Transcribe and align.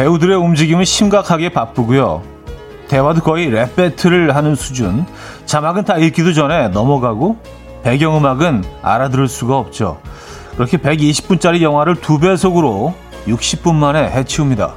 배우들의 0.00 0.34
움직임은 0.34 0.86
심각하게 0.86 1.50
바쁘고요. 1.50 2.22
대화도 2.88 3.20
거의 3.20 3.50
랩 3.50 3.76
배틀을 3.76 4.34
하는 4.34 4.54
수준. 4.54 5.04
자막은 5.44 5.84
다 5.84 5.98
읽기도 5.98 6.32
전에 6.32 6.68
넘어가고 6.68 7.36
배경음악은 7.82 8.64
알아들을 8.80 9.28
수가 9.28 9.58
없죠. 9.58 10.00
그렇게 10.54 10.78
120분짜리 10.78 11.60
영화를 11.60 11.96
두 11.96 12.18
배속으로 12.18 12.94
60분 13.26 13.74
만에 13.74 14.10
해치웁니다. 14.10 14.74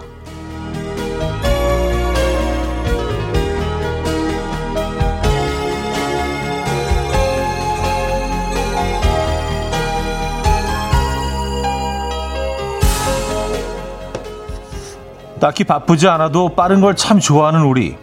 딱히 15.44 15.66
바쁘지 15.66 16.08
않아도 16.08 16.56
빠른 16.56 16.80
걸 16.80 16.96
참 16.96 17.20
좋아하는 17.20 17.64
우리. 17.64 17.98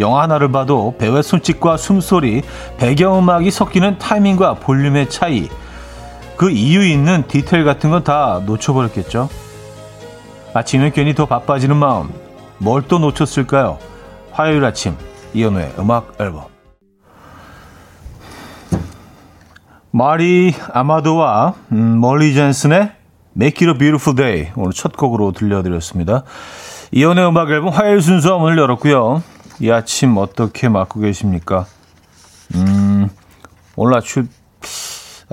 영화 0.00 0.22
하나를 0.22 0.50
봐도 0.50 0.96
배우의 0.98 1.22
손짓과 1.22 1.76
숨소리, 1.76 2.42
배경음악이 2.78 3.48
섞이는 3.52 3.98
타이밍과 3.98 4.54
볼륨의 4.54 5.08
차이, 5.08 5.48
그 6.36 6.50
이유 6.50 6.84
있는 6.84 7.22
디테일 7.28 7.64
같은 7.64 7.90
건 7.90 8.02
다 8.02 8.40
놓쳐버렸겠죠. 8.44 9.28
아침에 10.52 10.90
괜히 10.90 11.14
더 11.14 11.26
바빠지는 11.26 11.76
마음, 11.76 12.10
뭘 12.58 12.82
또 12.88 12.98
놓쳤을까요? 12.98 13.78
화요일 14.32 14.64
아침, 14.64 14.96
이연우의 15.32 15.74
음악 15.78 16.14
앨범. 16.18 16.46
마리 19.92 20.52
아마도와 20.72 21.54
음, 21.70 22.00
멀리 22.00 22.34
젠슨의 22.34 22.90
Make 23.36 23.66
It 23.66 23.70
a 23.70 23.78
Beautiful 23.78 24.16
Day 24.16 24.52
오늘 24.56 24.72
첫 24.72 24.96
곡으로 24.96 25.32
들려드렸습니다. 25.32 26.22
이연의 26.92 27.26
음악 27.28 27.50
앨범 27.50 27.70
화요일 27.70 28.00
순서 28.00 28.38
문을 28.38 28.58
열었고요. 28.58 29.22
이 29.60 29.70
아침 29.70 30.16
어떻게 30.16 30.68
맞고 30.68 31.00
계십니까? 31.00 31.66
음, 32.54 33.08
오늘 33.76 33.96
아주 33.96 34.26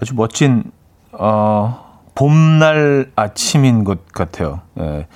아주 0.01 0.15
멋진 0.15 0.63
어, 1.11 2.01
봄날 2.15 3.11
아침인 3.15 3.83
것 3.83 4.07
같아요. 4.11 4.61
예. 4.79 5.07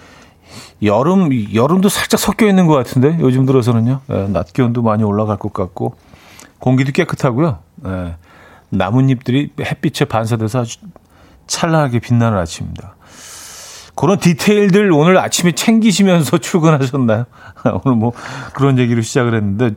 여름 0.83 1.29
여름도 1.53 1.89
살짝 1.89 2.19
섞여 2.19 2.45
있는 2.45 2.67
것 2.67 2.73
같은데 2.75 3.17
요즘 3.19 3.45
들어서는요. 3.45 4.01
예, 4.11 4.27
낮 4.27 4.53
기온도 4.53 4.83
많이 4.83 5.03
올라갈 5.03 5.37
것 5.37 5.53
같고 5.53 5.95
공기도 6.59 6.91
깨끗하고요. 6.91 7.59
예. 7.87 8.15
나뭇잎들이 8.69 9.51
햇빛에 9.59 10.05
반사돼서 10.05 10.61
아주 10.61 10.77
찬란하게 11.47 11.99
빛나는 11.99 12.37
아침입니다. 12.37 12.95
그런 13.95 14.19
디테일들 14.19 14.91
오늘 14.91 15.17
아침에 15.17 15.53
챙기시면서 15.53 16.37
출근하셨나요? 16.39 17.25
오늘 17.85 17.97
뭐 17.97 18.11
그런 18.53 18.77
얘기로 18.77 19.01
시작을 19.01 19.33
했는데 19.35 19.71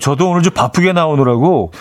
저도 0.00 0.30
오늘 0.30 0.42
좀 0.42 0.52
바쁘게 0.52 0.92
나오느라고 0.92 1.72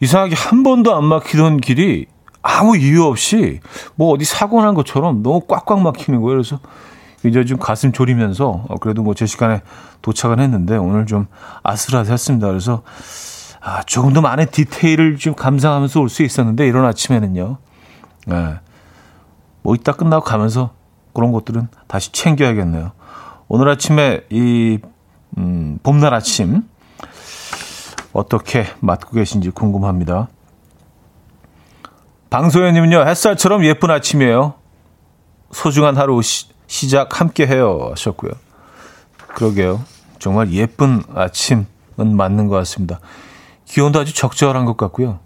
이상하게 0.00 0.34
한 0.36 0.62
번도 0.62 0.96
안 0.96 1.04
막히던 1.04 1.58
길이 1.58 2.06
아무 2.40 2.76
이유 2.76 3.04
없이 3.04 3.60
뭐 3.96 4.12
어디 4.14 4.24
사고 4.24 4.62
난 4.62 4.74
것처럼 4.74 5.22
너무 5.22 5.40
꽉꽉 5.40 5.80
막히는 5.82 6.20
거예요. 6.22 6.36
그래서 6.38 6.60
이제 7.24 7.44
좀 7.44 7.58
가슴 7.58 7.92
졸이면서 7.92 8.64
어, 8.68 8.76
그래도 8.76 9.02
뭐 9.02 9.12
제 9.12 9.26
시간에 9.26 9.60
도착은 10.02 10.38
했는데 10.38 10.76
오늘 10.76 11.04
좀 11.04 11.26
아슬아슬했습니다. 11.64 12.46
그래서 12.46 12.82
아, 13.60 13.82
조금 13.82 14.12
더 14.12 14.20
많은 14.22 14.46
디테일을 14.50 15.16
좀 15.18 15.34
감상하면서 15.34 16.00
올 16.00 16.08
수 16.08 16.22
있었는데 16.22 16.66
이런 16.66 16.86
아침에는요. 16.86 17.58
네. 18.28 18.54
뭐 19.68 19.74
이따 19.74 19.92
끝나고 19.92 20.24
가면서 20.24 20.70
그런 21.12 21.30
것들은 21.30 21.68
다시 21.88 22.10
챙겨야겠네요. 22.10 22.92
오늘 23.48 23.68
아침에 23.68 24.22
이 24.30 24.78
음, 25.36 25.78
봄날 25.82 26.14
아침 26.14 26.62
어떻게 28.14 28.64
맞고 28.80 29.10
계신지 29.10 29.50
궁금합니다. 29.50 30.28
방소연님은요 32.30 33.04
햇살처럼 33.08 33.62
예쁜 33.66 33.90
아침이에요. 33.90 34.54
소중한 35.52 35.98
하루 35.98 36.22
시, 36.22 36.46
시작 36.66 37.20
함께 37.20 37.46
해요 37.46 37.88
하셨고요. 37.90 38.32
그러게요. 39.18 39.84
정말 40.18 40.50
예쁜 40.52 41.02
아침은 41.14 41.66
맞는 42.16 42.48
것 42.48 42.56
같습니다. 42.56 43.00
기온도 43.66 44.00
아주 44.00 44.14
적절한 44.14 44.64
것 44.64 44.78
같고요. 44.78 45.20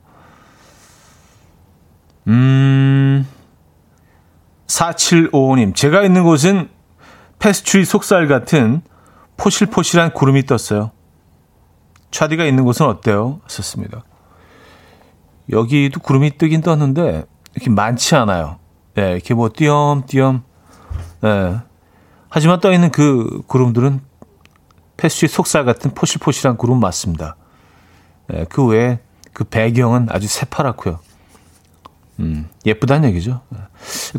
음, 2.26 3.24
4755님, 4.72 5.74
제가 5.74 6.02
있는 6.02 6.24
곳은 6.24 6.70
패스트리 7.38 7.84
속살 7.84 8.26
같은 8.26 8.82
포실포실한 9.36 10.12
구름이 10.14 10.46
떴어요. 10.46 10.92
차디가 12.10 12.44
있는 12.44 12.64
곳은 12.64 12.86
어때요? 12.86 13.40
썼습니다. 13.48 14.04
여기도 15.50 16.00
구름이 16.00 16.38
뜨긴 16.38 16.62
떴는데, 16.62 17.24
이렇게 17.54 17.70
많지 17.70 18.14
않아요. 18.14 18.58
네, 18.94 19.12
이렇게 19.12 19.34
뭐 19.34 19.50
띄엄띄엄, 19.54 20.42
네. 21.20 21.58
하지만 22.28 22.60
떠있는 22.60 22.92
그 22.92 23.42
구름들은 23.46 24.00
패스트리 24.96 25.28
속살 25.28 25.64
같은 25.64 25.92
포실포실한 25.92 26.56
구름 26.56 26.80
맞습니다. 26.80 27.36
네, 28.28 28.46
그 28.48 28.64
외에 28.64 29.00
그 29.32 29.44
배경은 29.44 30.08
아주 30.10 30.28
새파랗고요. 30.28 30.98
음, 32.20 32.48
예쁘다는 32.64 33.08
얘기죠. 33.10 33.42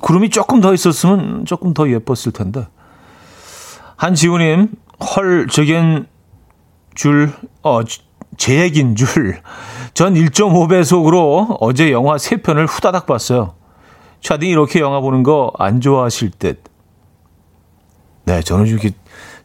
구름이 0.02 0.30
조금 0.30 0.62
더 0.62 0.74
있었으면 0.74 1.46
조금 1.46 1.74
더 1.74 1.90
예뻤을 1.90 2.32
텐데. 2.34 2.68
한지우님, 3.96 4.70
헐, 5.16 5.48
저겐 5.48 6.08
줄, 6.96 7.32
어, 7.62 7.82
제 8.38 8.62
얘긴 8.62 8.96
줄. 8.96 9.42
전 9.94 10.16
1.5배속으로 10.16 11.58
어제 11.60 11.92
영화 11.92 12.16
3편을 12.16 12.68
후다닥 12.68 13.06
봤어요. 13.06 13.54
차디 14.22 14.48
이렇게 14.48 14.80
영화 14.80 15.00
보는 15.02 15.24
거 15.24 15.52
안 15.60 15.82
좋아하실 15.82 16.32
듯. 16.40 16.64
네, 18.26 18.42
저는 18.42 18.68
이렇게 18.68 18.92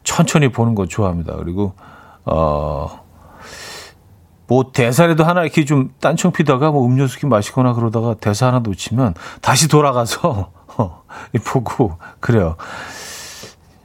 천천히 0.03 0.49
보는 0.51 0.73
거 0.73 0.85
좋아합니다. 0.85 1.35
그리고, 1.35 1.73
어, 2.25 3.03
뭐 4.49 4.71
대사라도 4.73 5.23
하나 5.23 5.43
이렇게 5.43 5.63
좀 5.63 5.91
딴청 6.01 6.31
피다가 6.31 6.71
뭐 6.71 6.83
음료수 6.85 7.25
마시거나 7.27 7.73
그러다가 7.73 8.15
대사 8.15 8.47
하나 8.47 8.59
놓치면 8.59 9.13
다시 9.41 9.67
돌아가서 9.67 10.51
어, 10.77 11.03
보고 11.45 11.97
그래요. 12.19 12.55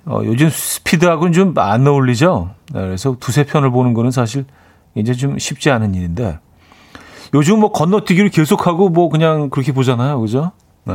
어, 0.07 0.21
요즘 0.25 0.49
스피드하고는 0.51 1.33
좀 1.33 1.55
안 1.59 1.87
어울리죠. 1.87 2.51
네, 2.73 2.81
그래서 2.81 3.17
두세 3.21 3.45
편을 3.45 3.71
보는 3.71 3.93
거는 3.93 4.11
사실 4.11 4.47
이제 4.95 5.13
좀 5.13 5.39
쉽지 5.39 5.71
않은 5.71 5.95
일인데 5.95 6.39
요즘 7.35 7.61
뭐 7.61 7.71
건너뛰기를 7.71 8.31
계속하고 8.31 8.89
뭐 8.89 9.11
그냥 9.11 9.51
그렇게 9.51 9.73
보잖아요. 9.73 10.19
그죠? 10.21 10.53
네. 10.85 10.95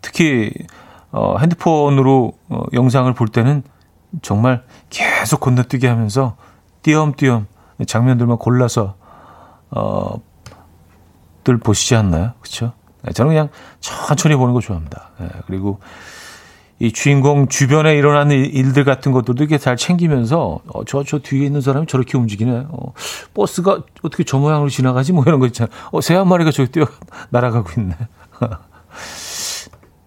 특히 0.00 0.52
어, 1.12 1.36
핸드폰으로 1.38 2.32
어, 2.48 2.62
영상을 2.72 3.12
볼 3.12 3.28
때는 3.28 3.62
정말 4.22 4.62
계속 4.88 5.40
건너뛰기 5.40 5.86
하면서 5.86 6.36
띄엄띄엄 6.82 7.46
장면들만 7.86 8.38
골라서 8.38 8.94
어, 9.70 10.20
들 11.44 11.58
보시지 11.58 11.94
않나요? 11.96 12.32
그렇죠? 12.40 12.72
저는 13.14 13.30
그냥 13.30 13.48
천천히 13.80 14.36
보는 14.36 14.52
거 14.54 14.60
좋아합니다. 14.60 15.10
네, 15.18 15.28
그리고 15.46 15.80
이 16.78 16.92
주인공 16.92 17.48
주변에 17.48 17.94
일어나는 17.96 18.36
일들 18.36 18.84
같은 18.84 19.12
것들도 19.12 19.42
이렇게 19.42 19.58
잘 19.58 19.76
챙기면서 19.76 20.60
어, 20.66 20.84
저, 20.86 21.04
저 21.04 21.18
뒤에 21.18 21.44
있는 21.46 21.60
사람이 21.60 21.86
저렇게 21.86 22.16
움직이네. 22.18 22.66
어, 22.68 22.92
버스가 23.34 23.82
어떻게 24.02 24.24
저 24.24 24.38
모양으로 24.38 24.68
지나가지? 24.70 25.12
뭐 25.12 25.24
이런 25.26 25.40
거 25.40 25.46
있잖아요. 25.46 25.74
어, 25.92 26.00
새 26.00 26.14
한 26.14 26.26
마리가 26.28 26.50
저기 26.50 26.70
뛰어 26.70 26.86
날아가고 27.30 27.80
있네. 27.80 27.96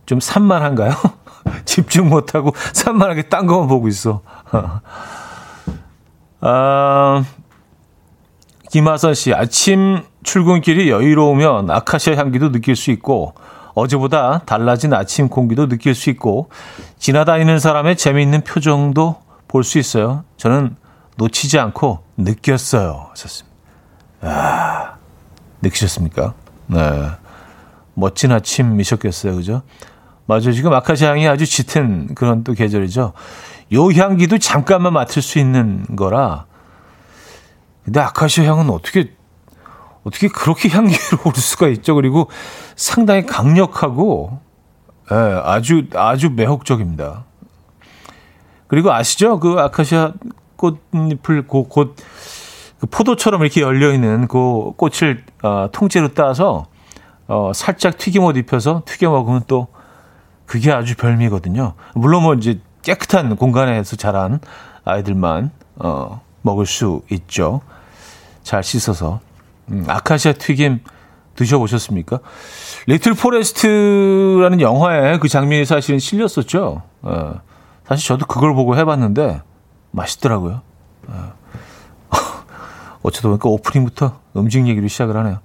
좀 0.06 0.19
산만한가요? 0.19 0.94
집중 1.66 2.10
못하고 2.10 2.54
산만하게 2.74 3.24
딴 3.24 3.46
거만 3.48 3.68
보고 3.68 3.88
있어. 3.88 4.22
아, 6.42 7.24
김하선 8.74 9.14
씨, 9.14 9.36
아침 9.36 10.02
출근길이 10.24 10.90
여유로우면 10.90 11.70
아카시아 11.70 12.16
향기도 12.16 12.52
느낄 12.52 12.75
수 12.75 12.90
있고, 12.90 13.36
어제보다 13.75 14.42
달라진 14.48 14.96
아침 14.96 15.30
공기도 15.30 15.68
느낄 15.68 15.94
수 15.94 16.10
있고, 16.10 16.50
지나다니는 16.98 17.60
사람의 17.60 17.98
재미있는 17.98 18.42
표정도 18.42 19.18
볼 19.48 19.64
수 19.64 19.78
있어요. 19.78 20.24
저는 20.38 20.75
놓치지 21.18 21.60
않고 21.60 22.00
느꼈어요. 22.18 23.10
하셨습니다. 23.12 23.56
아, 24.22 24.96
느끼셨습니까? 25.62 26.34
네. 26.66 26.80
멋진 27.94 28.31
아침이셨겠어요. 28.31 29.36
그죠? 29.36 29.62
맞아요. 30.26 30.52
지금 30.52 30.74
아카시아 30.74 31.12
향이 31.12 31.28
아주 31.28 31.46
짙은 31.46 32.16
그런 32.16 32.44
또 32.44 32.54
계절이죠. 32.54 33.14
요 33.74 33.86
향기도 33.92 34.40
잠깐만 34.40 34.94
맡을 34.94 35.22
수 35.22 35.38
있는 35.38 35.86
거라, 35.96 36.48
근데 37.83 38.00
아카시아 38.00 38.45
향은 38.45 38.69
어떻게 38.69 39.12
어떻게 40.03 40.27
그렇게 40.27 40.69
향기로울 40.69 41.35
수가 41.35 41.68
있죠? 41.69 41.95
그리고 41.95 42.30
상당히 42.75 43.25
강력하고 43.25 44.39
예, 45.12 45.15
아주 45.44 45.85
아주 45.95 46.30
매혹적입니다. 46.30 47.25
그리고 48.68 48.91
아시죠? 48.91 49.39
그 49.39 49.59
아카시아 49.59 50.13
꽃잎을 50.56 51.47
곧, 51.47 51.68
곧, 51.69 51.95
그 52.80 52.88
포도처럼 52.88 53.41
이렇게 53.41 53.62
열려 53.62 53.94
있는 53.94 54.27
그 54.27 54.71
꽃을, 54.77 55.24
어, 55.44 55.69
통째로 55.71 56.13
따서, 56.13 56.68
어, 57.27 57.51
살짝 57.53 57.97
튀김옷 57.97 58.38
입혀서 58.38 58.83
튀겨 58.85 59.12
먹으면 59.12 59.44
또 59.47 59.68
그게 60.45 60.71
아주 60.71 60.95
별미거든요. 60.95 61.74
물론 61.95 62.24
뭐 62.24 62.33
이제 62.33 62.59
깨끗한 62.81 63.35
공간에서 63.35 63.95
자란 63.95 64.39
아이들만, 64.85 65.51
어, 65.75 66.21
먹을 66.41 66.65
수 66.65 67.01
있죠. 67.09 67.62
잘 68.44 68.63
씻어서. 68.63 69.19
음, 69.69 69.86
아카시아 69.88 70.34
튀김 70.34 70.81
드셔보셨습니까? 71.36 72.19
리틀 72.86 73.13
포레스트라는 73.13 74.62
영화에 74.62 75.18
그 75.19 75.28
장면이 75.28 75.66
사실은 75.66 76.00
실렸었죠. 76.00 76.84
어, 77.01 77.42
사실 77.88 78.07
저도 78.07 78.25
그걸 78.25 78.54
보고 78.54 78.78
해봤는데 78.78 79.42
맛있더라고요. 79.92 80.62
어. 81.07 81.34
어쩌다 83.01 83.30
보니까 83.30 83.50
오프닝부터 83.50 84.19
음식 84.38 84.68
얘기로 84.68 84.88
시작을 84.88 85.18
하네요. 85.18 85.40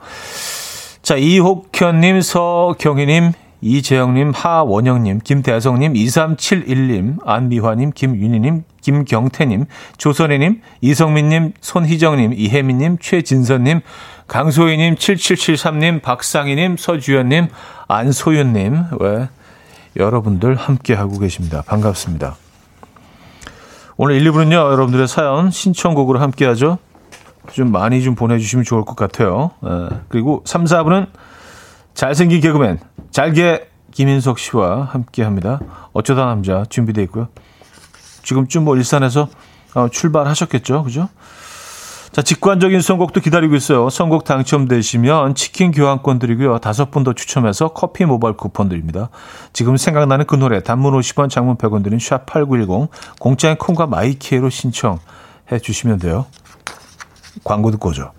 자, 1.03 1.17
이옥현님, 1.17 2.21
서경희님, 2.21 3.33
이재영님, 3.61 4.33
하원영님, 4.35 5.21
김대성님, 5.25 5.95
2371님, 5.95 7.19
안미화님, 7.27 7.93
김윤희님, 7.95 8.65
김경태님, 8.81 9.67
조선혜님, 9.97 10.63
이성민님, 10.81 11.53
손희정님, 11.61 12.35
이혜민님, 12.35 12.99
최진선님, 13.01 13.81
강소희님, 14.29 14.95
7773님, 14.95 16.03
박상희님, 16.03 16.77
서주연님, 16.77 17.49
안소윤님, 17.89 18.85
왜 19.01 19.29
여러분들 19.97 20.55
함께하고 20.55 21.19
계십니다. 21.19 21.63
반갑습니다. 21.67 22.37
오늘 23.97 24.15
1, 24.15 24.31
2부는요, 24.31 24.53
여러분들의 24.53 25.09
사연, 25.09 25.51
신청곡으로 25.51 26.21
함께하죠. 26.21 26.79
좀 27.53 27.73
많이 27.73 28.03
좀 28.03 28.15
보내주시면 28.15 28.65
좋을 28.65 28.85
것 28.85 28.95
같아요. 28.95 29.51
에, 29.65 29.97
그리고 30.09 30.43
3, 30.45 30.65
4부는 30.65 31.09
잘생긴 31.95 32.41
개그맨, 32.41 32.79
잘게 33.19 33.69
김인석 33.91 34.39
씨와 34.39 34.85
함께 34.85 35.25
합니다. 35.25 35.59
어쩌다 35.93 36.27
남자 36.27 36.65
준비되어 36.69 37.03
있고요. 37.07 37.27
지금쯤 38.23 38.63
뭐 38.65 38.77
일산에서 38.77 39.29
어, 39.75 39.89
출발하셨겠죠. 39.89 40.85
그죠? 40.85 41.09
자, 42.13 42.23
직관적인 42.23 42.81
선곡도 42.81 43.21
기다리고 43.21 43.57
있어요. 43.57 43.91
선곡 43.91 44.23
당첨되시면 44.23 45.35
치킨 45.35 45.73
교환권 45.73 46.21
드리고요. 46.21 46.59
다섯 46.59 46.93
분 46.93 47.03
더 47.03 47.13
추첨해서 47.13 47.67
커피 47.71 48.05
모바일 48.05 48.37
쿠폰 48.37 48.69
드립니다. 48.69 49.09
지금 49.53 49.77
생각나는 49.77 50.25
그 50.25 50.37
노래 50.37 50.63
단문 50.63 50.93
50원, 50.93 51.29
장문 51.29 51.57
100원 51.57 51.83
드린 51.83 51.99
샵8910 51.99 52.89
공짜인 53.19 53.57
콩과 53.57 53.89
마이키에로 53.89 54.49
신청해 54.49 55.59
주시면 55.61 55.99
돼요. 55.99 56.27
광고 57.43 57.73
듣고 57.73 57.89
오죠. 57.89 58.13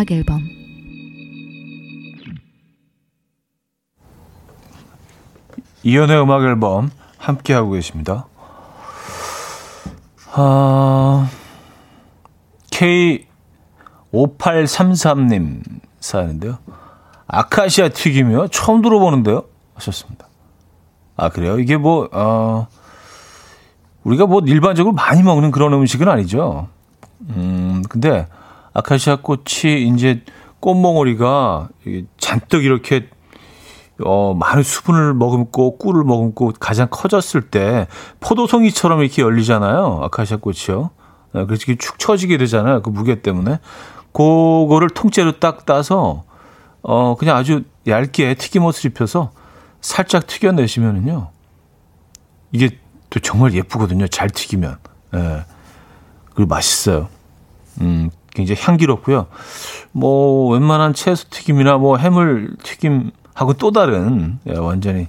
음악 0.00 0.10
앨범 0.12 0.48
이연의 5.82 6.22
음악 6.22 6.42
앨범 6.44 6.90
함께 7.18 7.52
하고 7.52 7.72
계십니다. 7.72 8.26
아, 10.32 11.28
K5833님 12.70 15.60
사연인데요. 16.00 16.56
아카시아 17.26 17.90
튀김이요? 17.90 18.48
처음 18.48 18.80
들어보는데요? 18.80 19.44
하셨습니다. 19.74 20.26
아, 21.16 21.28
그래요? 21.28 21.58
이게 21.58 21.76
뭐, 21.76 22.08
어, 22.12 22.66
우리가 24.04 24.24
뭐 24.24 24.40
일반적으로 24.46 24.94
많이 24.94 25.22
먹는 25.22 25.50
그런 25.50 25.74
음식은 25.74 26.08
아니죠. 26.08 26.68
음, 27.28 27.82
근데 27.90 28.26
아카시아 28.72 29.16
꽃이 29.16 29.88
이제 29.94 30.22
꽃몽오리가 30.60 31.68
잔뜩 32.18 32.64
이렇게 32.64 33.08
어, 34.02 34.34
많은 34.34 34.62
수분을 34.62 35.14
머금고 35.14 35.78
꿀을 35.78 36.04
머금고 36.04 36.54
가장 36.58 36.88
커졌을 36.90 37.42
때 37.42 37.86
포도송이처럼 38.20 39.00
이렇게 39.00 39.22
열리잖아요. 39.22 40.00
아카시아 40.04 40.38
꽃이요. 40.38 40.90
네, 41.32 41.44
그래서 41.46 41.64
이렇게 41.66 41.76
축 41.76 41.98
처지게 41.98 42.38
되잖아요. 42.38 42.82
그 42.82 42.90
무게 42.90 43.22
때문에. 43.22 43.58
그거를 44.12 44.90
통째로 44.90 45.38
딱 45.38 45.66
따서 45.66 46.24
어, 46.82 47.14
그냥 47.16 47.36
아주 47.36 47.64
얇게 47.86 48.34
튀김옷을 48.34 48.90
입혀서 48.90 49.30
살짝 49.80 50.26
튀겨내시면은요. 50.26 51.28
이게 52.52 52.78
또 53.10 53.20
정말 53.20 53.54
예쁘거든요. 53.54 54.08
잘 54.08 54.28
튀기면. 54.28 54.78
예. 55.14 55.18
네. 55.18 55.44
그리고 56.34 56.48
맛있어요. 56.48 57.08
음, 57.80 58.10
굉장히 58.34 58.60
향기롭고요. 58.60 59.26
뭐, 59.92 60.52
웬만한 60.52 60.94
채소 60.94 61.28
튀김이나 61.30 61.78
뭐 61.78 61.96
해물 61.96 62.56
튀김 62.62 63.10
하고 63.34 63.54
또 63.54 63.70
다른 63.70 64.38
예, 64.46 64.56
완전히 64.56 65.08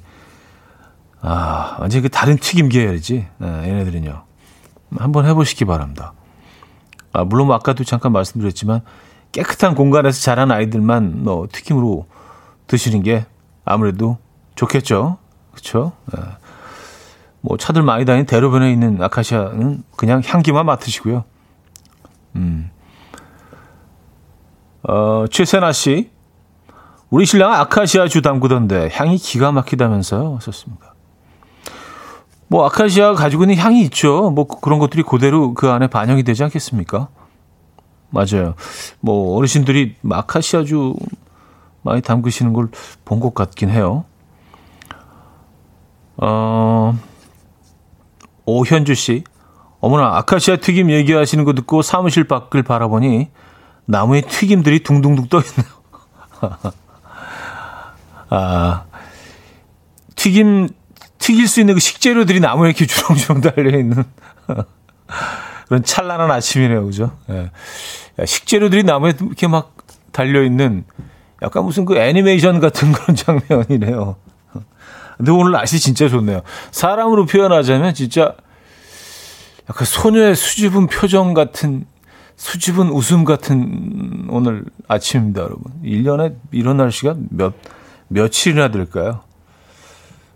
아 1.22 1.78
완전히 1.80 2.04
그 2.04 2.10
다른 2.10 2.38
튀김 2.38 2.70
계열이지 2.70 3.28
예, 3.42 3.46
얘네들은요 3.46 4.24
한번 4.98 5.26
해보시기 5.26 5.66
바랍니다. 5.66 6.14
아, 7.14 7.24
물론 7.24 7.48
뭐 7.48 7.56
아까도 7.56 7.84
잠깐 7.84 8.12
말씀드렸지만 8.14 8.82
깨끗한 9.32 9.76
공간에서 9.76 10.22
자란 10.22 10.52
아이들만 10.52 11.24
뭐 11.24 11.48
튀김으로 11.52 12.08
드시는 12.68 13.04
게 13.04 13.26
아무래도 13.66 14.18
좋겠죠, 14.56 15.18
그렇죠? 15.52 15.92
예. 16.16 16.22
뭐 17.42 17.58
차들 17.58 17.82
많이 17.82 18.06
다니는 18.06 18.28
대로변에 18.28 18.72
있는 18.72 19.02
아카시아는 19.02 19.84
그냥 19.98 20.22
향기만 20.24 20.66
맡으시고요. 20.66 21.24
음. 22.36 22.70
어, 24.84 25.26
최세나 25.30 25.72
씨, 25.72 26.10
우리 27.10 27.26
신랑은 27.26 27.56
아카시아주 27.60 28.22
담그던데 28.22 28.90
향이 28.94 29.18
기가 29.18 29.52
막히다면서요. 29.52 30.40
썼습니다. 30.42 30.96
뭐 32.48 32.66
아카시아가 32.66 33.14
가지고 33.16 33.44
있는 33.44 33.58
향이 33.58 33.82
있죠. 33.84 34.30
뭐 34.32 34.46
그런 34.48 34.80
것들이 34.80 35.04
그대로 35.04 35.54
그 35.54 35.70
안에 35.70 35.88
반영이 35.88 36.24
되지 36.24 36.44
않겠습니까? 36.44 37.10
맞아요. 38.10 38.56
뭐 39.00 39.38
어르신들이 39.38 39.96
아카시아주 40.10 40.96
많이 41.84 42.02
담그시는 42.02 42.54
걸 42.54 42.70
본 43.06 43.20
것 43.20 43.34
같긴 43.34 43.70
해요. 43.70 44.06
어, 46.18 46.98
오현주 48.46 48.96
씨. 48.96 49.24
어머나 49.80 50.18
아카시아 50.18 50.58
튀김 50.58 50.92
얘기하시는 50.92 51.44
거 51.44 51.54
듣고 51.54 51.82
사무실 51.82 52.26
밖을 52.28 52.64
바라보니 52.64 53.30
나무에 53.92 54.22
튀김들이 54.22 54.84
둥둥둥 54.84 55.28
떠 55.28 55.42
있네요. 55.42 55.72
아, 58.30 58.86
튀김, 60.16 60.70
튀길 61.20 61.48
수 61.48 61.60
있는 61.60 61.74
그 61.74 61.82
식재료들이 61.82 62.40
나무에 62.40 62.70
이렇게 62.70 62.86
주렁주렁 62.86 63.42
달려있는 63.42 64.04
그런 65.68 65.84
찬란한 65.84 66.32
아침이네요. 66.32 66.86
그죠? 66.86 67.18
예. 67.30 67.52
식재료들이 68.26 68.84
나무에 68.84 69.14
이렇게 69.20 69.48
막 69.48 69.76
달려있는 70.14 70.86
약간 71.42 71.66
무슨 71.66 71.84
그 71.84 71.98
애니메이션 71.98 72.62
같은 72.62 72.94
그런 72.94 73.16
장면이네요. 73.16 74.16
근데 75.18 75.32
오늘 75.32 75.52
날씨 75.52 75.80
진짜 75.80 76.08
좋네요. 76.08 76.42
사람으로 76.72 77.26
표현하자면 77.26 77.94
진짜 77.94 78.36
약간 79.70 79.86
소녀의 79.86 80.36
수줍은 80.36 80.88
표정 80.88 81.34
같은 81.34 81.86
수줍은 82.42 82.90
웃음 82.90 83.24
같은 83.24 84.26
오늘 84.28 84.66
아침입니다, 84.88 85.44
여러분. 85.44 85.72
1년에 85.84 86.36
이런 86.52 86.78
날씨가 86.78 87.14
몇, 87.30 87.54
며칠이나 88.08 88.70
될까요? 88.70 89.22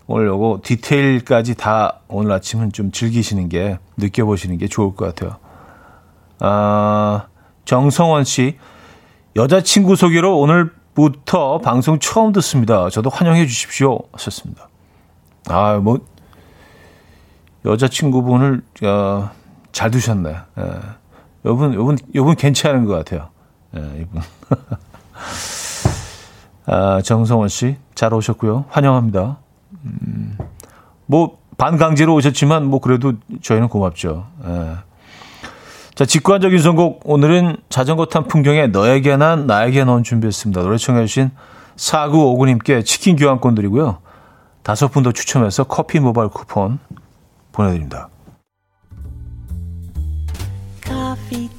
오늘 0.06 0.28
요거 0.28 0.60
디테일까지 0.62 1.56
다 1.56 1.98
오늘 2.06 2.30
아침은 2.30 2.70
좀 2.70 2.92
즐기시는 2.92 3.48
게, 3.48 3.80
느껴보시는 3.96 4.56
게 4.58 4.68
좋을 4.68 4.94
것 4.94 5.06
같아요. 5.06 5.38
아, 6.38 7.26
정성원 7.64 8.22
씨, 8.22 8.56
여자친구 9.34 9.96
소개로 9.96 10.38
오늘부터 10.38 11.58
방송 11.58 11.98
처음 11.98 12.30
듣습니다. 12.34 12.88
저도 12.88 13.10
환영해 13.10 13.48
주십시오. 13.48 13.98
하셨습니다. 14.12 14.68
아, 15.48 15.78
뭐, 15.78 15.98
여자친구분을, 17.64 18.62
어, 18.84 19.30
잘 19.72 19.90
두셨네. 19.90 20.30
예. 20.30 21.05
여분, 21.46 21.74
여분, 21.74 21.96
여분 22.14 22.34
괜찮은 22.34 22.84
것 22.84 22.94
같아요. 22.94 23.28
예, 23.76 24.02
이분. 24.02 24.20
아, 26.66 27.00
정성원 27.02 27.48
씨, 27.48 27.76
잘 27.94 28.12
오셨고요. 28.12 28.66
환영합니다. 28.68 29.38
음, 29.84 30.36
뭐, 31.06 31.38
반강제로 31.56 32.12
오셨지만, 32.14 32.66
뭐, 32.66 32.80
그래도 32.80 33.14
저희는 33.40 33.68
고맙죠. 33.68 34.26
예. 34.46 34.76
자, 35.94 36.04
직관적인 36.04 36.58
선곡. 36.58 37.02
오늘은 37.04 37.56
자전거 37.70 38.06
탄 38.06 38.24
풍경에 38.24 38.66
너에게 38.66 39.16
난, 39.16 39.46
나에게 39.46 39.84
넌 39.84 40.02
준비했습니다. 40.02 40.60
노래 40.60 40.76
청해주신 40.76 41.30
4959님께 41.76 42.84
치킨 42.84 43.16
교환권 43.16 43.54
드리고요. 43.54 43.98
다섯 44.62 44.88
분 44.88 45.04
더 45.04 45.12
추첨해서 45.12 45.64
커피 45.64 46.00
모바일 46.00 46.28
쿠폰 46.28 46.80
보내드립니다. 47.52 48.08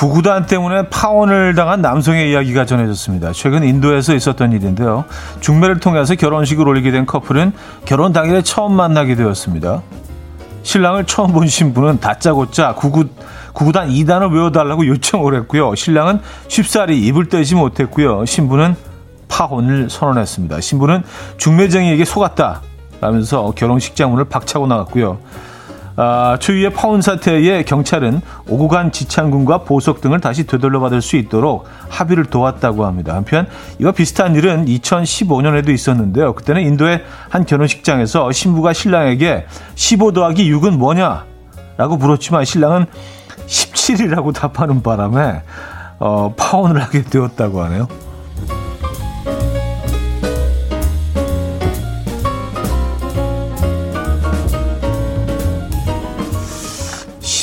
구구단 0.00 0.46
때문에 0.46 0.88
파혼을 0.88 1.54
당한 1.54 1.82
남성의 1.82 2.30
이야기가 2.30 2.64
전해졌습니다. 2.64 3.32
최근 3.32 3.62
인도에서 3.64 4.14
있었던 4.14 4.52
일인데요. 4.52 5.04
중매를 5.40 5.78
통해서 5.78 6.14
결혼식을 6.14 6.66
올리게 6.66 6.90
된 6.90 7.04
커플은 7.04 7.52
결혼 7.84 8.14
당일에 8.14 8.40
처음 8.40 8.72
만나게 8.72 9.14
되었습니다. 9.14 9.82
신랑을 10.62 11.04
처음 11.04 11.32
본 11.32 11.46
신부는 11.46 12.00
다짜고짜 12.00 12.76
구구, 12.76 13.08
구구단 13.52 13.90
2단을 13.90 14.32
외워달라고 14.32 14.86
요청을 14.86 15.34
했고요. 15.40 15.74
신랑은 15.74 16.20
쉽사리 16.48 16.98
입을 17.06 17.28
떼지 17.28 17.54
못했고요. 17.54 18.24
신부는 18.24 18.76
파혼을 19.28 19.90
선언했습니다. 19.90 20.62
신부는 20.62 21.02
중매쟁이에게 21.36 22.06
속았다. 22.06 22.62
라면서 23.02 23.52
결혼식 23.54 23.96
장 23.96 24.12
문을 24.12 24.24
박차고 24.24 24.66
나갔고요. 24.66 25.18
아, 25.96 26.36
추위의 26.40 26.72
파운 26.72 27.02
사태에 27.02 27.62
경찰은 27.64 28.20
오구간 28.48 28.92
지창군과 28.92 29.58
보석 29.64 30.00
등을 30.00 30.20
다시 30.20 30.46
되돌려받을 30.46 31.02
수 31.02 31.16
있도록 31.16 31.66
합의를 31.88 32.26
도왔다고 32.26 32.86
합니다. 32.86 33.14
한편 33.14 33.46
이와 33.80 33.92
비슷한 33.92 34.34
일은 34.34 34.66
2015년에도 34.66 35.70
있었는데요. 35.70 36.34
그때는 36.34 36.62
인도의 36.62 37.02
한 37.28 37.44
결혼식장에서 37.44 38.32
신부가 38.32 38.72
신랑에게 38.72 39.46
15 39.74 40.12
더하기 40.12 40.50
6은 40.52 40.76
뭐냐? 40.76 41.24
라고 41.76 41.96
물었지만 41.96 42.44
신랑은 42.44 42.86
17이라고 43.46 44.34
답하는 44.34 44.82
바람에 44.82 45.42
어, 45.98 46.34
파혼을 46.36 46.80
하게 46.82 47.02
되었다고 47.02 47.62
하네요. 47.64 47.88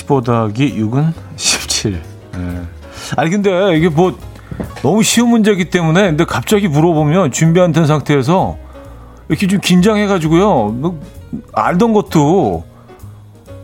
15 0.07 0.21
더하기 0.21 0.79
6은 0.79 1.13
17. 1.35 2.01
네. 2.33 2.61
아니 3.17 3.29
근데 3.29 3.75
이게 3.77 3.89
뭐 3.89 4.17
너무 4.81 5.03
쉬운 5.03 5.29
문제이기 5.29 5.65
때문에 5.65 6.01
근데 6.07 6.23
갑자기 6.23 6.67
물어보면 6.69 7.31
준비 7.31 7.59
안 7.59 7.73
된 7.73 7.85
상태에서 7.85 8.57
이렇게 9.27 9.47
좀 9.47 9.59
긴장해가지고요. 9.59 10.69
뭐 10.69 10.99
알던 11.53 11.91
것도 11.93 12.63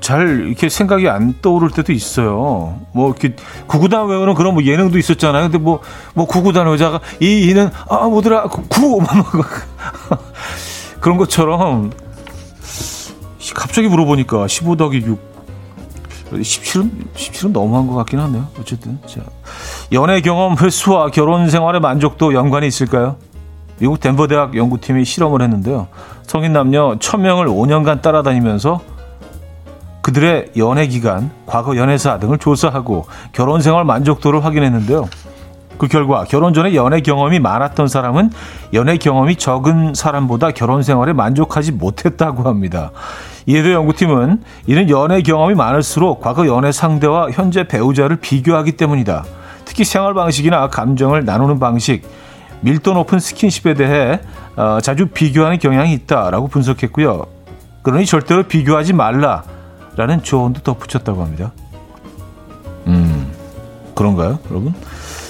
잘 0.02 0.46
이렇게 0.48 0.68
생각이 0.68 1.08
안 1.08 1.34
떠오를 1.42 1.70
때도 1.72 1.94
있어요. 1.94 2.82
뭐 2.92 3.08
이렇게 3.10 3.36
구구단 3.68 4.08
외우는 4.08 4.34
그런 4.34 4.54
뭐 4.54 4.64
예능도 4.64 4.98
있었잖아요. 4.98 5.44
근데 5.44 5.58
뭐뭐 5.58 6.28
구구단 6.28 6.68
여자가 6.68 7.00
이 7.22 7.48
이는 7.50 7.70
아 7.90 8.08
뭐더라 8.10 8.50
구 8.50 9.02
그런 11.00 11.18
것처럼 11.18 11.92
갑자기 13.56 13.88
물어보니까 13.88 14.48
15 14.50 14.76
더하기 14.76 14.98
6 15.06 15.33
17은 16.40 16.90
17은 17.16 17.52
너무한 17.52 17.88
것 17.88 17.96
같긴 17.96 18.20
하네요. 18.20 18.48
어쨌든 18.60 19.00
자 19.06 19.22
연애 19.92 20.22
경험 20.22 20.58
횟수와 20.58 21.10
결혼 21.10 21.50
생활의 21.50 21.82
만족도 21.82 22.34
연관이 22.34 22.68
있을까요? 22.68 23.18
미국 23.80 24.00
덴버 24.00 24.28
대학 24.28 24.56
연구팀이 24.56 25.04
실험을 25.06 25.42
했는데요. 25.42 25.88
성인 26.24 26.54
남녀 26.54 26.96
1000명을 27.00 27.48
5년간 27.48 28.02
따라다니면서 28.02 28.82
그들의 30.02 30.52
연애 30.58 30.88
기간, 30.88 31.32
과거 31.46 31.78
연애사 31.78 32.20
등을 32.20 32.38
조사하고 32.38 33.06
결혼 33.32 33.62
생활 33.62 33.86
만족도를 33.86 34.44
확인했는데요. 34.44 35.08
그 35.78 35.88
결과 35.88 36.24
결혼 36.26 36.54
전에 36.54 36.76
연애 36.76 37.02
경험이 37.02 37.40
많았던 37.40 37.88
사람은 37.88 38.32
연애 38.74 38.98
경험이 38.98 39.38
적은 39.38 39.94
사람보다 39.96 40.52
결혼 40.52 40.84
생활에 40.84 41.14
만족하지 41.14 41.72
못했다고 41.74 42.44
합니다. 42.44 42.92
이에도 43.46 43.72
연구팀은 43.72 44.42
이는 44.68 44.90
연애 44.90 45.22
경험이 45.22 45.56
많을수록 45.56 46.22
과거 46.22 46.48
연애 46.48 46.72
상대와 46.72 47.32
현재 47.32 47.68
배우자를 47.68 48.18
비교하기 48.18 48.74
때문이다. 48.74 49.26
특히 49.66 49.84
생활 49.84 50.14
방식이나 50.14 50.70
감정을 50.70 51.26
나누는 51.26 51.60
방식, 51.60 52.04
밀도 52.62 52.94
높은 52.94 53.20
스킨십에 53.20 53.74
대해 53.74 54.20
어, 54.56 54.80
자주 54.82 55.08
비교하는 55.08 55.58
경향이 55.60 55.94
있다라고 55.94 56.48
분석했고요. 56.48 57.26
그러니 57.82 58.06
절대로 58.06 58.44
비교하지 58.44 58.94
말라라는 58.94 60.24
조언도 60.24 60.62
덧붙였다고 60.62 61.22
합니다. 61.22 61.52
음, 62.88 63.32
그런가요, 63.96 64.40
여러분? 64.50 64.74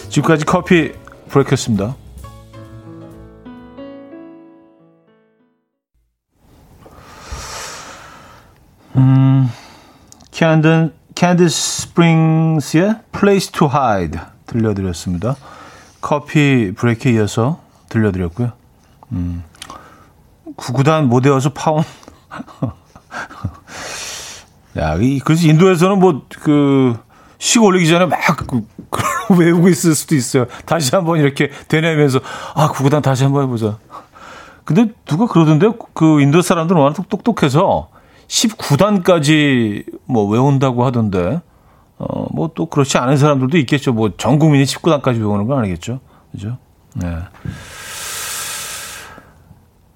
지금까지 0.10 0.46
커피 0.46 0.92
브레이크였습니다. 1.30 1.96
음, 8.96 9.50
캔든, 10.32 10.94
캔디스 11.16 11.82
스프링스의 11.82 12.96
Place 13.12 13.52
to 13.52 13.68
Hide 13.68 14.20
들려드렸습니다. 14.46 15.36
커피 16.02 16.74
브레이크에 16.76 17.14
이어서 17.14 17.62
들려드렸고요. 17.90 18.52
음, 19.14 19.44
구구단 20.56 21.08
못 21.08 21.26
외워서 21.26 21.54
파운. 21.54 21.84
야, 24.78 24.96
이, 24.96 25.20
그래서 25.20 25.48
인도에서는 25.48 26.00
뭐, 26.00 26.26
그, 26.42 26.98
식 27.38 27.64
올리기 27.64 27.88
전에 27.88 28.06
막, 28.06 28.20
그, 28.48 28.66
외우고 29.38 29.70
있을 29.70 29.96
수도 29.96 30.16
있어요. 30.16 30.48
다시 30.66 30.96
한번 30.96 31.20
이렇게 31.20 31.52
되뇌면서, 31.68 32.20
아, 32.56 32.70
구구단 32.70 33.02
다시 33.02 33.24
한번 33.24 33.44
해보자. 33.44 33.78
근데 34.66 34.92
누가 35.06 35.28
그러던데, 35.28 35.70
그 35.94 36.22
인도 36.22 36.42
사람들은 36.42 36.80
워낙 36.80 37.08
똑똑해서, 37.08 37.90
19단까지 38.34 39.86
뭐 40.06 40.26
외운다고 40.26 40.84
하던데, 40.86 41.42
어, 42.00 42.26
뭐 42.34 42.50
또 42.56 42.66
그렇지 42.66 42.98
않은 42.98 43.18
사람들도 43.18 43.58
있겠죠. 43.60 43.94
뭐 43.94 44.10
전 44.18 44.40
국민이 44.40 44.64
19단까지 44.64 45.20
외우는 45.20 45.46
건 45.48 45.60
아니겠죠. 45.60 46.00
그죠? 46.32 46.58
네. 46.96 47.18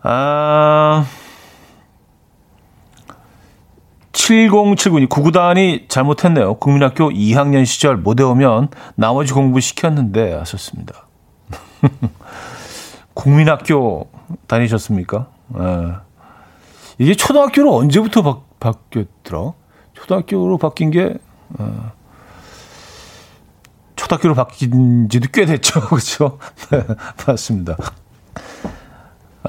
아, 0.04 1.06
7079님, 4.12 5.10
구구단이 5.10 5.86
잘못했네요. 5.88 6.56
국민학교 6.56 7.10
2학년 7.10 7.66
시절 7.66 7.98
못 7.98 8.20
외우면 8.20 8.70
나머지 8.96 9.34
공부 9.34 9.60
시켰는데 9.60 10.34
하셨습니다. 10.34 11.08
국민학교 13.14 14.08
다니셨습니까? 14.48 15.28
네. 15.50 15.94
이게 16.98 17.16
초등학교로 17.16 17.76
언제부터 17.76 18.22
바, 18.22 18.42
바뀌었더라? 18.60 19.54
초등학교로 19.94 20.58
바뀐 20.58 20.92
게 20.92 21.16
어, 21.58 21.92
초등학교로 23.96 24.36
바뀐 24.36 25.10
지도 25.10 25.28
꽤 25.32 25.46
됐죠. 25.46 25.82
그렇죠? 25.88 26.40
네, 26.72 26.84
맞습니다. 27.26 27.76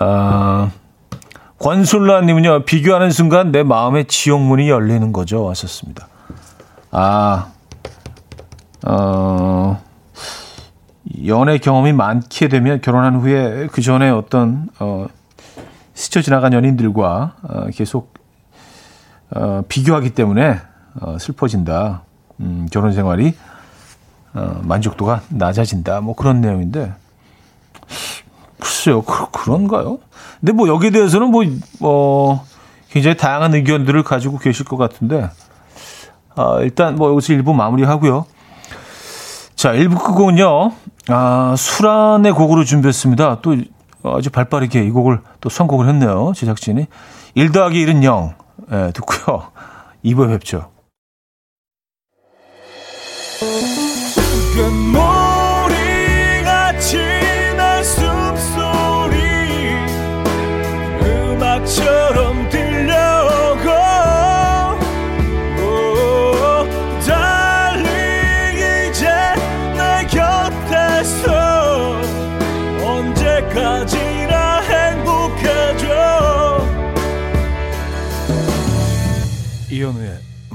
아, 0.00 0.70
권순라님은요, 1.58 2.64
비교하는 2.64 3.10
순간 3.10 3.50
내 3.50 3.62
마음의 3.62 4.06
지옥문이 4.06 4.68
열리는 4.68 5.12
거죠. 5.12 5.48
하셨습니다. 5.50 6.08
아, 6.90 7.48
어, 8.86 9.82
연애 11.26 11.58
경험이 11.58 11.92
많게 11.92 12.48
되면 12.48 12.80
결혼한 12.80 13.16
후에 13.16 13.68
그 13.72 13.82
전에 13.82 14.08
어떤, 14.10 14.68
어, 14.78 15.06
스쳐 15.98 16.22
지나간 16.22 16.52
연인들과 16.52 17.34
어, 17.42 17.66
계속 17.74 18.14
어, 19.34 19.64
비교하기 19.68 20.10
때문에 20.10 20.60
어, 21.00 21.18
슬퍼진다. 21.18 22.04
음, 22.38 22.68
결혼 22.70 22.92
생활이 22.92 23.34
어, 24.32 24.60
만족도가 24.62 25.22
낮아진다. 25.28 26.00
뭐 26.00 26.14
그런 26.14 26.40
내용인데 26.40 26.94
글쎄요, 28.60 29.02
그, 29.02 29.28
그런가요? 29.32 29.98
근데 30.38 30.52
뭐 30.52 30.68
여기에 30.68 30.90
대해서는 30.90 31.32
뭐, 31.32 31.44
어, 31.80 32.46
굉장히 32.90 33.16
다양한 33.16 33.54
의견들을 33.54 34.04
가지고 34.04 34.38
계실 34.38 34.64
것 34.64 34.76
같은데, 34.76 35.28
아, 36.36 36.58
일단 36.60 36.94
뭐 36.94 37.10
여기서 37.10 37.32
1부 37.34 37.54
마무리하고요. 37.54 38.24
자, 39.56 39.72
1부 39.72 39.98
끝곡은요, 39.98 40.72
아, 41.08 41.54
수란의 41.56 42.32
곡으로 42.32 42.64
준비했습니다. 42.64 43.40
또 43.42 43.56
아주 44.04 44.30
발빠르게 44.30 44.84
이 44.84 44.90
곡을 44.90 45.20
또 45.40 45.48
선곡을 45.48 45.88
했네요. 45.88 46.32
제작진이. 46.34 46.86
1 47.34 47.52
더하기 47.52 47.86
1은 47.86 48.02
0. 48.04 48.34
예, 48.72 48.92
듣고요. 48.92 49.52
2부에 50.04 50.28
뵙죠. 50.28 50.70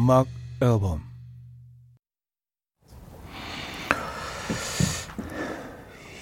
음악 0.04 0.28
앨범 0.62 1.02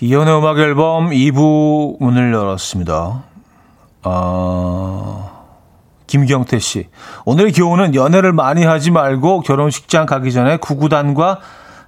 이현우의 0.01 0.37
음악 0.37 0.59
앨범 0.59 1.09
2부 1.09 1.97
문을 1.99 2.31
열었습니다. 2.31 3.23
어... 4.03 5.47
김경태 6.05 6.59
씨. 6.59 6.89
오늘의 7.25 7.53
교훈은 7.53 7.95
연애를 7.95 8.33
많이 8.33 8.65
하지 8.65 8.91
말고 8.91 9.41
결혼식장 9.41 10.05
가기 10.05 10.31
전에 10.31 10.57
구구단과 10.57 11.39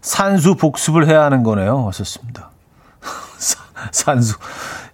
산수 0.02 0.56
복습을 0.56 1.08
해야 1.08 1.22
하는 1.24 1.44
거네요. 1.44 1.84
왔었습니다. 1.86 2.50
산수. 3.92 4.38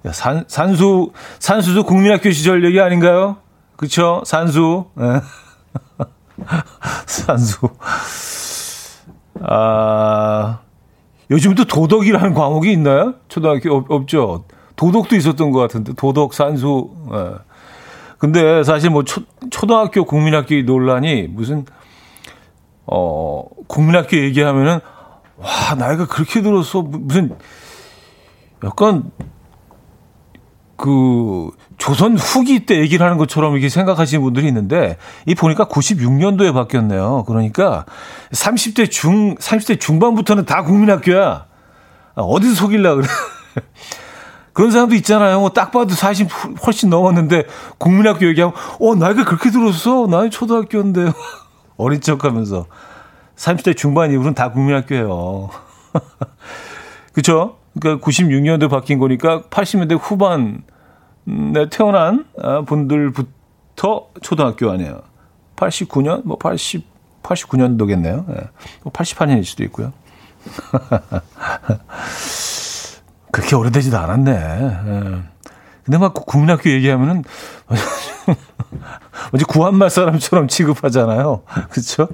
야, 0.06 0.12
산, 0.12 0.44
산수, 0.50 1.14
산수도 1.40 1.84
국민학교 1.84 2.30
시절 2.32 2.66
얘기 2.66 2.82
아닌가요? 2.82 3.38
그쵸? 3.78 4.22
산수. 4.26 4.88
네. 6.40 6.46
산수. 7.06 7.70
아, 9.42 10.60
요즘도 11.32 11.66
도덕이라는 11.66 12.34
과목이 12.34 12.72
있나요? 12.72 13.16
초등학교 13.28 13.76
없, 13.76 13.92
없죠. 13.92 14.44
도덕도 14.76 15.16
있었던 15.16 15.52
것 15.52 15.60
같은데 15.60 15.94
도덕 15.94 16.34
산수. 16.34 16.90
예. 17.14 17.50
근데 18.18 18.64
사실 18.64 18.90
뭐 18.90 19.04
초, 19.04 19.22
초등학교 19.50 20.04
국민학교 20.04 20.62
논란이 20.62 21.28
무슨 21.30 21.66
어 22.86 23.44
국민학교 23.68 24.18
얘기하면은 24.18 24.80
와 25.38 25.76
나이가 25.78 26.06
그렇게 26.06 26.42
들어서 26.42 26.82
무슨 26.82 27.38
약간 28.64 29.12
그 30.80 31.52
조선 31.78 32.18
후기 32.18 32.66
때 32.66 32.80
얘기를 32.80 33.06
하는 33.06 33.18
것처럼 33.18 33.54
이렇게 33.54 33.68
생각하시는 33.70 34.24
분들이 34.24 34.48
있는데 34.48 34.98
이 35.26 35.36
보니까 35.36 35.66
96년도에 35.66 36.54
바뀌었네요. 36.54 37.26
그러니까 37.28 37.86
30대 38.32 38.90
중 38.90 39.36
30대 39.36 39.80
중반부터는 39.80 40.46
다 40.46 40.64
국민학교야. 40.64 41.46
아, 42.16 42.22
어디서 42.22 42.56
속일라 42.56 42.96
그래. 42.96 43.08
그런 44.54 44.72
사람도 44.72 44.96
있잖아요. 44.96 45.40
뭐 45.40 45.50
딱 45.50 45.72
봐도 45.72 45.94
40 45.94 46.28
훨씬 46.66 46.90
넘었는데 46.90 47.46
국민학교 47.78 48.26
얘기하면 48.28 48.56
어 48.80 48.96
나이가 48.96 49.26
그렇게 49.26 49.52
들었어. 49.52 50.08
나이 50.08 50.30
초등학교인데 50.30 51.12
어린 51.78 52.02
척하면서 52.02 52.66
30대 53.36 53.76
중반 53.76 54.12
이후로는 54.12 54.34
다 54.34 54.52
국민학교예요. 54.52 55.50
그렇죠? 57.14 57.58
그러니까 57.78 58.06
96년도에 58.06 58.70
바뀐 58.70 59.00
거니까 59.00 59.42
80년대 59.44 59.98
후반 60.00 60.64
네, 61.26 61.70
태어난 61.70 62.26
아, 62.42 62.62
분들부터 62.62 64.10
초등학교 64.22 64.72
아니에요. 64.72 65.02
89년, 65.56 66.24
뭐 66.26 66.38
80, 66.38 66.86
89년도겠네요. 67.22 68.26
네. 68.28 68.36
88년일 68.84 69.44
수도 69.46 69.64
있고요. 69.66 69.94
그렇게 73.32 73.56
오래되지도 73.56 73.98
않았네. 73.98 74.32
네. 74.32 75.22
근데 75.84 75.98
막 75.98 76.14
국민학교 76.14 76.70
얘기하면은 76.70 77.24
어제 79.34 79.46
구한말 79.48 79.90
사람처럼 79.90 80.48
취급하잖아요. 80.48 81.42
그렇죠? 81.70 82.08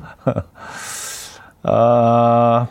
아, 1.64 2.68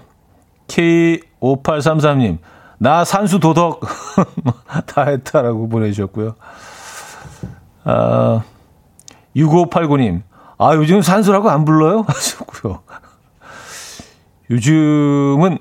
K5833님. 0.69 2.39
나 2.79 3.05
산수 3.05 3.39
도덕 3.41 3.81
다 4.87 5.03
했다라고 5.03 5.69
보내주셨고요. 5.69 6.35
아, 7.85 8.43
6589님. 9.37 10.23
아, 10.59 10.75
요즘 10.75 11.03
산수라고 11.03 11.51
안 11.51 11.65
불러요? 11.65 12.05
하셨고요. 12.09 12.81
요즘은, 14.51 15.59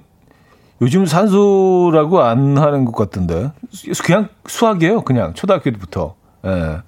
요즘 0.81 1.05
산수라고 1.05 2.21
안 2.21 2.57
하는 2.57 2.85
것 2.85 2.95
같은데. 2.95 3.51
그냥 4.03 4.29
수학이에요. 4.45 5.01
그냥 5.01 5.33
초등학교 5.33 5.71
때부터. 5.71 6.15
예. 6.45 6.81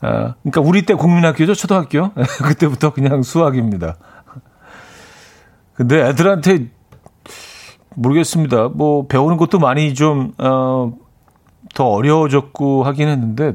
아, 0.00 0.34
그러니까 0.42 0.60
우리 0.60 0.82
때 0.82 0.94
국민학교죠. 0.94 1.54
초등학교. 1.54 2.12
그때부터 2.44 2.92
그냥 2.92 3.22
수학입니다. 3.22 3.96
근데 5.74 6.08
애들한테 6.08 6.70
모르겠습니다. 8.02 8.68
뭐 8.68 9.06
배우는 9.06 9.36
것도 9.36 9.58
많이 9.58 9.94
좀 9.94 10.32
어, 10.38 10.92
더 11.74 11.84
어려워졌고 11.86 12.84
하긴 12.84 13.08
했는데 13.08 13.54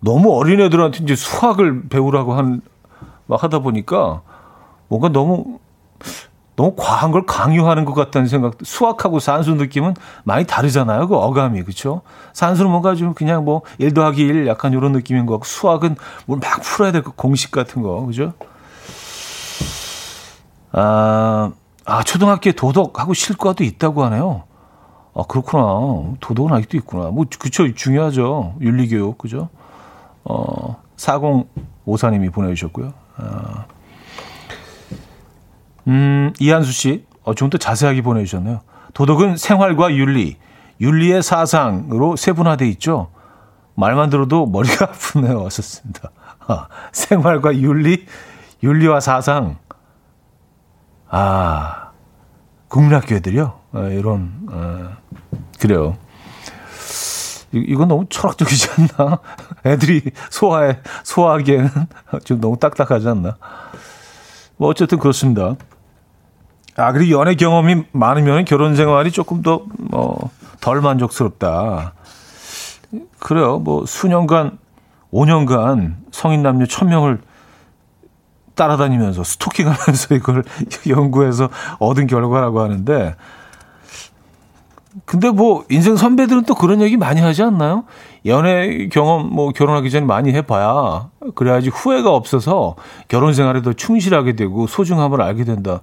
너무 0.00 0.32
어린 0.34 0.60
애들한테 0.60 1.00
이제 1.04 1.14
수학을 1.16 1.88
배우라고 1.88 2.34
한 2.34 2.62
막 3.28 3.42
하다 3.42 3.58
보니까 3.58 4.22
뭔가 4.88 5.08
너무 5.08 5.58
너무 6.54 6.74
과한 6.76 7.10
걸 7.10 7.26
강요하는 7.26 7.84
것 7.84 7.92
같다는 7.94 8.28
생각. 8.28 8.54
수학하고 8.62 9.18
산수 9.18 9.54
느낌은 9.56 9.94
많이 10.24 10.46
다르잖아요. 10.46 11.08
그 11.08 11.16
어감이 11.16 11.62
그렇죠. 11.64 12.02
산수는 12.32 12.70
뭔가 12.70 12.94
좀 12.94 13.14
그냥 13.14 13.44
뭐1 13.44 13.94
더하기 13.94 14.22
1 14.22 14.46
약간 14.46 14.72
이런 14.72 14.92
느낌인 14.92 15.26
거 15.26 15.34
같고 15.34 15.44
수학은 15.46 15.96
뭘 16.26 16.40
막 16.40 16.62
풀어야 16.62 16.92
될 16.92 17.02
그 17.02 17.10
공식 17.16 17.50
같은 17.50 17.82
거 17.82 18.06
그죠? 18.06 18.32
아 20.72 21.52
아, 21.86 22.02
초등학교에 22.02 22.52
도덕하고 22.52 23.14
실과도 23.14 23.62
있다고 23.64 24.04
하네요. 24.04 24.42
아, 25.14 25.22
그렇구나. 25.28 26.14
도덕은 26.20 26.52
아직도 26.52 26.76
있구나. 26.78 27.10
뭐, 27.10 27.24
그쵸. 27.38 27.72
중요하죠. 27.72 28.56
윤리교육. 28.60 29.16
그죠? 29.18 29.48
어, 30.24 30.82
4054님이 30.96 32.32
보내주셨고요. 32.32 32.92
아, 33.16 33.64
음, 35.86 36.32
이한수 36.40 36.72
씨. 36.72 37.04
어, 37.22 37.34
좀 37.34 37.50
더 37.50 37.58
자세하게 37.58 38.02
보내주셨네요. 38.02 38.60
도덕은 38.94 39.36
생활과 39.36 39.94
윤리, 39.94 40.36
윤리의 40.80 41.22
사상으로 41.22 42.16
세분화돼 42.16 42.68
있죠. 42.70 43.08
말만 43.74 44.10
들어도 44.10 44.46
머리가 44.46 44.86
아프네요. 44.90 45.42
왔었습니다. 45.42 46.10
아, 46.48 46.66
생활과 46.92 47.56
윤리, 47.56 48.06
윤리와 48.62 49.00
사상. 49.00 49.56
아, 51.08 51.90
국민학교 52.68 53.14
애들이요? 53.16 53.58
아, 53.72 53.80
이런, 53.88 54.32
아, 54.50 54.96
그래요. 55.60 55.96
이, 57.52 57.64
이건 57.68 57.88
너무 57.88 58.06
철학적이지 58.08 58.68
않나? 58.98 59.18
애들이 59.64 60.02
소화해, 60.30 60.80
소화하기에는 61.04 61.70
좀 62.24 62.40
너무 62.40 62.58
딱딱하지 62.58 63.08
않나? 63.08 63.36
뭐, 64.56 64.68
어쨌든 64.68 64.98
그렇습니다. 64.98 65.54
아, 66.76 66.92
그리고 66.92 67.18
연애 67.18 67.34
경험이 67.34 67.84
많으면 67.92 68.44
결혼 68.44 68.76
생활이 68.76 69.10
조금 69.10 69.42
더, 69.42 69.62
뭐, 69.78 70.30
덜 70.60 70.80
만족스럽다. 70.80 71.94
그래요. 73.18 73.58
뭐, 73.58 73.86
수년간, 73.86 74.58
5년간 75.12 75.96
성인 76.10 76.42
남녀 76.42 76.64
1000명을 76.66 77.20
따라다니면서 78.56 79.22
스토킹하면서 79.22 80.14
이걸 80.16 80.42
연구해서 80.88 81.48
얻은 81.78 82.08
결과라고 82.08 82.60
하는데 82.60 83.14
근데 85.04 85.30
뭐 85.30 85.64
인생 85.68 85.96
선배들은 85.96 86.44
또 86.44 86.54
그런 86.54 86.80
얘기 86.80 86.96
많이 86.96 87.20
하지 87.20 87.42
않나요? 87.42 87.84
연애 88.24 88.88
경험 88.88 89.28
뭐 89.28 89.50
결혼하기 89.50 89.90
전에 89.90 90.06
많이 90.06 90.32
해봐야 90.32 91.10
그래야지 91.34 91.68
후회가 91.68 92.12
없어서 92.12 92.76
결혼 93.06 93.34
생활에 93.34 93.62
더 93.62 93.72
충실하게 93.72 94.34
되고 94.34 94.66
소중함을 94.66 95.20
알게 95.20 95.44
된다. 95.44 95.80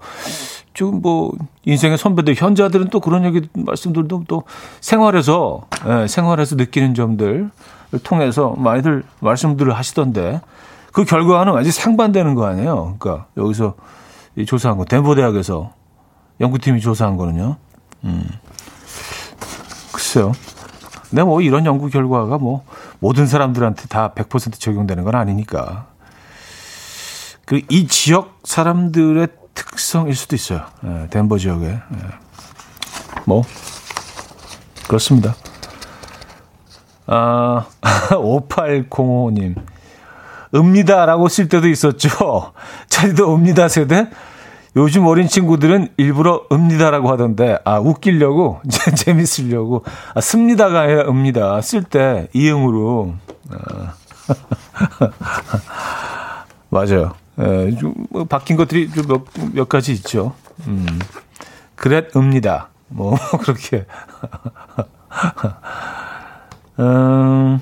지금 0.74 1.02
뭐 1.02 1.32
인생의 1.66 2.00
선배들 2.00 2.34
현자들은 2.36 2.88
또 2.90 3.00
그런 3.00 3.24
얘기 3.26 3.48
말씀들도 3.54 4.24
또 4.28 4.44
생활에서 4.82 5.62
예, 5.88 6.08
생활에서 6.08 6.56
느끼는 6.56 6.96
점들을 6.96 7.52
통해서 8.04 8.56
많이들 8.58 9.04
말씀들을 9.20 9.72
하시던데 9.72 10.42
그 10.94 11.04
결과는 11.04 11.56
아직 11.58 11.72
상반되는 11.72 12.36
거 12.36 12.46
아니에요. 12.46 12.96
그러니까 13.00 13.26
여기서 13.36 13.76
이 14.36 14.46
조사한 14.46 14.78
거 14.78 14.86
덴버 14.86 15.16
대학에서 15.16 15.74
연구팀이 16.40 16.80
조사한 16.80 17.18
거는요. 17.18 17.58
음. 18.06 18.30
글쎄요. 19.92 20.32
근데 21.10 21.24
뭐 21.24 21.42
이런 21.42 21.66
연구 21.66 21.90
결과가 21.90 22.38
뭐 22.38 22.64
모든 23.00 23.28
사람들한테 23.28 23.88
다 23.88 24.14
100% 24.16 24.60
적용되는 24.60 25.04
건 25.04 25.16
아니니까. 25.16 25.88
그 27.46 27.60
이 27.70 27.88
지역 27.88 28.40
사람들의 28.44 29.28
특성일 29.54 30.16
수도 30.16 30.36
있어요. 30.36 30.62
예, 30.86 31.08
덴버 31.10 31.38
지역에. 31.40 31.66
예. 31.68 31.80
뭐 33.26 33.44
그렇습니다. 34.88 35.36
아, 37.06 37.66
5805님. 38.10 39.56
읍니다라고 40.54 41.28
쓸 41.28 41.50
때도 41.50 41.68
있었죠. 41.68 42.54
자리도 42.88 43.34
읍니다 43.34 43.68
세대? 43.68 44.10
요즘 44.76 45.06
어린 45.06 45.28
친구들은 45.28 45.90
일부러 45.98 46.46
읍니다라고 46.52 47.12
하던데, 47.12 47.60
아, 47.64 47.80
웃기려고, 47.80 48.62
재밌으려고, 48.96 49.84
아, 50.16 50.22
습니다가 50.22 50.82
아니라 50.82 51.08
읍니다. 51.08 51.62
쓸 51.62 51.84
때, 51.84 52.28
이응으로. 52.34 53.14
아. 53.52 53.94
맞아요. 56.70 57.14
예, 57.40 57.76
좀, 57.80 57.94
뭐, 58.10 58.26
바뀐 58.26 58.58
것들이 58.58 58.90
좀 58.90 59.08
몇, 59.08 59.22
몇 59.54 59.70
가지 59.70 59.92
있죠. 59.94 60.34
음. 60.66 60.88
그랬 61.76 62.16
읍니다. 62.16 62.70
뭐, 62.88 63.16
그렇게. 63.42 63.86
음. 66.80 67.60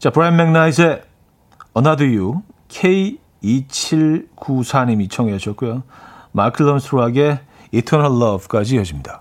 자, 0.00 0.08
브라이언 0.08 0.36
맥나이트의 0.36 1.02
Another 1.76 2.18
You, 2.18 2.40
K2794님이 2.68 5.10
청해 5.10 5.36
주셨고요. 5.36 5.82
Michael 6.32 6.64
Learns 6.64 6.97
To 6.97 7.07
Rock의 7.07 7.40
Eternal 7.70 8.16
Love까지 8.16 8.76
이어집니다. 8.76 9.20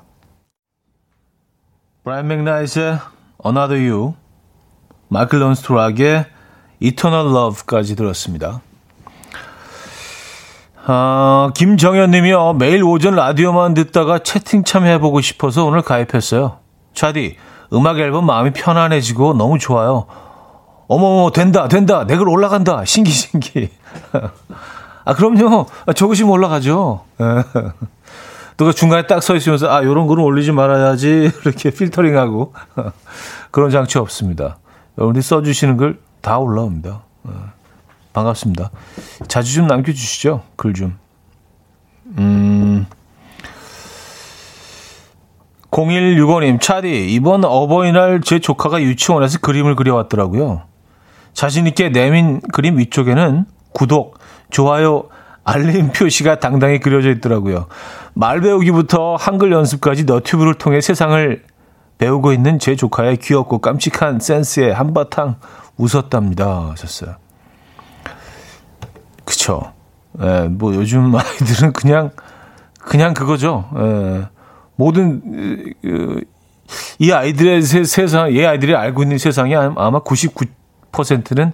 브라이언 2.05 2.29
맥나이트의 2.29 2.97
Another 3.45 3.91
You, 3.91 4.13
마클 5.09 5.41
런스트락의 5.41 6.27
Eternal 6.79 7.27
Love까지 7.27 7.97
들었습니다. 7.97 8.61
아, 10.85 11.51
김정현 11.55 12.11
님이요. 12.11 12.53
매일 12.53 12.85
오전 12.85 13.15
라디오만 13.15 13.73
듣다가 13.73 14.19
채팅 14.19 14.63
참여해보고 14.63 15.19
싶어서 15.19 15.65
오늘 15.65 15.81
가입했어요. 15.81 16.59
차디, 16.93 17.35
음악 17.73 17.99
앨범 17.99 18.25
마음이 18.25 18.53
편안해지고 18.53 19.33
너무 19.33 19.59
좋아요. 19.59 20.07
어머, 20.89 21.31
된다, 21.31 21.67
된다. 21.67 22.05
내 22.05 22.17
글 22.17 22.27
올라간다. 22.27 22.83
신기, 22.83 23.11
신기. 23.11 23.69
아, 25.05 25.13
그럼요. 25.13 25.67
아, 25.85 25.93
적으시면 25.93 26.31
올라가죠. 26.31 27.05
누가 28.57 28.71
중간에 28.73 29.05
딱 29.07 29.21
서 29.21 29.35
있으면서, 29.35 29.69
아, 29.69 29.83
요런 29.83 30.07
글은 30.07 30.23
올리지 30.23 30.51
말아야지. 30.51 31.31
이렇게 31.45 31.69
필터링하고. 31.69 32.53
그런 33.51 33.69
장치 33.69 33.97
없습니다. 33.99 34.57
여러분들이 34.97 35.21
써주시는 35.23 35.77
글 35.77 35.99
다 36.21 36.37
올라옵니다. 36.37 37.03
반갑습니다. 38.11 38.71
자주 39.29 39.53
좀 39.53 39.67
남겨주시죠. 39.67 40.41
글 40.57 40.73
좀. 40.73 40.97
음. 42.17 42.85
0165님, 45.71 46.59
차디, 46.59 47.07
이번 47.13 47.45
어버이날 47.45 48.19
제 48.21 48.39
조카가 48.39 48.81
유치원에서 48.81 49.39
그림을 49.39 49.75
그려왔더라고요. 49.75 50.63
자신있게 51.33 51.89
내민 51.89 52.41
그림 52.53 52.77
위쪽에는 52.77 53.45
구독, 53.71 54.17
좋아요, 54.49 55.09
알림 55.43 55.91
표시가 55.93 56.39
당당히 56.39 56.79
그려져 56.79 57.09
있더라고요. 57.11 57.67
말 58.13 58.41
배우기부터 58.41 59.15
한글 59.15 59.51
연습까지 59.51 60.03
너튜브를 60.05 60.55
통해 60.55 60.81
세상을 60.81 61.43
배우고 61.97 62.33
있는 62.33 62.59
제 62.59 62.75
조카의 62.75 63.17
귀엽고 63.17 63.59
깜찍한 63.59 64.19
센스에 64.19 64.71
한바탕 64.71 65.35
웃었답니다. 65.77 66.71
하셨어요. 66.71 67.15
그쵸. 69.25 69.73
예, 70.21 70.47
뭐 70.49 70.73
요즘 70.73 71.13
아이들은 71.15 71.73
그냥, 71.73 72.11
그냥 72.79 73.13
그거죠. 73.13 73.69
예. 73.77 74.27
모든, 74.75 75.21
그, 75.81 76.21
이 76.99 77.11
아이들의 77.11 77.61
세, 77.63 77.83
세상, 77.83 78.31
이 78.31 78.45
아이들이 78.45 78.75
알고 78.75 79.03
있는 79.03 79.17
세상이 79.17 79.55
아마 79.55 79.99
99, 79.99 80.45
퍼센트는 80.91 81.51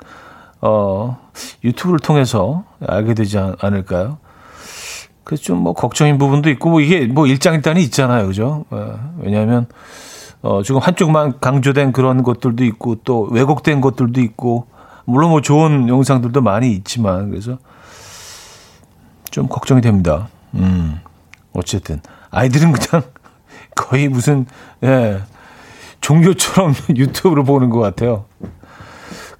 어, 0.62 1.20
유튜브를 1.64 2.00
통해서 2.00 2.64
알게 2.86 3.14
되지 3.14 3.38
않을까요? 3.60 4.18
그래서 5.24 5.44
좀뭐 5.44 5.74
걱정인 5.74 6.18
부분도 6.18 6.50
있고, 6.52 6.70
뭐 6.70 6.82
이게 6.82 7.06
뭐 7.08 7.28
일장일단이 7.28 7.82
있잖아요. 7.84 8.28
그죠? 8.28 8.66
어, 8.70 9.14
왜냐하면, 9.18 9.68
어, 10.42 10.64
지금 10.64 10.80
한쪽만 10.80 11.40
강조된 11.40 11.92
그런 11.92 12.24
것들도 12.24 12.64
있고, 12.66 12.96
또 13.04 13.28
왜곡된 13.32 13.82
것들도 13.82 14.22
있고, 14.22 14.68
물론 15.06 15.32
뭐 15.32 15.42
좋은 15.42 15.88
영상들도 15.90 16.42
많이 16.42 16.72
있지만, 16.72 17.30
그래서 17.30 17.58
좀 19.32 19.48
걱정이 19.48 19.82
됩니다. 19.82 20.30
음, 20.54 21.00
어쨌든. 21.54 22.02
아이들은 22.30 22.72
그냥 22.72 23.04
거의 23.76 24.08
무슨, 24.08 24.46
예, 24.84 25.22
종교처럼 26.02 26.74
유튜브를 26.96 27.44
보는 27.44 27.70
것 27.72 27.80
같아요. 27.80 28.26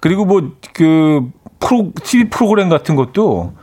그리고 0.06 0.24
뭐 0.24 0.40
그 0.72 1.30
프로 1.58 1.90
TV 2.04 2.28
프로그램 2.28 2.68
같은 2.68 2.94
것도 2.96 3.54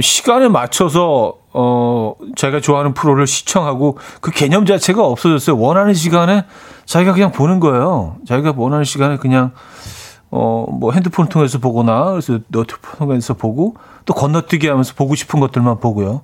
시간을 0.00 0.48
맞춰서 0.48 1.34
어 1.52 2.14
자기가 2.34 2.60
좋아하는 2.60 2.94
프로를 2.94 3.26
시청하고 3.26 3.98
그 4.20 4.30
개념 4.30 4.64
자체가 4.66 5.04
없어졌어요. 5.04 5.56
원하는 5.58 5.94
시간에 5.94 6.44
자기가 6.86 7.12
그냥 7.12 7.30
보는 7.30 7.60
거예요. 7.60 8.16
자기가 8.26 8.54
원하는 8.56 8.84
시간에 8.84 9.16
그냥 9.18 9.52
어 10.30 10.66
뭐 10.70 10.92
핸드폰 10.92 11.28
통해서 11.28 11.58
보거나 11.58 12.10
그래서 12.10 12.40
노트북 12.48 12.98
통해서 12.98 13.34
보고 13.34 13.76
또 14.06 14.14
건너뛰기 14.14 14.66
하면서 14.66 14.94
보고 14.94 15.14
싶은 15.14 15.38
것들만 15.38 15.78
보고요. 15.78 16.22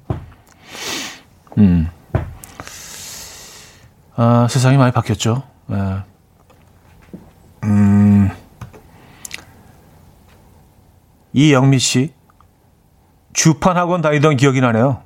음. 1.58 1.88
아, 4.16 4.48
세상이 4.50 4.76
많이 4.78 4.90
바뀌었죠. 4.92 5.42
네. 5.66 5.76
음. 7.64 8.30
이영미 11.32 11.78
씨, 11.78 12.12
주판 13.32 13.76
학원 13.76 14.00
다니던 14.00 14.36
기억이 14.36 14.60
나네요. 14.60 15.02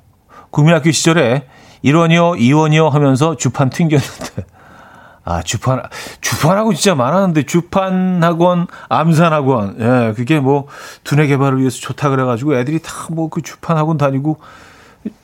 국민학교 0.49 0.91
시절에 0.91 1.47
1원이요, 1.83 2.39
2원이요 2.39 2.89
하면서 2.89 3.35
주판 3.35 3.69
튕겼는데. 3.69 4.45
아, 5.25 5.41
주판, 5.41 5.81
주판하고 6.21 6.73
진짜 6.73 6.95
많았는데, 6.95 7.43
주판학원, 7.43 8.67
암산학원. 8.89 9.77
예, 9.79 10.13
그게 10.13 10.39
뭐, 10.39 10.67
두뇌 11.05 11.27
개발을 11.27 11.59
위해서 11.59 11.79
좋다 11.79 12.09
그래가지고 12.09 12.55
애들이 12.55 12.79
다 12.81 13.07
뭐 13.09 13.29
그 13.29 13.41
주판학원 13.41 13.97
다니고, 13.97 14.39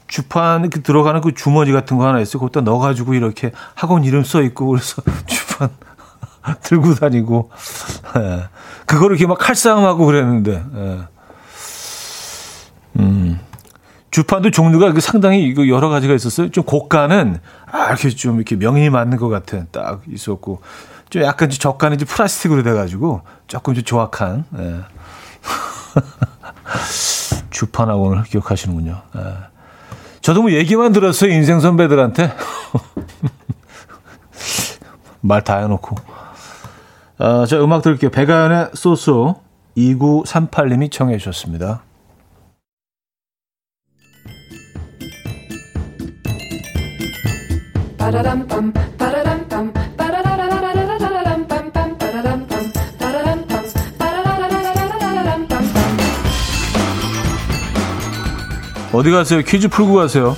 주판 0.08 0.70
그 0.70 0.82
들어가는 0.84 1.22
그 1.22 1.34
주머니 1.34 1.72
같은 1.72 1.98
거 1.98 2.08
하나 2.08 2.20
있어요. 2.20 2.40
그것다 2.40 2.62
넣어가지고 2.62 3.14
이렇게 3.14 3.52
학원 3.76 4.04
이름 4.04 4.24
써 4.24 4.42
있고, 4.42 4.68
그래서 4.68 5.02
주판 5.28 5.70
들고 6.64 6.96
다니고. 6.96 7.52
예. 8.18 8.50
그거를 8.86 9.16
이렇게 9.16 9.28
막 9.28 9.38
칼싸움하고 9.38 10.06
그랬는데. 10.06 10.64
예. 10.76 11.00
음. 12.98 13.40
주판도 14.12 14.50
종류가 14.52 15.00
상당히 15.00 15.54
여러 15.70 15.90
가지가 15.90 16.16
있었어요. 16.16 16.50
좀 16.50 16.64
고가는 16.64 17.40
아, 17.72 17.88
이렇게 17.90 18.10
좀 18.10 18.38
이렇게 18.38 18.56
명이 18.56 18.90
맞는 18.90 19.18
것 19.18 19.30
같은 19.30 19.68
딱 19.72 20.02
있었고 20.10 20.62
좀 21.12 21.22
약간 21.22 21.50
저가는 21.50 21.96
이제 21.96 22.06
플라스틱으로 22.06 22.64
돼가지고 22.64 23.22
조금 23.48 23.76
좀 23.76 23.84
조악한 23.84 24.46
예. 24.58 24.80
주판하고는 27.52 28.24
기억하시는군요. 28.24 29.00
예. 29.16 29.22
저도 30.22 30.42
뭐 30.42 30.52
얘기만 30.52 30.92
들었어요 30.92 31.32
인생 31.32 31.60
선배들한테 31.60 32.34
말 35.22 35.44
다 35.44 35.58
해놓고. 35.60 35.96
어, 37.20 37.46
자, 37.46 37.62
음악 37.62 37.82
들을게요. 37.82 38.12
배가연의 38.12 38.70
소소 38.74 39.42
2938님이 39.78 40.90
청해 40.90 41.18
주셨습니다. 41.18 41.84
어디 58.92 59.12
가세요? 59.12 59.42
퀴즈 59.42 59.68
풀고 59.68 59.94
가세요. 59.94 60.36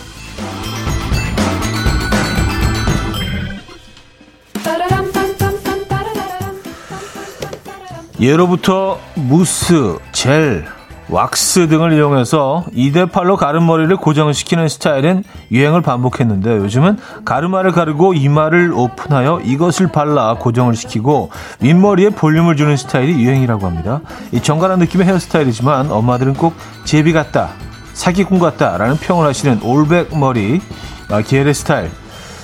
예로부터 8.21 8.99
무스, 9.15 9.97
젤, 10.11 10.63
왁스 11.09 11.67
등을 11.67 11.91
이용해서 11.93 12.65
2대8로 12.71 13.35
가르마 13.35 13.62
머리를 13.62 13.97
고정시키는 13.97 14.69
스타일은 14.69 15.23
유행을 15.51 15.81
반복했는데 15.81 16.57
요즘은 16.57 16.99
가르마를 17.25 17.71
가르고 17.71 18.13
이마를 18.13 18.71
오픈하여 18.73 19.41
이것을 19.43 19.87
발라 19.87 20.35
고정을 20.35 20.75
시키고 20.75 21.31
윗머리에 21.61 22.11
볼륨을 22.11 22.55
주는 22.55 22.77
스타일이 22.77 23.13
유행이라고 23.13 23.65
합니다. 23.65 24.01
이 24.31 24.39
정갈한 24.39 24.77
느낌의 24.77 25.07
헤어스타일이지만 25.07 25.91
엄마들은 25.91 26.35
꼭 26.35 26.53
제비 26.85 27.13
같다, 27.13 27.49
사기꾼 27.93 28.37
같다 28.37 28.77
라는 28.77 28.97
평을 28.97 29.25
하시는 29.25 29.59
올백 29.63 30.15
머리, 30.15 30.61
아, 31.09 31.21
기엘의 31.21 31.55
스타일. 31.55 31.89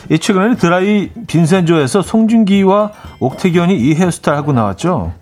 이 0.10 0.18
최근에는 0.18 0.56
드라마 0.56 1.10
빈센조에서 1.28 2.02
송중기와 2.02 2.92
옥택연이 3.20 3.78
이 3.78 3.94
헤어스타일 3.94 4.38
하고 4.38 4.54
나왔죠. 4.54 5.13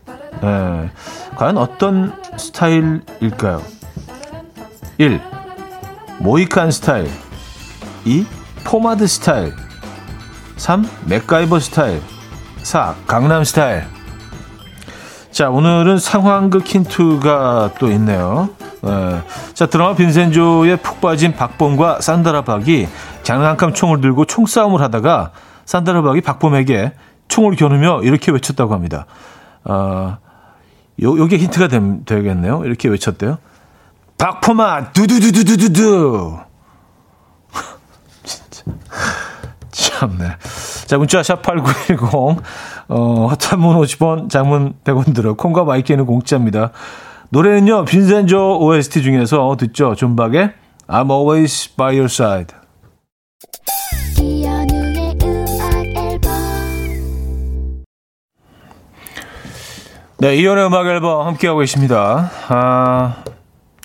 네. 0.41 0.89
과연 1.35 1.57
어떤 1.57 2.13
스타일일까요? 2.37 3.61
1. 4.97 5.21
모히칸 6.19 6.71
스타일 6.71 7.09
2. 8.05 8.25
포마드 8.63 9.07
스타일 9.07 9.53
3. 10.57 10.87
맥가이버 11.05 11.59
스타일 11.59 12.01
4. 12.63 12.95
강남 13.07 13.43
스타일 13.43 13.83
자 15.31 15.49
오늘은 15.49 15.99
상황극 15.99 16.65
힌트가 16.65 17.71
또 17.77 17.91
있네요 17.91 18.49
네. 18.81 19.21
자 19.53 19.65
드라마 19.65 19.93
빈센조에 19.93 20.77
푹 20.77 21.01
빠진 21.01 21.33
박봄과 21.35 21.99
산다라 21.99 22.43
박이 22.43 22.87
장난감 23.23 23.73
총을 23.73 23.99
들고 23.99 24.23
총싸움을 24.25 24.81
하다가 24.81 25.31
산다라 25.65 26.03
박이 26.03 26.21
박봄에게 26.21 26.93
총을 27.27 27.57
겨누며 27.57 28.03
이렇게 28.03 28.31
외쳤다고 28.31 28.73
합니다 28.73 29.07
어, 29.65 30.19
요, 31.03 31.17
요게 31.17 31.37
힌트가 31.37 31.67
됨, 31.67 32.05
되겠네요. 32.05 32.63
이렇게 32.65 32.87
외쳤대요. 32.89 33.37
박포마, 34.17 34.91
두두두두두두. 34.93 36.39
진짜. 38.23 38.63
참네. 39.71 40.37
자, 40.85 40.97
문자 40.97 41.21
샵8910. 41.21 42.41
어, 42.87 43.27
단문 43.41 43.77
50원, 43.77 44.29
장문 44.29 44.75
100원 44.83 45.13
들어. 45.13 45.33
콩과 45.33 45.63
마이케이는 45.63 46.05
공짜입니다. 46.05 46.71
노래는요, 47.29 47.85
빈센조 47.85 48.59
OST 48.59 49.01
중에서 49.01 49.55
듣죠. 49.59 49.95
존박의 49.95 50.53
I'm 50.87 51.11
always 51.11 51.75
by 51.75 51.95
your 51.95 52.05
side. 52.05 52.55
네, 60.17 60.37
이현우의 60.37 60.67
음악 60.67 60.87
앨범 60.87 61.27
함께하고 61.27 61.59
계십니다. 61.59 62.31
아, 62.47 63.17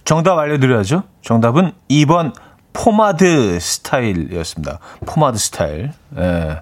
정답 0.05 0.39
알려드려야죠. 0.39 1.03
정답은 1.23 1.73
2번 1.91 2.33
포마드 2.73 3.59
스타일이었습니다. 3.59 4.79
포마드 5.07 5.39
스타일. 5.39 5.91
예. 6.17 6.61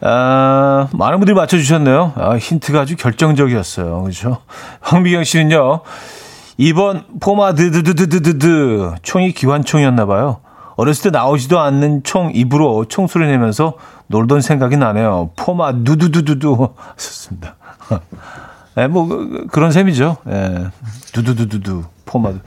아, 0.00 0.88
많은 0.92 1.18
분들이 1.18 1.34
맞춰주셨네요. 1.34 2.12
아, 2.14 2.36
힌트가 2.36 2.82
아주 2.82 2.94
결정적이었어요. 2.96 4.04
그죠? 4.04 4.38
황미경 4.80 5.24
씨는요, 5.24 5.80
2번 6.60 7.20
포마드드드드드드 7.20 8.94
총이 9.02 9.32
기관총이었나봐요. 9.32 10.38
어렸을 10.76 11.10
때 11.10 11.10
나오지도 11.10 11.58
않는 11.58 12.04
총 12.04 12.30
입으로 12.32 12.84
총소리 12.84 13.26
내면서 13.26 13.74
놀던 14.08 14.40
생각이 14.40 14.76
나네요. 14.76 15.30
포마 15.36 15.72
누두두두두 15.72 16.74
하셨습니다. 16.76 17.56
예, 18.78 18.86
뭐 18.86 19.06
그, 19.06 19.28
그, 19.28 19.46
그런 19.46 19.72
셈이죠. 19.72 20.18
예. 20.28 20.70
두두두두두 21.12 21.84
포마드. 22.04 22.40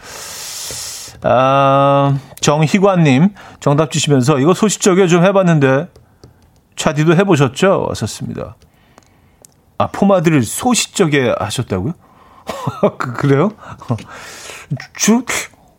아, 1.24 2.18
정희관님 2.40 3.34
정답 3.60 3.92
주시면서 3.92 4.40
이거 4.40 4.54
소시적에 4.54 5.08
좀 5.08 5.26
해봤는데 5.26 5.90
차디도 6.76 7.16
해보셨죠? 7.18 7.88
왔었습니다. 7.90 8.56
아 9.78 9.88
포마드를 9.88 10.44
소시적에 10.44 11.36
하셨다고요? 11.38 11.94
그, 12.98 13.14
그래요? 13.14 13.52
주, 14.96 15.24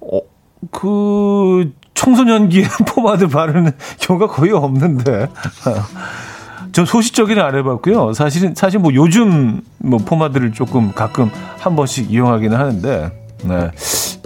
어, 0.01 0.21
그 0.70 1.73
청소년기에 1.94 2.64
포마드 2.88 3.29
바르는 3.29 3.73
경우가 4.01 4.27
거의 4.29 4.53
없는데. 4.53 5.29
전 6.73 6.87
소시적에는 6.87 7.42
안 7.42 7.57
해봤고요. 7.57 8.12
사실은 8.12 8.55
사실 8.55 8.79
뭐 8.79 8.94
요즘 8.94 9.61
뭐 9.79 9.99
포마드를 9.99 10.53
조금 10.53 10.92
가끔 10.92 11.29
한 11.59 11.75
번씩 11.75 12.12
이용하기는 12.12 12.57
하는데 12.57 13.11
네, 13.42 13.70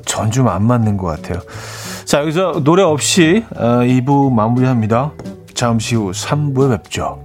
전 0.05 0.31
좀 0.31 0.47
안 0.49 0.63
맞는 0.67 0.99
것 0.99 1.07
같아요. 1.07 1.41
자 2.05 2.21
여기서 2.21 2.61
노래 2.63 2.83
없이 2.83 3.45
어, 3.57 3.79
2부 3.81 4.31
마무리합니다. 4.31 5.13
잠시 5.55 5.95
후 5.95 6.11
3부에 6.11 6.71
뵙죠. 6.71 7.25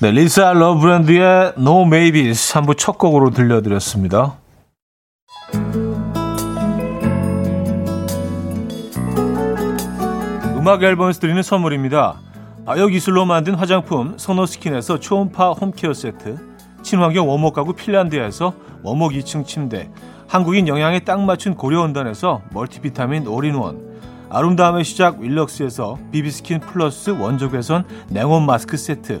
네, 0.00 0.10
리사 0.10 0.52
러브랜드의 0.52 1.52
No 1.56 1.82
Maybes 1.82 2.52
3부 2.52 2.76
첫 2.76 2.98
곡으로 2.98 3.30
들려드렸습니다. 3.30 4.36
음악 10.56 10.82
앨범에서 10.82 11.20
드리는 11.20 11.40
선물입니다. 11.42 12.16
아역 12.66 12.88
기술로 12.88 13.24
만든 13.24 13.54
화장품 13.54 14.14
소노스킨에서 14.18 14.98
초음파 14.98 15.52
home 15.52 15.73
care 15.73 15.94
세트 15.94 16.38
친환경 16.82 17.28
원목 17.28 17.54
가구 17.54 17.74
핀란드에서 17.74 18.52
원목 18.82 19.12
2층 19.12 19.46
침대 19.46 19.90
한국인 20.26 20.66
영양에 20.66 21.00
딱 21.00 21.20
맞춘 21.20 21.54
고려은단에서 21.54 22.42
멀티비타민 22.50 23.28
올인원 23.28 23.94
아름다움의 24.30 24.84
시작 24.84 25.20
윌럭스에서 25.20 25.98
비비스킨 26.10 26.60
플러스 26.60 27.10
원적외선 27.10 27.84
냉온 28.08 28.44
마스크 28.44 28.76
세트 28.76 29.20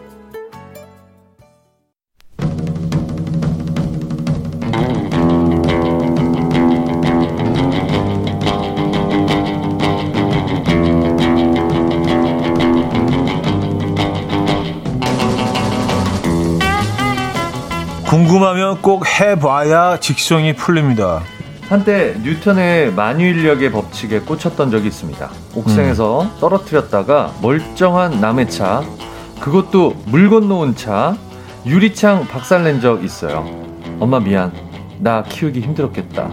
궁금하면 18.11 18.81
꼭 18.81 19.05
해봐야 19.07 19.97
직성이 20.01 20.53
풀립니다. 20.53 21.21
한때 21.69 22.13
뉴턴의 22.21 22.91
만유인력의 22.91 23.71
법칙에 23.71 24.19
꽂혔던 24.19 24.69
적이 24.69 24.89
있습니다. 24.89 25.29
옥상에서 25.55 26.23
음. 26.23 26.31
떨어뜨렸다가 26.41 27.33
멀쩡한 27.41 28.19
남의 28.19 28.49
차, 28.49 28.83
그것도 29.39 29.95
물 30.07 30.29
건너온 30.29 30.75
차, 30.75 31.15
유리창 31.65 32.27
박살낸 32.27 32.81
적 32.81 33.01
있어요. 33.01 33.45
엄마 34.01 34.19
미안. 34.19 34.51
나 34.99 35.23
키우기 35.23 35.61
힘들었겠다. 35.61 36.29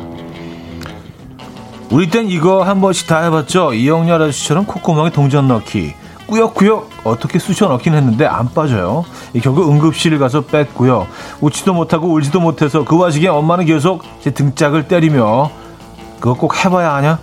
우리 1.92 2.10
땐 2.10 2.28
이거 2.28 2.64
한 2.64 2.80
번씩 2.80 3.06
다 3.06 3.22
해봤죠. 3.22 3.74
이영렬 3.74 4.20
아저씨처럼 4.20 4.66
콧구멍에 4.66 5.10
동전 5.10 5.46
넣기. 5.46 5.94
꾸역꾸역 6.28 6.90
어떻게 7.04 7.38
쑤셔 7.38 7.66
넣긴 7.68 7.94
했는데 7.94 8.26
안 8.26 8.52
빠져요. 8.52 9.04
결국 9.42 9.68
응급실 9.70 10.18
가서 10.18 10.42
뺐고요. 10.42 11.06
웃지도 11.40 11.74
못하고 11.74 12.08
울지도 12.12 12.38
못해서 12.40 12.84
그 12.84 12.96
와중에 12.96 13.26
엄마는 13.26 13.64
계속 13.64 14.02
제 14.20 14.30
등짝을 14.30 14.86
때리며 14.88 15.50
그거 16.20 16.34
꼭 16.34 16.64
해봐야 16.64 16.94
하냐? 16.96 17.18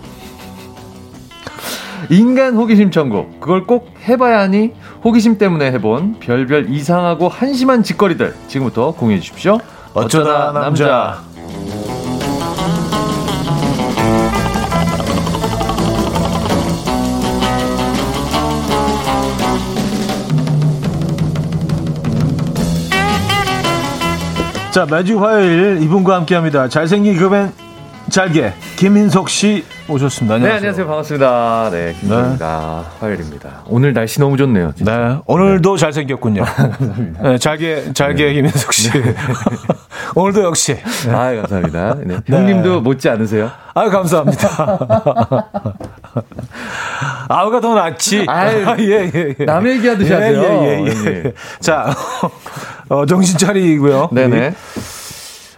인간 2.10 2.54
호기심 2.54 2.90
천국 2.90 3.40
그걸 3.40 3.64
꼭 3.64 3.92
해봐야 4.08 4.40
하니 4.40 4.72
호기심 5.04 5.38
때문에 5.38 5.72
해본 5.72 6.16
별별 6.20 6.70
이상하고 6.70 7.28
한심한 7.28 7.82
짓거리들 7.82 8.34
지금부터 8.48 8.92
공유해 8.92 9.20
주십시오. 9.20 9.58
어쩌다, 9.94 10.48
어쩌다 10.48 10.52
남자. 10.52 10.84
남자. 10.86 11.35
자, 24.76 24.84
매주 24.84 25.18
화요일 25.24 25.80
이분과 25.80 26.16
함께 26.16 26.34
합니다. 26.34 26.68
잘생긴 26.68 27.16
급엔 27.16 27.50
잘게 28.10 28.52
김민석 28.76 29.30
씨 29.30 29.64
오셨습니다. 29.88 30.34
안녕하세요. 30.34 30.50
네, 30.50 30.56
안녕하세요. 30.58 30.86
반갑습니다. 30.86 31.70
네, 31.72 31.96
김민석입니다. 31.98 32.82
네. 32.82 32.98
화요일입니다. 33.00 33.62
오늘 33.68 33.94
날씨 33.94 34.20
너무 34.20 34.36
좋네요. 34.36 34.72
진짜. 34.76 34.98
네, 34.98 35.18
오늘도 35.24 35.76
네. 35.76 35.80
잘생겼군요. 35.80 36.44
감사합니다. 36.44 37.22
네, 37.22 37.38
잘게, 37.38 37.92
잘게 37.94 38.26
네. 38.26 38.32
김민석 38.34 38.74
씨. 38.74 38.90
네. 38.90 39.14
오늘도 40.14 40.44
역시. 40.44 40.76
아, 41.08 41.34
감사합니다. 41.34 41.94
네. 41.94 42.18
네. 42.26 42.36
형님도 42.36 42.82
못지 42.82 43.08
않으세요? 43.08 43.50
아, 43.72 43.88
감사합니다. 43.88 44.78
아우가 47.28 47.60
더 47.60 47.74
낫지. 47.74 48.24
아유, 48.28 48.68
아, 48.68 48.76
예, 48.78 49.10
예, 49.14 49.34
예. 49.38 49.44
남 49.44 49.66
얘기하듯이 49.66 50.10
예, 50.10 50.14
하세요. 50.14 50.42
예, 50.42 50.84
예, 50.84 51.06
예. 51.06 51.32
자, 51.60 51.92
어, 52.88 53.06
정신 53.06 53.38
차리고요. 53.38 54.10
네네. 54.12 54.54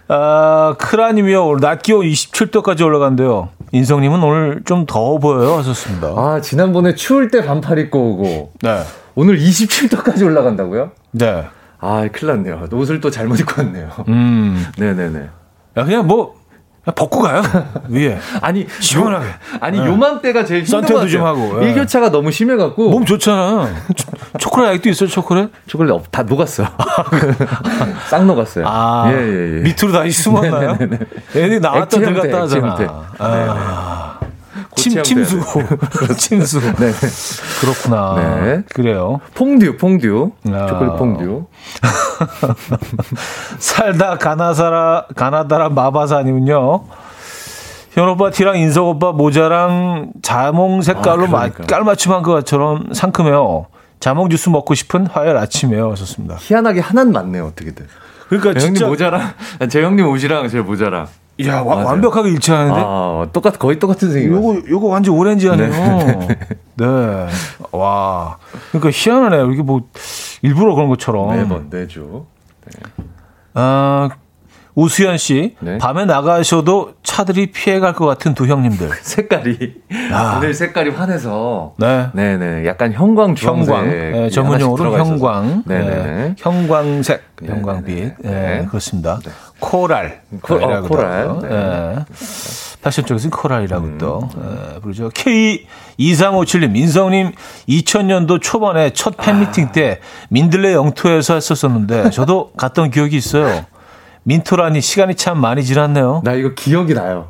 아, 0.09 0.75
크라님이요. 0.79 1.47
오늘 1.47 1.61
낮 1.61 1.83
기온 1.83 2.07
27도까지 2.07 2.83
올라간대요. 2.85 3.51
인성님은 3.73 4.23
오늘 4.23 4.63
좀 4.65 4.87
더워 4.87 5.19
보여요. 5.19 5.59
하셨습니다. 5.59 6.09
아, 6.09 6.41
지난번에 6.41 6.95
추울 6.95 7.31
때 7.31 7.45
반팔 7.45 7.79
입고 7.79 8.13
오고. 8.13 8.53
네. 8.63 8.83
오늘 9.15 9.39
27도까지 9.39 10.25
올라간다고요? 10.25 10.93
네. 11.13 11.45
아, 11.81 12.09
큰일 12.11 12.33
났네요. 12.37 12.69
옷을 12.73 13.01
또 13.01 13.11
잘못 13.11 13.39
입고 13.41 13.61
왔네요. 13.63 13.91
음. 14.09 14.65
네네네. 14.79 15.29
야, 15.77 15.85
그냥 15.85 16.07
뭐, 16.07 16.35
벗고 16.95 17.21
가요? 17.21 17.43
위에. 17.89 18.19
아니 18.41 18.67
시원하게. 18.81 19.27
아니 19.61 19.79
네. 19.79 19.87
요맘때가 19.87 20.45
제일 20.45 20.63
힘든 20.63 20.81
것 20.81 20.95
같아요. 20.95 21.09
좀 21.09 21.25
하고 21.25 21.61
네. 21.61 21.69
일교차가 21.69 22.11
너무 22.11 22.31
심해갖고. 22.31 22.91
몸 22.91 23.05
좋잖아. 23.05 23.69
초콜릿 24.39 24.71
아직도 24.71 24.89
있어요 24.91 25.09
초콜릿? 25.09 25.51
초콜릿 25.67 25.95
다 26.11 26.23
녹았어요? 26.23 26.69
싹 28.09 28.25
녹았어요. 28.25 28.65
아, 28.67 29.11
예, 29.13 29.17
예, 29.17 29.57
예. 29.59 29.61
밑으로 29.63 29.93
다시 29.93 30.11
숨었나요? 30.23 30.77
애들이 31.35 31.61
나왔다 31.61 31.99
들어갔다 31.99 32.43
하잖아. 32.43 32.77
아. 33.19 34.08
침, 34.79 35.03
침수. 35.03 35.41
침수. 36.17 36.61
네. 36.61 36.93
그렇구나. 37.61 38.41
네. 38.43 38.63
그래요. 38.75 39.21
퐁듀, 39.35 39.77
퐁듀. 39.77 40.31
아. 40.53 40.67
초콜릿 40.67 40.97
퐁듀. 40.97 41.47
살다 43.59 44.17
가나사라, 44.19 45.07
가나다라 45.15 45.69
마바사님은요. 45.69 46.85
현 47.93 48.09
오빠 48.09 48.31
티랑 48.31 48.59
인석 48.59 48.87
오빠 48.87 49.13
모자랑 49.13 50.13
자몽 50.23 50.83
색깔로 50.83 51.25
아, 51.25 51.29
마, 51.29 51.49
깔맞춤한 51.51 52.23
것처럼 52.23 52.93
상큼해요. 52.93 53.67
자몽 54.01 54.31
주스 54.31 54.49
먹고 54.49 54.75
싶은 54.75 55.07
화요일 55.07 55.37
아침에요. 55.37 55.91
하셨습니다. 55.93 56.37
희한하게 56.39 56.81
하나는 56.81 57.13
맞네요, 57.13 57.47
어떻게든. 57.47 57.87
그러니까 58.29 58.61
진짜 58.61 58.67
형님 58.85 58.87
모자랑 58.89 59.33
제 59.71 59.83
형님 59.83 60.07
옷이랑 60.07 60.49
제 60.49 60.61
모자랑 60.61 61.09
야 61.47 61.61
와, 61.63 61.77
완벽하게 61.85 62.31
일치하는데. 62.31 62.81
아, 62.85 63.29
똑같 63.33 63.59
거의 63.59 63.79
똑같은 63.79 64.11
색이. 64.11 64.27
요거 64.27 64.63
요거 64.69 64.87
완전 64.89 65.15
오렌지 65.15 65.49
아니에요. 65.49 65.71
네. 65.71 66.39
네. 66.75 66.87
와. 67.71 68.39
그러니까 68.71 68.91
희한하네요. 68.93 69.51
이게 69.53 69.63
뭐 69.63 69.83
일부러 70.43 70.75
그런 70.75 70.89
것처럼. 70.89 71.31
매번 71.37 71.69
내죠. 71.71 72.27
네. 72.67 72.81
아 73.55 74.11
우수연 74.79 75.19
씨, 75.19 75.57
네? 75.59 75.77
밤에 75.79 76.05
나가셔도 76.05 76.93
차들이 77.03 77.51
피해갈 77.51 77.95
것 77.95 78.07
같은 78.07 78.33
두 78.35 78.47
형님들. 78.47 78.91
색깔이 79.03 79.75
아. 80.13 80.37
오늘 80.39 80.55
색깔이 80.55 80.91
환해서. 80.91 81.75
네, 81.79 82.11
네 82.13 82.37
네, 82.37 82.65
약간 82.65 82.93
형광. 82.93 83.35
형광, 83.37 83.91
네, 83.91 84.31
전문용어로 84.31 84.97
형광. 84.97 85.65
네, 85.67 85.81
네, 85.81 86.35
형광색, 86.39 87.25
형광빛. 87.45 88.19
네, 88.21 88.67
그렇습니다. 88.69 89.19
네. 89.25 89.33
코랄. 89.59 90.21
코, 90.43 90.55
어, 90.55 90.83
코랄. 90.83 91.39
네. 91.43 91.49
네. 91.49 92.05
패션 92.81 93.05
쪽에서는 93.05 93.33
코랄이라고 93.33 93.85
음. 93.85 93.99
또 93.99 94.29
네, 94.37 94.81
부르죠. 94.81 95.09
K2357님, 95.09 96.71
민성님 96.71 97.33
2000년도 97.69 98.41
초반에 98.41 98.91
첫 98.91 99.17
팬미팅 99.17 99.67
아. 99.67 99.73
때 99.73 99.99
민들레 100.29 100.73
영토에서 100.75 101.35
했었었는데 101.35 102.11
저도 102.11 102.53
갔던 102.57 102.93
기억이 102.93 103.17
있어요. 103.17 103.67
민토라니 104.29 104.83
시간이 104.83 105.15
참 105.15 105.41
많이 105.41 105.65
지났네요. 105.65 106.21
나 106.23 106.35
이거 106.35 106.51
기억이 106.55 106.93
나요. 106.93 107.29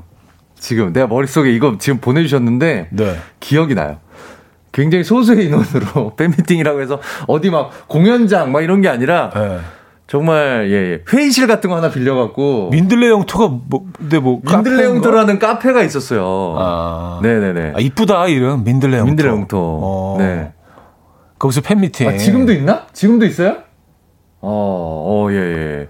지금 0.58 0.92
내가 0.92 1.06
머릿속에 1.06 1.52
이거 1.52 1.76
지금 1.78 2.00
보내주셨는데 2.00 2.88
네. 2.90 3.16
기억이 3.38 3.76
나요. 3.76 3.98
굉장히 4.72 5.04
소수의 5.04 5.46
인원으로 5.46 6.14
팬미팅이라고 6.18 6.80
해서 6.80 7.00
어디 7.28 7.50
막 7.50 7.86
공연장 7.86 8.50
막 8.50 8.62
이런 8.62 8.80
게 8.80 8.88
아니라 8.88 9.30
네. 9.32 9.60
정말 10.08 10.66
예, 10.70 10.92
예, 10.92 11.02
회의실 11.12 11.46
같은 11.46 11.70
거 11.70 11.76
하나 11.76 11.88
빌려갖고 11.88 12.70
민들레 12.70 13.10
영토가 13.10 13.46
뭐 13.46 13.86
근데 13.96 14.18
뭐 14.18 14.40
민들레 14.44 14.84
영토라는 14.84 15.38
카페가 15.38 15.84
있었어요. 15.84 16.56
아, 16.58 17.20
네네네. 17.22 17.74
아, 17.76 17.78
이쁘다 17.78 18.26
이름 18.26 18.64
민들레 18.64 18.96
영토. 18.98 19.06
민들레 19.06 19.28
영토. 19.28 19.58
어. 19.60 20.16
네. 20.18 20.52
거기서 21.38 21.60
팬미팅. 21.60 22.08
아, 22.08 22.16
지금도 22.16 22.52
있나? 22.52 22.86
지금도 22.92 23.24
있어요? 23.24 23.67
어, 24.40 25.26
어, 25.26 25.32
예, 25.32 25.36
예. 25.36 25.88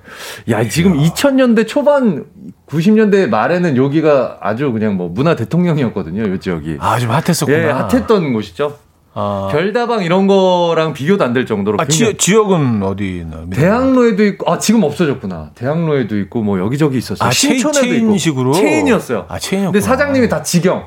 야, 0.52 0.66
지금 0.68 0.96
2000년대 0.98 1.66
초반, 1.66 2.24
90년대 2.66 3.28
말에는 3.28 3.76
여기가 3.76 4.38
아주 4.40 4.72
그냥 4.72 4.96
뭐 4.96 5.08
문화 5.08 5.36
대통령이었거든요, 5.36 6.22
요 6.30 6.38
지역이. 6.38 6.78
아, 6.80 6.98
좀 6.98 7.10
핫했었구나. 7.10 7.58
예, 7.58 7.64
핫했던 7.70 8.32
곳이죠. 8.32 8.76
아. 9.14 9.48
별다방 9.50 10.02
이런 10.04 10.26
거랑 10.28 10.92
비교도 10.92 11.24
안 11.24 11.32
될 11.34 11.44
정도로. 11.44 11.76
아, 11.80 11.84
지, 11.86 12.16
지역은 12.16 12.82
어디 12.82 13.18
있나? 13.18 13.44
대학로에도 13.50 14.24
있고, 14.24 14.50
아, 14.50 14.58
지금 14.58 14.82
없어졌구나. 14.84 15.50
대학로에도 15.54 16.16
있고, 16.20 16.42
뭐 16.42 16.58
여기저기 16.58 16.98
있었어요. 16.98 17.28
아, 17.28 17.30
신촌에도 17.32 17.80
체인, 17.80 18.16
식으로 18.16 18.52
체인이었어요. 18.54 19.26
아, 19.28 19.38
체인이었 19.38 19.72
근데 19.72 19.84
사장님이 19.84 20.28
다 20.28 20.42
직영. 20.42 20.86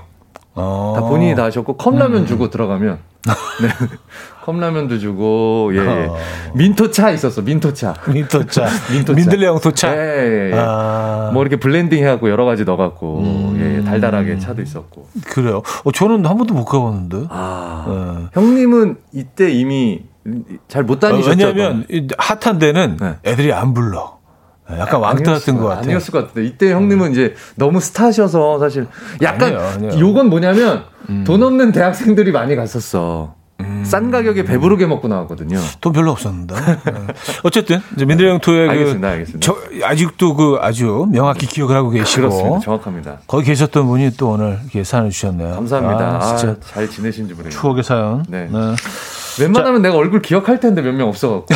어. 0.54 0.94
다 0.96 1.02
본인이 1.08 1.34
다 1.36 1.46
하셨고 1.46 1.78
컵라면 1.78 2.24
음. 2.24 2.26
주고 2.26 2.50
들어가면 2.50 3.00
네. 3.62 3.70
컵라면도 4.44 5.00
주고 5.00 5.72
예, 5.74 5.78
예. 5.78 5.88
어. 6.08 6.18
민토차 6.54 7.12
있었어 7.12 7.42
민토차 7.42 7.96
민토차 8.08 8.68
민토차 8.92 9.14
민들레 9.14 9.48
토차 9.62 9.96
예, 9.96 10.00
예, 10.00 10.52
예. 10.52 10.58
아. 10.58 11.32
뭐 11.34 11.44
이렇게 11.44 11.58
blending 11.58 12.04
해갖고 12.04 12.30
여러 12.30 12.46
가지 12.46 12.66
넣어갖고 12.66 13.20
음. 13.20 13.60
예, 13.60 13.78
예, 13.78 13.84
달달하게 13.84 14.40
차도 14.40 14.62
있었고 14.62 15.08
그래요 15.26 15.62
어, 15.84 15.92
저는 15.92 16.26
한 16.26 16.38
번도 16.38 16.54
못 16.54 16.66
가봤는데 16.66 17.28
아 17.30 17.86
네. 17.88 18.42
형님은 18.42 18.98
이때 19.14 19.52
이미 19.52 20.02
잘 20.68 20.84
못 20.84 21.00
다니셨죠 21.00 21.30
어, 21.30 21.48
왜냐하면 21.48 21.86
핫한 22.18 22.60
데는 22.60 22.98
네. 23.00 23.16
애들이 23.26 23.54
안 23.54 23.74
불러 23.74 24.22
약간 24.78 25.02
왕따 25.02 25.34
같은 25.34 25.58
것 25.58 25.66
같아요. 25.68 25.84
아니었을 25.84 26.12
것 26.12 26.28
같은데 26.28 26.48
이때 26.48 26.72
형님은 26.72 27.08
음. 27.08 27.12
이제 27.12 27.36
너무 27.56 27.80
스타셔서 27.80 28.60
사실 28.60 28.88
약간 29.22 29.56
아니에요, 29.56 29.68
아니에요. 29.76 30.00
요건 30.00 30.30
뭐냐면 30.30 30.84
음. 31.10 31.24
돈 31.26 31.44
없는 31.44 31.72
대학생들이 31.72 32.32
많이 32.32 32.56
갔었어. 32.56 33.36
음. 33.66 33.84
싼 33.86 34.12
가격에 34.12 34.44
배부르게 34.44 34.86
먹고 34.88 35.08
나왔거든요. 35.08 35.60
돈 35.82 35.94
별로 35.94 36.12
없었는데. 36.12 36.56
네. 36.56 36.74
어쨌든 37.44 37.82
이제 37.96 38.06
민들레 38.06 38.30
형토의 38.32 38.68
그 38.68 38.72
알겠습니다, 38.72 39.08
알겠습니다. 39.10 39.40
저, 39.46 39.58
아직도 39.86 40.36
그 40.36 40.58
아주 40.62 41.08
명확히 41.12 41.46
기억을 41.48 41.76
하고 41.76 41.90
계시고 41.90 42.22
그렇습니다. 42.30 42.60
정확합니다. 42.60 43.18
거기 43.28 43.46
계셨던 43.46 43.88
분이 43.88 44.12
또 44.18 44.30
오늘 44.32 44.60
이렇게 44.64 44.84
사연을 44.84 45.12
주셨네요. 45.12 45.56
감사합니다. 45.56 46.18
아, 46.22 46.36
진짜 46.36 46.54
아, 46.54 46.56
잘 46.74 46.90
지내신지 46.90 47.34
모르겠네요. 47.34 47.60
추억의 47.62 47.84
사연. 47.84 48.26
네. 48.28 48.48
네. 48.52 48.76
웬만하면 49.40 49.82
자, 49.82 49.88
내가 49.88 49.98
얼굴 49.98 50.22
기억할 50.22 50.60
텐데 50.60 50.82
몇 50.82 50.94
명 50.94 51.08
없어갖고. 51.08 51.48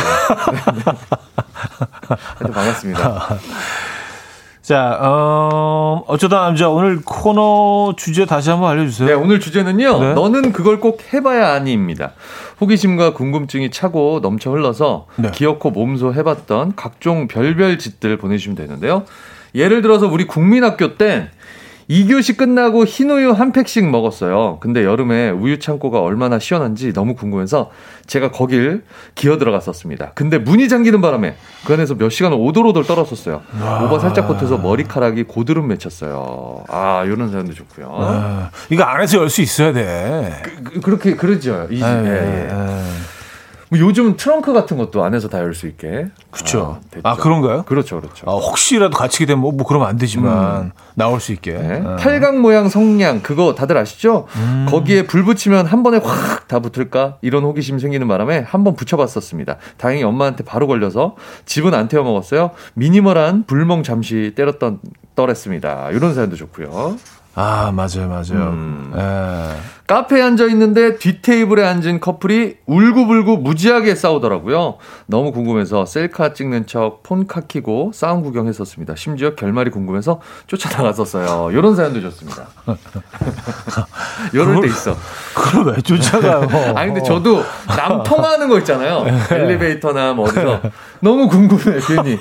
하여튼 2.08 2.52
반갑습니다. 2.52 3.38
자, 4.66 4.98
어, 5.00 6.02
어쩌다 6.08 6.40
남자 6.40 6.68
오늘 6.68 7.00
코너 7.00 7.94
주제 7.96 8.26
다시 8.26 8.50
한번 8.50 8.68
알려주세요. 8.72 9.08
네, 9.08 9.14
오늘 9.14 9.38
주제는요. 9.38 10.00
네. 10.00 10.14
너는 10.14 10.50
그걸 10.50 10.80
꼭 10.80 11.04
해봐야 11.14 11.52
아니입니다. 11.52 12.14
호기심과 12.60 13.12
궁금증이 13.12 13.70
차고 13.70 14.18
넘쳐 14.22 14.50
흘러서 14.50 15.06
네. 15.14 15.30
기어코 15.30 15.70
몸소 15.70 16.14
해봤던 16.14 16.72
각종 16.74 17.28
별별 17.28 17.78
짓들 17.78 18.18
보내주시면 18.18 18.56
되는데요. 18.56 19.04
예를 19.54 19.82
들어서 19.82 20.08
우리 20.08 20.26
국민학교 20.26 20.96
때 20.96 21.30
2교시 21.90 22.36
끝나고 22.36 22.84
흰우유 22.84 23.30
한 23.30 23.52
팩씩 23.52 23.88
먹었어요. 23.88 24.58
근데 24.60 24.84
여름에 24.84 25.30
우유 25.30 25.60
창고가 25.60 26.00
얼마나 26.00 26.40
시원한지 26.40 26.92
너무 26.92 27.14
궁금해서 27.14 27.70
제가 28.06 28.32
거길 28.32 28.82
기어 29.14 29.38
들어갔었습니다. 29.38 30.10
근데 30.16 30.38
문이 30.38 30.68
잠기는 30.68 31.00
바람에 31.00 31.36
그 31.64 31.74
안에서 31.74 31.94
몇 31.94 32.10
시간을 32.10 32.36
오돌오돌 32.40 32.84
떨었었어요. 32.84 33.42
와. 33.62 33.84
오버 33.84 34.00
살짝 34.00 34.26
붙어서 34.26 34.58
머리카락이 34.58 35.24
고드름 35.24 35.68
맺혔어요. 35.68 36.64
아, 36.68 37.04
이런 37.04 37.30
사연도 37.30 37.52
좋고요. 37.54 37.88
아, 37.92 38.50
이거 38.70 38.82
안에서 38.82 39.18
열 39.18 39.26
수 39.30 39.42
있어야 39.42 39.72
돼. 39.72 40.40
그, 40.64 40.80
그 40.80 40.90
렇게 40.90 41.14
그러죠. 41.14 41.66
이, 41.70 41.82
예, 41.82 41.86
예. 41.86 42.48
뭐 43.68 43.78
요즘 43.80 44.16
트렁크 44.16 44.52
같은 44.52 44.76
것도 44.76 45.02
안에서 45.04 45.28
다 45.28 45.38
열 45.38 45.54
수 45.54 45.66
있게. 45.66 46.06
그렇죠. 46.30 46.80
아, 47.02 47.10
아, 47.10 47.16
그런가요? 47.16 47.64
그렇죠, 47.64 48.00
그렇죠. 48.00 48.28
아, 48.30 48.32
혹시라도 48.34 48.96
갇히게 48.96 49.26
되면 49.26 49.40
뭐, 49.40 49.52
뭐 49.52 49.66
그러면 49.66 49.88
안 49.88 49.96
되지만 49.96 50.62
음. 50.66 50.70
나올 50.94 51.20
수 51.20 51.32
있게. 51.32 51.52
네. 51.52 51.82
아. 51.84 51.96
팔각 51.96 52.38
모양 52.38 52.68
성냥 52.68 53.20
그거 53.22 53.54
다들 53.54 53.76
아시죠? 53.76 54.26
음. 54.36 54.66
거기에 54.70 55.06
불 55.06 55.24
붙이면 55.24 55.66
한 55.66 55.82
번에 55.82 55.98
확 55.98 56.36
다 56.46 56.60
붙을까 56.60 57.16
이런 57.22 57.42
호기심 57.42 57.80
생기는 57.80 58.06
바람에 58.06 58.38
한 58.46 58.62
번 58.62 58.76
붙여봤었습니다. 58.76 59.56
다행히 59.78 60.04
엄마한테 60.04 60.44
바로 60.44 60.68
걸려서 60.68 61.16
집은 61.44 61.74
안 61.74 61.88
태워 61.88 62.04
먹었어요. 62.04 62.52
미니멀한 62.74 63.44
불멍 63.48 63.82
잠시 63.82 64.32
때렸던 64.36 64.78
떨었습니다. 65.16 65.90
이런 65.90 66.14
사연도 66.14 66.36
좋고요. 66.36 66.96
아, 67.38 67.70
맞아요, 67.70 68.08
맞아요. 68.08 68.48
음. 68.50 68.92
예. 68.96 69.76
카페에 69.86 70.22
앉아 70.22 70.46
있는데 70.46 70.96
뒷 70.96 71.20
테이블에 71.20 71.64
앉은 71.64 72.00
커플이 72.00 72.56
울고불고 72.66 73.36
무지하게 73.36 73.94
싸우더라고요. 73.94 74.78
너무 75.06 75.32
궁금해서 75.32 75.84
셀카 75.84 76.32
찍는 76.32 76.66
척 76.66 77.02
폰카 77.02 77.42
키고 77.42 77.92
싸움 77.94 78.22
구경했었습니다. 78.22 78.96
심지어 78.96 79.34
결말이 79.36 79.70
궁금해서 79.70 80.20
쫓아나갔었어요. 80.46 81.52
이런 81.52 81.76
사연도 81.76 82.00
좋습니다. 82.00 82.46
이럴 84.32 84.60
때 84.62 84.66
있어. 84.66 84.96
그걸 85.34 85.74
왜 85.74 85.82
쫓아가요? 85.82 86.74
아니, 86.74 86.92
근데 86.92 87.02
저도 87.06 87.44
남 87.68 88.02
통하는 88.02 88.48
거 88.48 88.58
있잖아요. 88.60 89.04
네. 89.04 89.20
엘리베이터나 89.30 90.14
뭐 90.14 90.26
어디서. 90.26 90.62
너무 91.00 91.28
궁금해, 91.28 91.78
괜히. 91.86 92.18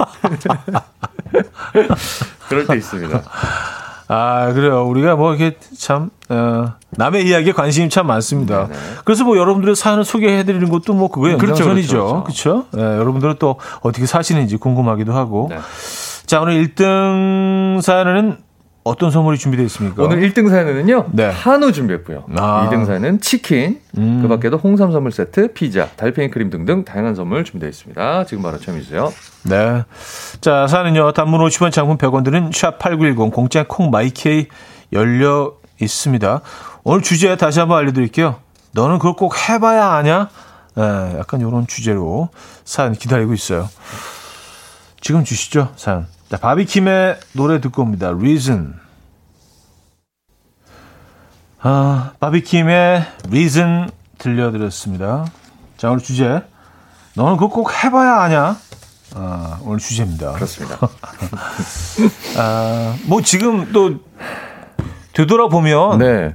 그럴 2.50 2.68
때 2.68 2.76
있습니다. 2.76 3.24
아, 4.08 4.52
그래요. 4.54 4.86
우리가 4.86 5.16
뭐 5.16 5.34
이렇게 5.34 5.58
참, 5.78 6.10
어, 6.30 6.74
남의 6.92 7.26
이야기에 7.28 7.54
관심이 7.54 7.90
참 7.90 8.08
많습니다. 8.08 8.68
네네. 8.68 8.80
그래서 9.04 9.24
뭐 9.24 9.38
여러분들의 9.38 9.76
사연을 9.76 10.04
소개해드리는 10.04 10.70
것도 10.70 10.94
뭐 10.94 11.10
그거의 11.10 11.38
그렇죠, 11.38 11.64
연장선이죠. 11.64 11.98
그렇죠. 11.98 12.24
그렇죠? 12.24 12.66
네, 12.72 12.82
여러분들은 12.84 13.36
또 13.40 13.56
어떻게 13.82 14.06
사시는지 14.06 14.58
궁금하기도 14.58 15.14
하고. 15.14 15.48
네. 15.50 15.58
자, 16.26 16.42
오늘 16.42 16.64
1등 16.64 17.82
사연은 17.82 18.38
어떤 18.86 19.10
선물이 19.10 19.40
준비되어 19.40 19.66
있습니까? 19.66 20.04
오늘 20.04 20.20
1등 20.22 20.48
사연은요. 20.48 21.08
네. 21.12 21.26
한우 21.26 21.72
준비했고요. 21.72 22.26
아. 22.38 22.70
2등 22.70 22.86
사연은 22.86 23.20
치킨, 23.20 23.82
음. 23.98 24.20
그 24.22 24.28
밖에도 24.28 24.58
홍삼 24.58 24.92
선물 24.92 25.12
세트, 25.12 25.54
피자, 25.54 25.88
달팽이 25.96 26.30
크림 26.30 26.52
등등 26.52 26.86
다양한 26.86 27.16
선물 27.16 27.44
준비되어 27.44 27.68
있습니다. 27.68 28.26
지금 28.26 28.44
바로 28.44 28.60
참여해 28.60 28.84
주세요. 28.84 29.12
네. 29.44 29.84
자, 30.40 30.68
사연은요. 30.68 31.14
단문 31.14 31.40
50원, 31.42 31.72
장문 31.72 31.98
100원 31.98 32.24
드는 32.24 32.52
샵8910 32.52 33.32
공짜 33.34 33.66
콩 33.68 33.90
마이케이 33.90 34.50
열려 34.94 35.54
있습니다. 35.82 36.42
오늘 36.84 37.02
주제 37.02 37.36
다시 37.38 37.60
한번 37.60 37.80
알려 37.80 37.92
드릴게요. 37.92 38.36
너는 38.74 39.00
그걸 39.00 39.14
꼭 39.14 39.36
해봐야 39.50 39.94
아냐? 39.94 40.30
네, 40.76 40.84
약간 41.18 41.42
이런 41.42 41.66
주제로 41.66 42.30
사연 42.64 42.94
기다리고 42.94 43.34
있어요. 43.34 43.68
지금 45.02 45.24
주시죠, 45.24 45.70
사연. 45.76 46.06
자, 46.30 46.38
바비킴의 46.38 47.20
노래 47.34 47.62
듣고 47.62 47.84
옵니다. 47.84 48.10
Reason. 48.10 48.74
아, 51.62 52.14
바비킴의 52.20 53.06
Reason 53.28 53.90
들려드렸습니다. 54.18 55.26
자, 55.78 55.90
오늘 55.90 56.02
주제. 56.02 56.42
너는 57.16 57.38
그거 57.38 57.50
꼭 57.50 57.72
해봐야 57.72 58.22
아냐? 58.22 58.58
아, 59.14 59.60
오늘 59.64 59.78
주제입니다. 59.80 60.34
그렇습니다. 60.34 60.80
아, 62.38 62.96
뭐 63.06 63.22
지금 63.22 63.72
또 63.72 64.00
되돌아보면 65.14 66.00
네. 66.00 66.34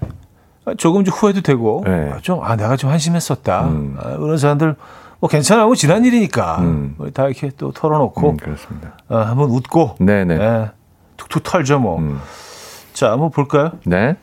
조금 0.79 1.05
좀 1.05 1.13
후회도 1.13 1.41
되고 1.43 1.83
네. 1.85 2.13
좀, 2.23 2.43
아, 2.45 2.55
내가 2.55 2.77
좀 2.77 2.91
한심했었다. 2.91 3.65
음. 3.67 3.97
아, 3.99 4.17
그런 4.17 4.39
사람들 4.39 4.77
뭐 5.21 5.29
괜찮아, 5.29 5.67
뭐 5.67 5.75
지난 5.75 6.05
일이니까 6.05 6.59
음. 6.61 6.97
다 7.13 7.27
이렇게 7.27 7.51
또 7.59 7.73
털어놓고 7.73 8.31
음, 8.31 8.37
그렇습니다. 8.39 8.97
어, 9.09 9.19
한번 9.19 9.51
웃고 9.51 9.97
네네 10.01 10.39
네, 10.39 10.71
툭툭 11.19 11.43
털죠 11.43 11.79
뭐. 11.79 11.99
음. 11.99 12.21
자, 12.95 13.13
한번 13.13 13.31
볼까요? 13.31 13.73
네. 13.85 14.17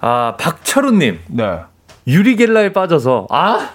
아 0.00 0.36
박철우님. 0.38 1.20
네. 1.28 1.60
유리겔라에 2.06 2.72
빠져서 2.72 3.26
아 3.30 3.70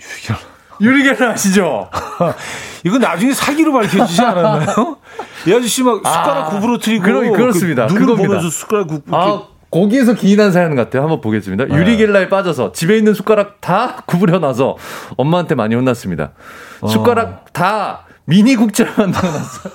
유리겔라. 0.00 0.38
유리겔라 0.80 1.30
아시죠? 1.32 1.90
이거 2.84 2.98
나중에 2.98 3.32
사기로 3.32 3.72
밝혀지지 3.72 4.22
않았나요? 4.22 4.96
이 5.46 5.52
아저씨 5.52 5.82
막 5.82 5.96
숟가락 5.96 6.54
아, 6.54 6.78
트리고 6.80 7.02
그러, 7.02 7.32
그렇습니다. 7.32 7.86
그 7.88 7.94
눈을 7.94 8.16
보면서 8.16 8.48
숟가락 8.48 8.86
굽 8.86 9.02
아, 9.12 9.42
거기에서 9.70 10.14
기인한 10.14 10.50
사연 10.52 10.74
같아요. 10.74 11.02
한번 11.02 11.20
보겠습니다. 11.20 11.66
네. 11.66 11.74
유리겔라에 11.74 12.28
빠져서 12.28 12.72
집에 12.72 12.96
있는 12.96 13.12
숟가락 13.14 13.60
다 13.60 14.02
구부려놔서 14.06 14.76
엄마한테 15.16 15.54
많이 15.54 15.74
혼났습니다. 15.74 16.30
어. 16.80 16.88
숟가락 16.88 17.52
다 17.52 18.06
미니 18.24 18.56
국자로 18.56 18.90
만들어놨어요. 18.96 19.72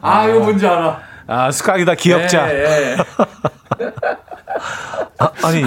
아, 0.00 0.28
이거 0.28 0.40
뭔지 0.40 0.66
알아. 0.66 1.00
아, 1.26 1.50
숟가락이 1.50 1.84
다 1.84 1.94
기억자. 1.94 2.52
예, 2.52 2.58
예. 2.58 2.96
아, 5.18 5.52
니 5.52 5.64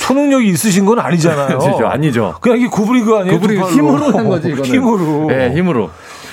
초능력이 0.00 0.48
있으신 0.48 0.84
건 0.84 0.98
아니잖아요. 0.98 1.58
그렇죠, 1.58 1.86
아니죠. 1.86 2.34
그냥 2.40 2.58
이게 2.58 2.68
구부린 2.68 3.06
거 3.06 3.20
아니에요? 3.20 3.38
구부린 3.38 3.62
힘으로 3.62 4.18
한 4.18 4.28
거지, 4.28 4.48
이거는. 4.48 4.64
힘으로. 4.64 5.26
네, 5.28 5.54
힘으로. 5.54 5.90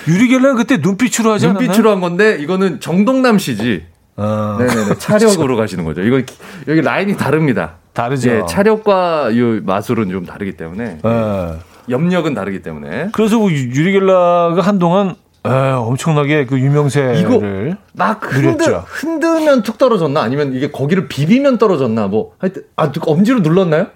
유리겔라는 0.07 0.55
그때 0.55 0.77
눈빛으로 0.77 1.31
하지 1.31 1.45
않았나요? 1.45 1.67
눈빛으로 1.67 1.91
한 1.91 2.01
건데, 2.01 2.37
이거는 2.39 2.79
정동남 2.79 3.37
씨지. 3.37 3.85
어. 4.21 4.57
네네네. 4.59 4.95
차력으로 4.99 5.57
가시는 5.57 5.83
거죠. 5.83 6.01
이거 6.01 6.21
여기 6.67 6.81
라인이 6.81 7.17
다릅니다. 7.17 7.73
다르죠. 7.93 8.29
예, 8.29 8.43
차력과 8.47 9.31
이 9.31 9.61
마술은 9.63 10.09
좀 10.11 10.25
다르기 10.25 10.55
때문에 10.55 10.99
네. 11.03 11.53
염력은 11.89 12.33
다르기 12.33 12.61
때문에. 12.61 13.09
그래서 13.11 13.37
뭐 13.37 13.51
유리겔라가 13.51 14.61
한동안 14.61 15.15
에, 15.43 15.49
엄청나게 15.49 16.45
그 16.45 16.59
유명세를 16.59 17.17
이거 17.17 17.41
막 17.93 18.19
흔들, 18.21 18.77
흔들면 18.85 19.63
툭 19.63 19.79
떨어졌나 19.79 20.21
아니면 20.21 20.53
이게 20.53 20.69
거기를 20.69 21.07
비비면 21.07 21.57
떨어졌나 21.57 22.07
뭐 22.07 22.33
하여튼 22.37 22.63
아 22.75 22.91
엄지로 23.01 23.39
눌렀나요? 23.39 23.87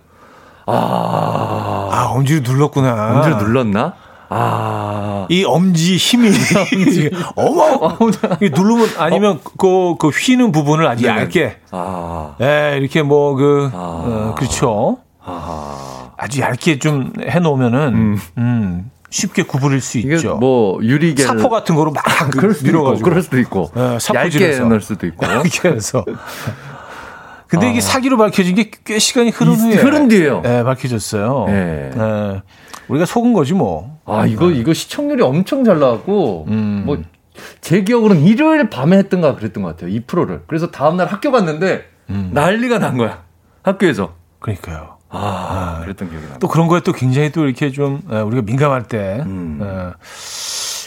아, 0.65 1.89
아 1.91 2.07
엄지로 2.15 2.41
눌렀구나. 2.41 3.15
엄지로 3.15 3.37
눌렀나? 3.37 3.93
아. 4.29 5.27
이 5.29 5.43
엄지 5.43 5.97
힘이 5.97 6.29
어머 7.35 7.97
이 8.41 8.49
누르면 8.49 8.89
아니면 8.97 9.39
그, 9.57 9.95
그 9.99 10.09
휘는 10.09 10.51
부분을 10.51 10.87
아주 10.87 11.03
네네. 11.03 11.21
얇게 11.21 11.57
아. 11.71 12.35
예, 12.41 12.77
이렇게 12.79 13.01
뭐그 13.01 13.69
아. 13.73 13.77
어, 13.77 14.35
그렇죠. 14.37 14.97
아. 15.23 16.11
아주 16.17 16.41
얇게 16.41 16.79
좀 16.79 17.13
해놓으면은 17.19 17.79
음. 17.93 18.19
음. 18.37 18.91
쉽게 19.09 19.43
구부릴 19.43 19.79
수 19.81 19.97
있죠. 19.99 20.35
뭐 20.37 20.79
유리겔 20.83 21.25
사포 21.25 21.49
같은 21.49 21.75
거로 21.75 21.91
막 21.91 22.03
그럴 22.31 22.53
수도 22.53 22.65
밀어가지고 22.67 22.97
있고, 22.99 23.09
그럴 23.09 23.23
수도 23.23 23.39
있고 23.39 23.71
네, 23.73 23.97
얇게 24.13 24.59
넣을 24.59 24.81
수도 24.81 25.07
있고 25.07 25.25
얇게 25.25 25.69
해서. 25.75 26.03
근데 27.47 27.67
아. 27.67 27.69
이게 27.69 27.79
사기로 27.79 28.17
밝혀진 28.17 28.55
게 28.55 28.71
꽤 28.83 28.99
시간이 28.99 29.29
흐른 29.29 29.53
후에 29.55 29.75
흐른 29.75 30.07
뒤에요. 30.09 30.41
네, 30.41 30.63
밝혀졌어요. 30.63 31.45
네. 31.47 31.91
네. 31.95 32.41
우리가 32.87 33.05
속은 33.05 33.33
거지 33.33 33.53
뭐. 33.53 33.94
아 34.05 34.25
이거 34.25 34.51
이거 34.51 34.73
시청률이 34.73 35.23
엄청 35.23 35.63
잘 35.63 35.79
나왔고 35.79 36.45
음. 36.47 36.83
뭐제 36.85 37.83
기억으로는 37.83 38.23
일요일 38.23 38.69
밤에 38.69 38.97
했던가 38.97 39.35
그랬던 39.35 39.63
것 39.63 39.69
같아요. 39.69 39.89
이 39.89 40.01
프로를. 40.01 40.43
그래서 40.47 40.69
다음 40.71 40.97
날 40.97 41.07
학교 41.07 41.31
갔는데 41.31 41.85
음. 42.09 42.29
난리가 42.33 42.79
난 42.79 42.97
거야. 42.97 43.23
학교에서. 43.63 44.13
그러니까요. 44.39 44.97
아, 45.09 45.17
아, 45.17 45.79
그랬던 45.81 46.09
기억이 46.09 46.27
나. 46.27 46.37
또 46.39 46.47
그런 46.47 46.67
거에 46.67 46.81
또 46.81 46.91
굉장히 46.91 47.31
또 47.31 47.45
이렇게 47.45 47.71
좀 47.71 48.01
우리가 48.07 48.41
민감할 48.41 48.83
때, 48.83 49.23
음. 49.25 49.59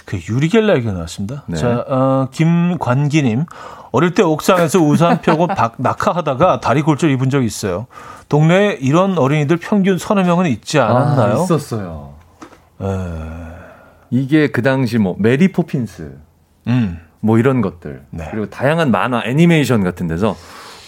그 0.04 0.18
유리겔라 0.28 0.74
얘기가 0.76 0.92
나왔습니다. 0.92 1.44
네. 1.46 1.56
자, 1.56 1.84
어, 1.88 2.28
김관기님. 2.30 3.44
어릴 3.90 4.14
때 4.14 4.22
옥상에서 4.22 4.80
우산 4.80 5.20
펴고 5.22 5.46
박, 5.54 5.74
낙하하다가 5.78 6.60
다리 6.60 6.82
골절 6.82 7.10
입은 7.10 7.30
적이 7.30 7.46
있어요. 7.46 7.86
동네에 8.28 8.78
이런 8.80 9.18
어린이들 9.18 9.56
평균 9.56 9.96
서너 9.98 10.22
명은 10.24 10.46
있지 10.46 10.78
않았나요? 10.78 11.40
아, 11.40 11.42
있었어요. 11.44 12.14
에... 12.80 12.86
이게 14.10 14.48
그 14.48 14.62
당시 14.62 14.98
뭐 14.98 15.16
메리 15.18 15.52
포핀스, 15.52 16.16
음. 16.68 16.98
뭐 17.20 17.38
이런 17.38 17.60
것들 17.60 18.02
네. 18.10 18.28
그리고 18.30 18.48
다양한 18.48 18.90
만화, 18.90 19.22
애니메이션 19.24 19.82
같은 19.82 20.06
데서 20.06 20.36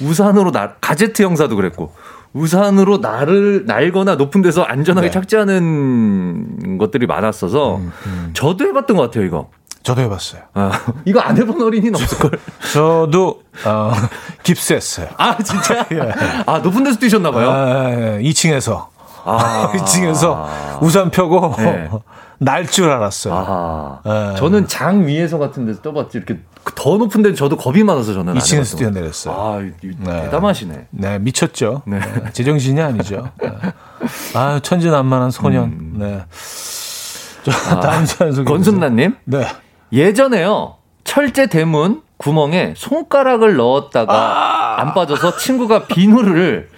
우산으로 0.01 0.53
나 0.53 0.75
가제트 0.81 1.23
형사도 1.23 1.57
그랬고 1.57 1.93
우산으로 2.33 2.99
날을 2.99 3.67
날거나 3.67 4.15
높은 4.15 4.41
데서 4.41 4.63
안전하게 4.63 5.09
네. 5.09 5.11
착지하는 5.11 6.79
것들이 6.79 7.07
많았어서 7.07 7.77
음, 7.77 7.93
음. 8.07 8.31
저도 8.35 8.67
해봤던 8.67 8.97
것 8.97 9.03
같아요 9.05 9.25
이거. 9.25 9.51
저도 9.83 10.03
해봤어요. 10.03 10.43
아, 10.53 10.73
이거 11.07 11.21
안 11.21 11.37
해본 11.39 11.61
어린이는 11.61 11.95
없을걸? 11.95 12.33
저도, 12.73 13.43
어, 13.65 13.93
깁스했어요. 14.45 15.09
아, 15.17 15.39
진짜? 15.39 15.87
예. 15.93 16.13
아, 16.45 16.59
높은 16.59 16.85
데서 16.85 16.99
뛰셨나봐요? 16.99 17.51
아, 17.51 17.91
예. 17.91 18.21
2층에서. 18.23 18.89
아. 19.25 19.71
2층에서 19.77 20.83
우산 20.83 21.11
펴고 21.11 21.55
네. 21.59 21.89
날줄 22.39 22.89
알았어요. 22.91 23.35
아. 23.37 24.01
예. 24.33 24.37
저는 24.39 24.67
장 24.67 25.07
위에서 25.07 25.39
같은 25.39 25.67
데서 25.67 25.83
떠봤지. 25.83 26.19
이렇게 26.19 26.39
더 26.75 26.97
높은 26.97 27.23
데는 27.23 27.37
저도 27.37 27.57
겁이 27.57 27.83
많아서 27.85 28.15
저는 28.15 28.35
2층에서 28.35 28.79
뛰어내렸어요. 28.79 29.35
아, 29.35 29.59
네. 29.61 30.23
대담하시네. 30.23 30.87
네, 30.91 31.19
미쳤죠. 31.19 31.83
네. 31.87 31.99
네. 31.99 32.33
제정신이 32.33 32.81
아니죠. 32.81 33.31
네. 33.43 33.53
아, 34.35 34.59
천진난만한 34.63 35.31
소년. 35.31 35.65
음. 35.65 35.95
네. 35.99 36.25
아, 37.71 37.81
다음 37.81 38.07
사연 38.07 38.33
소개. 38.33 38.51
권순나님? 38.51 39.17
네. 39.25 39.47
예전에요. 39.93 40.77
철제 41.05 41.47
대문 41.47 42.03
구멍에 42.21 42.75
손가락을 42.77 43.57
넣었다가 43.57 44.13
아~ 44.15 44.81
안 44.81 44.93
빠져서 44.93 45.39
친구가 45.39 45.87
비누를 45.87 46.69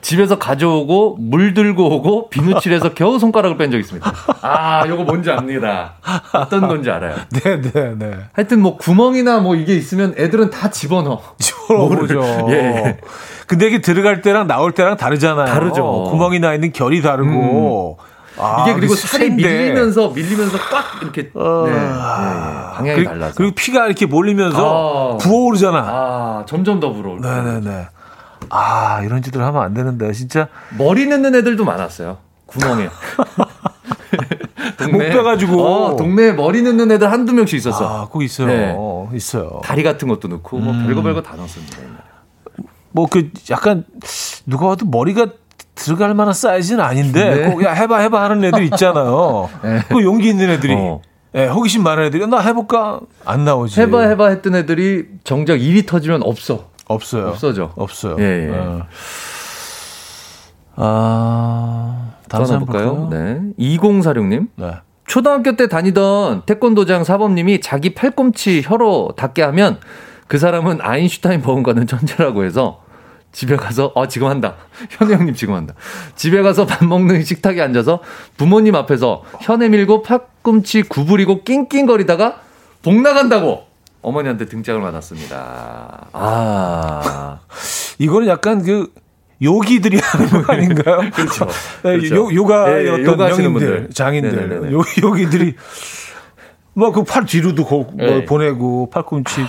집에서 0.00 0.36
가져오고 0.36 1.18
물 1.20 1.54
들고 1.54 1.94
오고 1.94 2.28
비누칠해서 2.30 2.94
겨우 2.94 3.20
손가락을 3.20 3.56
뺀 3.56 3.70
적이 3.70 3.82
있습니다. 3.82 4.12
아, 4.42 4.84
요거 4.88 5.04
뭔지 5.04 5.30
압니다. 5.30 5.92
어떤 6.32 6.66
건지 6.66 6.90
알아요. 6.90 7.14
네, 7.30 7.60
네, 7.60 7.94
네. 7.96 8.10
하여튼 8.32 8.62
뭐 8.62 8.76
구멍이나 8.76 9.38
뭐 9.38 9.54
이게 9.54 9.76
있으면 9.76 10.12
애들은 10.18 10.50
다 10.50 10.70
집어넣어. 10.70 11.22
집어넣어보죠. 11.38 12.48
예, 12.48 12.54
예. 12.54 12.98
근데 13.46 13.68
이게 13.68 13.80
들어갈 13.80 14.22
때랑 14.22 14.48
나올 14.48 14.72
때랑 14.72 14.96
다르잖아요. 14.96 15.46
다르죠. 15.46 16.08
구멍이 16.10 16.40
나 16.40 16.52
있는 16.52 16.72
결이 16.72 17.00
다르고. 17.00 17.98
음. 18.00 18.09
아, 18.40 18.64
이게 18.64 18.74
그리고 18.74 18.94
살이 18.94 19.30
밀리면서 19.30 20.10
밀리면서 20.10 20.58
꽉 20.70 21.02
이렇게 21.02 21.30
어... 21.34 21.64
네, 21.66 21.72
네, 21.72 21.78
네. 21.80 21.92
방향이 22.74 22.98
그, 22.98 23.04
달라서 23.04 23.34
그리고 23.36 23.54
피가 23.54 23.86
이렇게 23.86 24.06
몰리면서 24.06 25.14
아... 25.14 25.16
부어오르잖아. 25.18 25.78
아, 25.78 26.44
점점 26.46 26.80
더 26.80 26.92
불어. 26.92 27.16
네네네. 27.20 27.88
아 28.48 29.02
이런 29.02 29.22
짓을 29.22 29.42
하면 29.42 29.62
안 29.62 29.74
되는데 29.74 30.12
진짜 30.12 30.48
머리 30.76 31.06
넣는 31.06 31.34
애들도 31.34 31.64
많았어요. 31.64 32.18
구멍에. 32.46 32.88
동네, 34.76 34.92
못 34.92 34.98
빼가지고. 34.98 35.62
어, 35.64 35.96
동네에 35.96 36.32
머리 36.32 36.62
넣는 36.62 36.90
애들 36.92 37.10
한두 37.10 37.32
명씩 37.32 37.58
있었어. 37.58 38.02
아, 38.02 38.08
꼭 38.08 38.22
있어요. 38.22 38.46
네. 38.48 38.74
어, 38.76 39.10
있어요. 39.14 39.60
다리 39.62 39.82
같은 39.82 40.08
것도 40.08 40.28
넣고, 40.28 40.58
뭐 40.58 40.72
음. 40.72 40.86
별거 40.86 41.02
별거 41.02 41.22
다 41.22 41.36
넣었습니다. 41.36 41.78
뭐, 42.92 43.06
그, 43.06 43.30
약간, 43.50 43.84
누가 44.46 44.68
봐도 44.68 44.86
머리가 44.86 45.28
들어갈 45.80 46.14
만한 46.14 46.34
사이즈는 46.34 46.84
아닌데 46.84 47.34
네. 47.34 47.50
꼭 47.50 47.64
야, 47.64 47.72
해봐 47.72 47.98
해봐 47.98 48.22
하는 48.22 48.44
애들 48.44 48.62
있잖아요. 48.64 49.48
네. 49.64 49.80
그 49.88 50.02
용기 50.02 50.28
있는 50.28 50.50
애들이. 50.50 50.74
어. 50.74 51.00
예, 51.34 51.46
호기심 51.46 51.82
많은 51.82 52.04
애들이 52.04 52.26
나 52.26 52.40
해볼까 52.40 53.00
안 53.24 53.44
나오지. 53.44 53.80
해봐 53.80 54.02
해봐 54.02 54.28
했던 54.28 54.54
애들이 54.56 55.06
정작 55.24 55.60
일이 55.60 55.86
터지면 55.86 56.22
없어. 56.24 56.70
없어요. 56.86 57.28
없어져. 57.28 57.72
없어요. 57.76 58.16
예. 58.18 58.48
예. 58.48 58.50
어. 58.52 58.86
아, 60.76 62.10
다음 62.28 62.44
사람 62.44 62.64
볼까요? 62.64 63.08
네. 63.10 63.40
2046님. 63.58 64.48
네. 64.56 64.72
초등학교 65.06 65.56
때 65.56 65.68
다니던 65.68 66.42
태권도장 66.46 67.04
사범님이 67.04 67.60
자기 67.60 67.94
팔꿈치 67.94 68.62
혀로 68.64 69.10
닿게 69.16 69.42
하면 69.42 69.78
그 70.28 70.38
사람은 70.38 70.78
아인슈타인 70.80 71.42
버금가는 71.42 71.86
천재라고 71.86 72.44
해서 72.44 72.82
집에 73.32 73.56
가서 73.56 73.92
어 73.94 74.08
지금 74.08 74.28
한다. 74.28 74.56
현우 74.90 75.12
형님 75.12 75.34
지금 75.34 75.54
한다. 75.54 75.74
집에 76.16 76.42
가서 76.42 76.66
밥 76.66 76.84
먹는 76.84 77.22
식탁에 77.24 77.60
앉아서 77.60 78.00
부모님 78.36 78.74
앞에서 78.74 79.22
혀내 79.40 79.68
밀고 79.68 80.02
팔꿈치 80.02 80.82
구부리고 80.82 81.44
낑낑거리다가 81.44 82.40
복 82.82 82.94
나간다고 83.00 83.64
어머니한테 84.02 84.46
등짝을 84.46 84.80
맞았습니다. 84.80 86.08
아 86.12 87.38
이거는 87.98 88.28
약간 88.28 88.62
그 88.62 88.92
요기들이 89.42 89.98
하는 90.02 90.28
거 90.42 90.44
아닌가요? 90.52 91.10
그렇죠. 91.14 91.46
네, 91.82 91.96
그렇죠. 91.98 92.14
요, 92.16 92.28
요가의 92.34 92.84
네, 92.84 92.90
어떤 93.08 93.16
명인들, 93.16 93.88
장인들, 93.94 94.72
요, 94.72 94.82
요기들이 95.02 95.54
뭐 96.74 96.92
그 96.92 97.04
팔 97.04 97.24
뒤로도 97.26 97.64
고, 97.64 97.84
뭐 97.84 97.96
네. 97.96 98.24
보내고 98.24 98.90
팔꿈치 98.90 99.42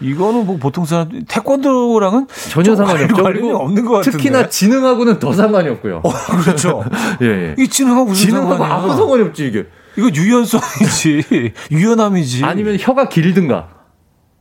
이거는 0.00 0.46
뭐 0.46 0.56
보통 0.58 0.84
사람 0.84 1.08
태권도랑은 1.26 2.28
전혀 2.50 2.76
상관이 2.76 3.04
없죠. 3.04 3.22
그리고 3.22 3.56
없는 3.56 3.84
것 3.84 3.94
같은데. 3.96 4.16
특히나 4.18 4.48
지능하고는 4.48 5.18
더 5.18 5.32
상관이 5.32 5.68
없고요. 5.70 6.02
어, 6.04 6.12
그렇죠. 6.42 6.84
예, 7.22 7.26
예. 7.26 7.54
이 7.58 7.68
지능하고 7.68 8.06
무슨 8.06 8.28
지능하고 8.28 8.64
아무 8.64 8.94
상관이 8.94 9.22
없지 9.24 9.46
이게. 9.48 9.66
이거 9.96 10.08
유연성이지, 10.14 11.52
유연함이지. 11.72 12.44
아니면 12.44 12.76
혀가 12.78 13.08
길든가. 13.08 13.68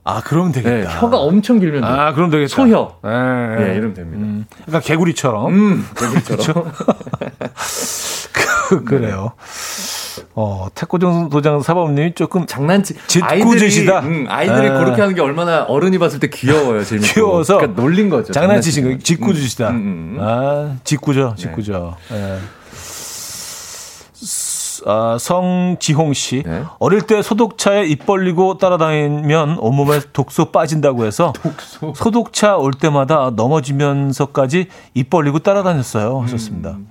아, 0.03 0.21
그러면 0.23 0.51
되겠다. 0.53 0.89
네, 0.89 0.99
혀가 0.99 1.17
엄청 1.17 1.59
길면 1.59 1.81
돼. 1.81 1.87
아, 1.87 2.13
그럼 2.13 2.29
되겠다. 2.29 2.47
소혀. 2.55 2.95
네, 3.03 3.09
예, 3.09 3.73
이러면 3.73 3.93
됩니다. 3.93 4.23
음, 4.23 4.45
그러니까 4.65 4.79
개구리처럼. 4.87 5.53
음, 5.53 5.85
개구리처럼. 5.97 6.71
그, 8.69 8.83
그래요. 8.85 9.33
어, 10.35 10.67
태권도 10.75 11.29
도장 11.29 11.61
사범님이 11.61 12.13
조금 12.15 12.45
장난치 12.45 12.95
짓궂으시다. 13.07 13.97
아이들이, 13.99 14.13
음, 14.13 14.25
아이들이 14.29 14.69
아. 14.69 14.79
그렇게 14.79 15.01
하는 15.01 15.15
게 15.15 15.21
얼마나 15.21 15.63
어른이 15.63 15.97
봤을 15.99 16.19
때 16.19 16.29
귀여워요. 16.29 16.83
재밌고. 16.83 17.13
귀여워서 17.13 17.57
그러니까 17.57 17.81
놀린 17.81 18.09
거죠. 18.09 18.33
장난치신 18.33 18.83
거 18.97 19.03
짓궂으시다. 19.03 19.69
음, 19.69 19.75
음, 19.75 20.17
음, 20.17 20.17
아, 20.21 20.75
짓궂죠, 20.83 21.35
짓궂죠. 21.37 21.95
네. 22.11 22.17
네. 22.17 22.39
아, 24.85 25.17
성지홍 25.19 26.13
씨. 26.13 26.43
네. 26.45 26.63
어릴 26.79 27.01
때 27.01 27.21
소독차에 27.21 27.85
입 27.87 28.05
벌리고 28.05 28.57
따라다니면 28.57 29.57
온몸에 29.59 29.99
독소 30.13 30.45
빠진다고 30.51 31.05
해서 31.05 31.33
독소. 31.41 31.93
소독차 31.95 32.55
올 32.57 32.73
때마다 32.73 33.31
넘어지면서까지 33.35 34.67
입 34.93 35.09
벌리고 35.09 35.39
따라다녔어요. 35.39 36.21
하셨습니다. 36.21 36.71
음. 36.71 36.87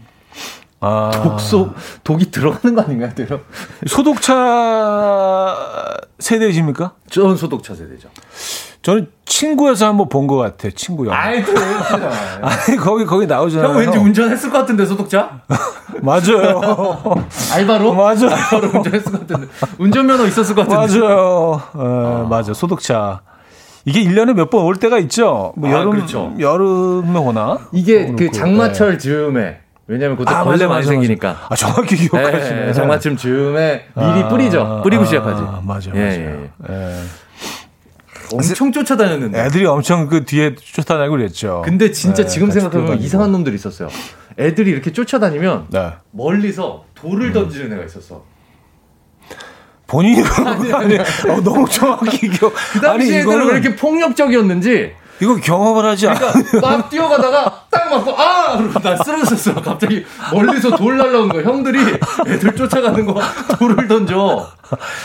아. 0.86 1.10
독소 1.22 1.70
독이 2.04 2.30
들어가는 2.30 2.74
거 2.76 2.82
아닌가요, 2.82 3.10
때요? 3.14 3.40
소독차 3.86 5.56
세대이십니까? 6.18 6.92
저는 7.10 7.36
소독차 7.36 7.74
세대죠. 7.74 8.08
저는 8.82 9.08
친구에서 9.24 9.86
한번 9.88 10.08
본 10.08 10.26
것 10.28 10.36
같아. 10.36 10.68
친구 10.74 11.06
영. 11.06 11.12
아이 11.14 11.44
또 11.44 11.52
아니 12.40 12.76
거기 12.78 13.04
거기 13.04 13.26
나오잖아요. 13.26 13.70
형 13.70 13.76
왠지 13.78 13.98
운전했을 13.98 14.50
것 14.50 14.58
같은데 14.58 14.86
소독차? 14.86 15.40
맞아요. 16.02 16.60
알바로? 17.52 17.94
맞아. 17.94 18.28
알바로 18.28 18.68
운전했을 18.78 19.12
것 19.12 19.26
같은데. 19.26 19.48
운전면허 19.78 20.26
있었을 20.26 20.54
것 20.54 20.68
같은데. 20.68 21.00
맞아요. 21.00 21.60
어, 21.74 22.24
아. 22.24 22.28
맞아. 22.28 22.54
소독차. 22.54 23.22
이게 23.84 24.02
1년에 24.04 24.34
몇 24.34 24.50
번 24.50 24.64
올 24.64 24.76
때가 24.76 24.98
있죠. 25.00 25.52
뭐 25.56 25.68
아, 25.68 25.72
여름 25.72 25.90
그렇죠. 25.92 26.32
여름에 26.38 27.18
오나? 27.18 27.58
이게 27.72 28.12
그 28.16 28.30
장마철 28.30 28.98
즈음에 28.98 29.60
왜냐면 29.88 30.16
그때 30.16 30.32
아, 30.32 30.42
벌레 30.42 30.66
많이 30.66 30.84
생기니까. 30.84 31.46
아, 31.48 31.54
정확히 31.54 31.96
기억하시네. 31.96 32.66
네, 32.66 32.72
장마침 32.72 33.16
즈음에 33.16 33.86
미리 33.94 34.22
아, 34.22 34.28
뿌리죠. 34.28 34.80
뿌리고 34.82 35.02
아, 35.02 35.06
시작하지. 35.06 35.42
맞아, 35.62 35.90
예, 35.94 36.00
맞아요. 36.00 36.48
예, 36.70 36.72
예. 36.72 37.02
엄청 38.32 38.72
쫓아다녔는데. 38.72 39.38
애들이 39.38 39.66
엄청 39.66 40.08
그 40.08 40.24
뒤에 40.24 40.56
쫓아다니고 40.56 41.16
그랬죠. 41.16 41.62
근데 41.64 41.92
진짜 41.92 42.24
네, 42.24 42.28
지금 42.28 42.50
생각해보면 42.50 42.98
이상한 42.98 43.30
놈들이 43.30 43.54
있었어요. 43.54 43.88
애들이 44.38 44.72
이렇게 44.72 44.92
쫓아다니면 44.92 45.66
네. 45.70 45.92
멀리서 46.10 46.84
돌을 46.96 47.28
음. 47.28 47.32
던지는 47.32 47.72
애가 47.74 47.84
있었어. 47.84 48.24
본인이 49.86 50.20
그런 50.22 50.68
거 50.68 50.76
아니야? 50.78 51.02
어, 51.28 51.40
너무 51.42 51.68
정확히 51.68 52.28
기억. 52.28 52.52
그 52.72 52.80
당시 52.80 53.14
애들은 53.18 53.46
왜 53.46 53.52
이렇게 53.52 53.76
폭력적이었는지 53.76 54.94
이거 55.20 55.34
경험을 55.36 55.84
하지 55.84 56.08
않아. 56.08 56.18
그러니까 56.32 56.60
막 56.60 56.90
뛰어가다가 56.90 57.62
딱 57.70 57.90
맞고 57.90 58.14
아! 58.18 58.56
나 58.82 58.96
쓰러졌어. 58.96 59.54
갑자기 59.62 60.04
멀리서 60.32 60.76
돌 60.76 60.96
날라온 60.98 61.28
거. 61.28 61.40
형들이 61.42 61.78
애들 62.26 62.54
쫓아가는 62.54 63.06
거 63.06 63.20
돌을 63.58 63.88
던져. 63.88 64.48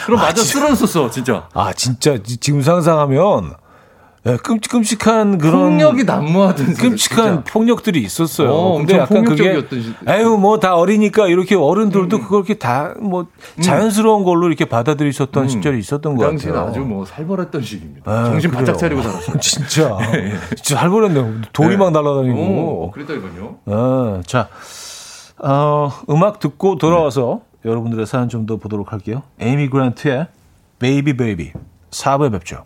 그럼 0.06 0.20
아, 0.20 0.24
맞아 0.24 0.42
쓰러졌었어, 0.44 1.10
진짜. 1.10 1.48
아, 1.54 1.72
진짜 1.74 2.18
지금 2.40 2.62
상상하면 2.62 3.56
네, 4.24 4.38
끔찍끔찍한 4.38 5.40
그런 5.40 5.62
폭력이 5.72 6.04
난무하던 6.04 6.76
끔찍한 6.76 6.98
진짜. 6.98 7.44
폭력들이 7.52 8.02
있었어요. 8.04 8.52
어, 8.52 8.78
근데 8.78 8.98
약간 9.00 9.26
그게 9.26 9.64
에휴 10.08 10.38
뭐 10.38 10.60
다 10.60 10.76
어리니까 10.76 11.26
이렇게 11.28 11.56
어른들도 11.56 12.18
음. 12.18 12.22
그걸 12.22 12.40
이렇게 12.42 12.54
다 12.54 12.94
뭐 13.02 13.26
자연스러운 13.62 14.24
걸로 14.24 14.46
이렇게 14.48 14.66
받아들이셨던 14.66 15.44
음. 15.44 15.50
시절이 15.50 15.80
있었던 15.80 16.16
그것 16.16 16.38
같아요. 16.38 16.68
아주 16.68 16.82
뭐 16.82 17.04
살벌했던 17.04 17.64
시기입니다. 17.64 18.12
아, 18.12 18.26
정신 18.26 18.52
바짝 18.52 18.78
차리고 18.78 19.02
살았어요. 19.02 19.38
진짜 19.42 19.98
네. 20.12 20.34
진짜 20.62 20.80
살벌했네. 20.82 21.42
돌이 21.52 21.70
네. 21.70 21.78
막 21.78 21.92
날아다니고. 21.92 22.38
오, 22.40 22.92
그랬다니까요. 22.92 23.56
아, 23.66 24.22
자 24.28 24.50
어, 25.40 25.92
음악 26.12 26.40
듣고 26.40 26.78
돌아와서 26.78 27.42
네. 27.64 27.72
여러분들의 27.72 28.06
사연 28.06 28.30
좀 28.30 28.46
더 28.46 28.58
보도록 28.58 28.92
할게요. 28.92 29.24
에이미 29.40 29.68
그란트의 29.70 30.28
Baby 30.78 31.18
Baby 31.18 31.54
4부에 31.90 32.32
뵙죠. 32.32 32.66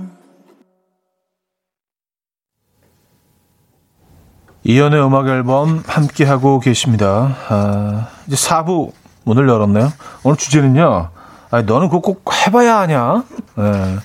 이연의 4.63 5.03
음악 5.03 5.27
앨범 5.27 5.83
함께 5.87 6.23
하고 6.23 6.59
계십니다. 6.59 7.35
아, 7.49 8.07
이제 8.27 8.35
4부 8.35 8.91
문을 9.23 9.49
열었네요. 9.49 9.91
오늘 10.23 10.37
주제는요. 10.37 11.09
아, 11.49 11.61
너는 11.63 11.89
그거 11.89 12.01
꼭 12.01 12.21
해봐야 12.45 12.77
하냐? 12.81 13.23
네. 13.55 13.95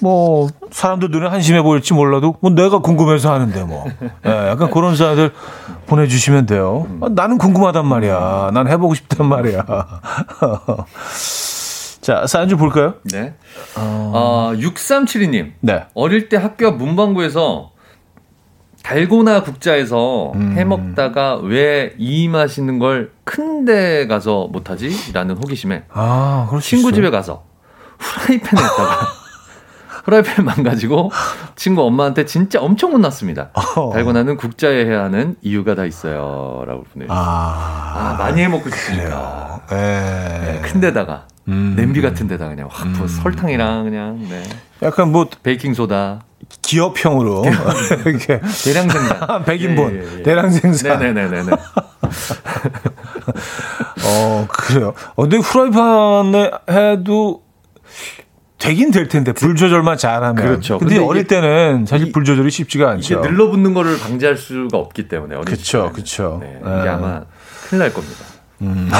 뭐 0.00 0.46
사람들 0.70 1.10
눈에 1.10 1.26
한심해 1.26 1.60
보일지 1.62 1.92
몰라도 1.92 2.36
뭐 2.40 2.52
내가 2.52 2.78
궁금해서 2.78 3.32
하는데 3.32 3.64
뭐 3.64 3.84
네, 4.22 4.48
약간 4.48 4.70
그런 4.70 4.94
사연들 4.94 5.32
보내주시면 5.86 6.46
돼요. 6.46 6.86
아, 7.00 7.08
나는 7.10 7.36
궁금하단 7.38 7.84
말이야. 7.84 8.50
난 8.54 8.68
해보고 8.68 8.94
싶단 8.94 9.26
말이야. 9.26 9.64
자 12.00 12.26
사연 12.28 12.48
좀 12.48 12.60
볼까요? 12.60 12.94
네. 13.12 13.34
어, 13.74 14.52
6372님. 14.54 15.54
네. 15.60 15.84
어릴 15.94 16.28
때 16.28 16.36
학교 16.36 16.70
문방구에서 16.70 17.72
달고나 18.88 19.42
국자에서 19.42 20.32
음. 20.34 20.54
해 20.56 20.64
먹다가 20.64 21.36
왜 21.36 21.92
이 21.98 22.28
맛있는 22.28 22.78
걸 22.78 23.10
큰 23.24 23.64
데 23.66 24.06
가서 24.06 24.48
못하지? 24.50 25.12
라는 25.12 25.36
호기심에 25.36 25.84
아, 25.92 26.48
친구 26.62 26.90
집에 26.92 27.10
가서 27.10 27.44
후라이팬에다가 27.98 28.98
후라이팬 30.06 30.44
망가지고 30.46 31.10
친구 31.54 31.82
엄마한테 31.82 32.24
진짜 32.24 32.60
엄청 32.62 32.92
혼났습니다. 32.92 33.50
어. 33.76 33.90
달고나는 33.92 34.38
국자에 34.38 34.86
해야 34.86 35.04
하는 35.04 35.36
이유가 35.42 35.74
다 35.74 35.84
있어요. 35.84 36.64
라고 36.66 36.84
보내주셨어요. 36.94 37.08
아, 37.28 37.94
아, 37.94 38.16
많이 38.18 38.40
해 38.40 38.48
먹고 38.48 38.70
싶으니까. 38.70 39.60
네, 39.68 40.60
큰 40.62 40.80
데다가. 40.80 41.26
음. 41.48 41.74
냄비 41.76 42.00
같은 42.00 42.26
데다 42.28 42.48
그냥 42.48 42.68
확 42.70 42.86
음. 42.86 43.06
설탕이랑 43.06 43.84
그냥 43.84 44.18
네. 44.30 44.42
약간 44.82 45.12
뭐 45.12 45.26
베이킹 45.42 45.74
소다 45.74 46.20
기업형으로. 46.62 47.44
이렇게. 48.04 48.40
대량 48.64 48.88
생산. 48.88 49.18
100인분. 49.44 49.92
예, 49.92 49.96
예, 49.96 50.18
예. 50.18 50.22
대량 50.22 50.50
생산. 50.50 50.98
네네네네 50.98 51.52
어 54.04 54.46
그래요. 54.48 54.94
어, 55.14 55.22
근데 55.22 55.36
후라이팬에 55.38 56.50
해도 56.70 57.42
되긴 58.58 58.90
될 58.90 59.08
텐데 59.08 59.32
불 59.32 59.54
조절만 59.56 59.96
잘하면. 59.98 60.34
그렇죠. 60.34 60.78
근데, 60.78 60.96
근데 60.96 61.08
어릴 61.08 61.26
때는 61.26 61.86
사실 61.86 62.12
불 62.12 62.24
조절이 62.24 62.50
쉽지가 62.50 62.90
않죠. 62.90 63.20
이게 63.20 63.28
늘러붙는 63.28 63.72
거를 63.74 63.98
방지할 63.98 64.36
수가 64.36 64.78
없기 64.78 65.08
때문에 65.08 65.36
그렇죠 65.44 65.90
그렇죠 65.92 66.38
네, 66.40 66.58
이게 66.60 66.68
네. 66.68 66.88
아마 66.88 67.22
큰일 67.68 67.80
날 67.80 67.92
겁니다. 67.92 68.24
음, 68.60 68.90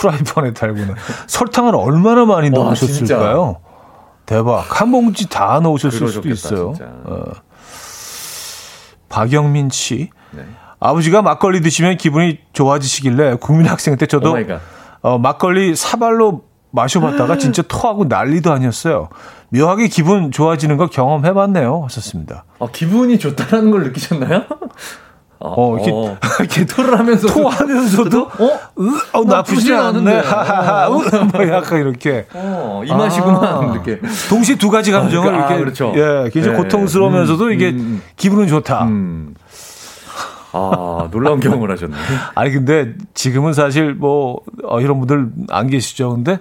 프라이팬에 0.00 0.52
달고는 0.52 0.94
설탕을 1.28 1.76
얼마나 1.76 2.24
많이 2.24 2.50
넣으셨을까요? 2.50 3.60
대박. 4.30 4.80
한 4.80 4.92
봉지 4.92 5.28
다 5.28 5.58
넣으셨을 5.60 6.06
수도 6.06 6.28
있어요. 6.28 6.72
어. 7.02 7.24
박영민 9.08 9.70
씨. 9.70 10.08
네. 10.30 10.44
아버지가 10.78 11.20
막걸리 11.20 11.60
드시면 11.62 11.96
기분이 11.96 12.38
좋아지시길래 12.52 13.38
국민학생 13.40 13.96
때 13.96 14.06
저도 14.06 14.36
어, 15.02 15.18
막걸리 15.18 15.74
사발로 15.74 16.44
마셔봤다가 16.70 17.38
진짜 17.42 17.62
토하고 17.62 18.04
난리도 18.04 18.52
아니었어요. 18.52 19.08
묘하게 19.48 19.88
기분 19.88 20.30
좋아지는 20.30 20.76
걸 20.76 20.86
경험해봤네요. 20.86 21.82
하셨습니다. 21.86 22.44
아, 22.60 22.68
기분이 22.72 23.18
좋다라는 23.18 23.72
걸 23.72 23.82
느끼셨나요? 23.82 24.44
어, 25.42 25.54
어, 25.56 25.76
이렇게, 25.76 25.90
어. 25.90 26.18
이렇게 26.40 26.66
토를 26.66 26.98
하면서 26.98 27.26
토하면서도 27.26 28.22
어, 28.22 28.60
으, 28.78 28.88
어 29.14 29.24
나쁘지 29.24 29.72
않네. 29.72 30.20
하하하. 30.20 30.90
뭐 30.90 31.02
약간 31.48 31.80
이렇게. 31.80 32.26
어, 32.34 32.82
이 32.84 32.92
맛이구만 32.92 33.44
아, 33.44 33.72
이렇게. 33.72 34.00
동시에 34.28 34.56
두 34.56 34.70
가지 34.70 34.92
감정을 34.92 35.34
아, 35.34 35.38
이렇게. 35.38 35.54
아, 35.54 35.56
그렇죠. 35.56 35.92
예, 35.96 36.30
굉장히 36.30 36.56
네. 36.58 36.62
고통스러우면서도 36.62 37.44
음, 37.46 37.52
이게 37.52 37.70
음, 37.70 38.02
기분은 38.16 38.48
좋다. 38.48 38.84
음. 38.84 39.34
아, 40.52 41.08
놀라운 41.10 41.40
경험을 41.40 41.70
하셨네. 41.70 41.96
아니 42.34 42.50
근데 42.50 42.92
지금은 43.14 43.54
사실 43.54 43.94
뭐 43.94 44.40
어, 44.64 44.80
이런 44.80 44.98
분들 44.98 45.28
안 45.48 45.68
계시죠. 45.68 46.10
근데 46.16 46.38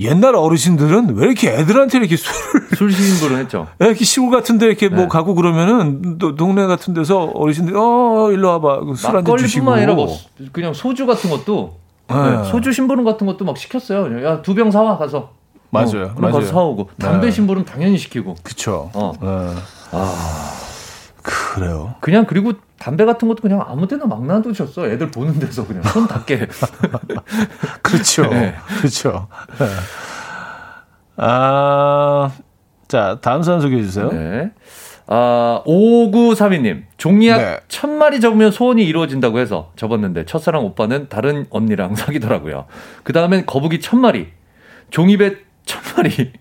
옛날 0.00 0.34
어르신들은 0.34 1.14
왜 1.16 1.26
이렇게 1.26 1.50
애들한테 1.50 1.98
이렇게 1.98 2.16
술을 2.16 2.68
술 2.76 2.92
심부름 2.92 3.38
했죠. 3.38 3.66
이렇게 3.78 4.04
시골 4.04 4.30
같은데 4.30 4.66
이렇게 4.66 4.88
뭐 4.88 4.96
네. 4.96 5.02
뭐 5.04 5.08
가고 5.08 5.34
그러면은 5.34 6.18
또 6.18 6.34
동네 6.34 6.66
같은 6.66 6.94
데서 6.94 7.24
어르신들이 7.34 7.76
어 7.76 8.30
일로 8.32 8.48
와봐 8.48 8.84
그술 8.86 9.14
한잔 9.16 9.36
주시고. 9.36 9.70
아니라 9.72 9.94
뭐 9.94 10.16
그냥 10.52 10.72
소주 10.72 11.06
같은 11.06 11.28
것도 11.30 11.76
네. 12.08 12.16
네. 12.38 12.44
소주 12.44 12.72
심부름 12.72 13.04
같은 13.04 13.26
것도 13.26 13.44
막 13.44 13.56
시켰어요. 13.58 14.24
야 14.26 14.42
두 14.42 14.54
병 14.54 14.70
사와 14.70 14.96
가서. 14.98 15.30
맞아요. 15.72 16.06
어, 16.10 16.14
그럼 16.16 16.32
가서 16.32 16.46
사오고 16.48 16.90
담배 16.98 17.26
네. 17.26 17.32
심부름 17.32 17.64
당연히 17.64 17.96
시키고. 17.98 18.34
그쵸. 18.42 18.90
어. 18.94 19.12
네. 19.20 19.26
아 19.92 20.52
그래요. 21.22 21.94
그냥 22.00 22.26
그리고 22.26 22.52
담배 22.78 23.04
같은 23.04 23.28
것도 23.28 23.42
그냥 23.42 23.62
아무 23.66 23.86
데나 23.86 24.06
막 24.06 24.24
놔두셨어. 24.24 24.86
애들 24.88 25.10
보는 25.10 25.38
데서 25.38 25.66
그냥 25.66 25.82
손 25.82 26.06
닿게. 26.06 26.48
그렇죠. 27.82 28.22
네. 28.28 28.54
그렇죠. 28.78 29.28
네. 29.58 29.66
아, 31.16 32.30
자, 32.88 33.18
다음 33.20 33.42
사연 33.42 33.60
소개해 33.60 33.82
주세요. 33.82 34.08
네. 34.10 34.50
아, 35.06 35.62
5932님. 35.66 36.84
종이약 36.96 37.38
네. 37.38 37.60
천 37.68 37.98
마리 37.98 38.20
접으면 38.20 38.52
소원이 38.52 38.84
이루어진다고 38.84 39.38
해서 39.40 39.72
접었는데 39.76 40.24
첫사랑 40.24 40.64
오빠는 40.64 41.08
다른 41.08 41.46
언니랑 41.50 41.96
사귀더라고요. 41.96 42.66
그 43.02 43.12
다음엔 43.12 43.44
거북이 43.44 43.80
천 43.80 44.00
마리. 44.00 44.28
종이배 44.90 45.36
천 45.66 45.82
마리. 45.96 46.32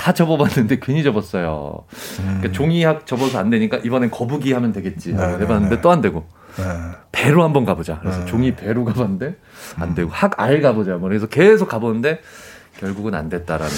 다 0.00 0.12
접어봤는데 0.12 0.78
괜히 0.80 1.02
접었어요. 1.02 1.84
그러니까 1.90 2.22
음. 2.22 2.38
그러니까 2.38 2.52
종이학 2.52 3.06
접어서 3.06 3.38
안 3.38 3.50
되니까 3.50 3.76
이번엔 3.84 4.10
거북이 4.10 4.54
하면 4.54 4.72
되겠지. 4.72 5.12
네, 5.12 5.22
해봤는데 5.22 5.76
네. 5.76 5.80
또안 5.82 6.00
되고. 6.00 6.26
네. 6.56 6.64
배로 7.12 7.44
한번 7.44 7.66
가보자. 7.66 7.98
그래서 8.00 8.20
네. 8.20 8.24
종이 8.24 8.56
배로 8.56 8.86
가봤는데 8.86 9.36
안 9.76 9.94
되고 9.94 10.10
학알 10.10 10.62
가보자. 10.62 10.92
뭐 10.92 11.10
그래서 11.10 11.26
계속 11.26 11.68
가보는데 11.68 12.20
결국은 12.78 13.14
안 13.14 13.28
됐다라는. 13.28 13.70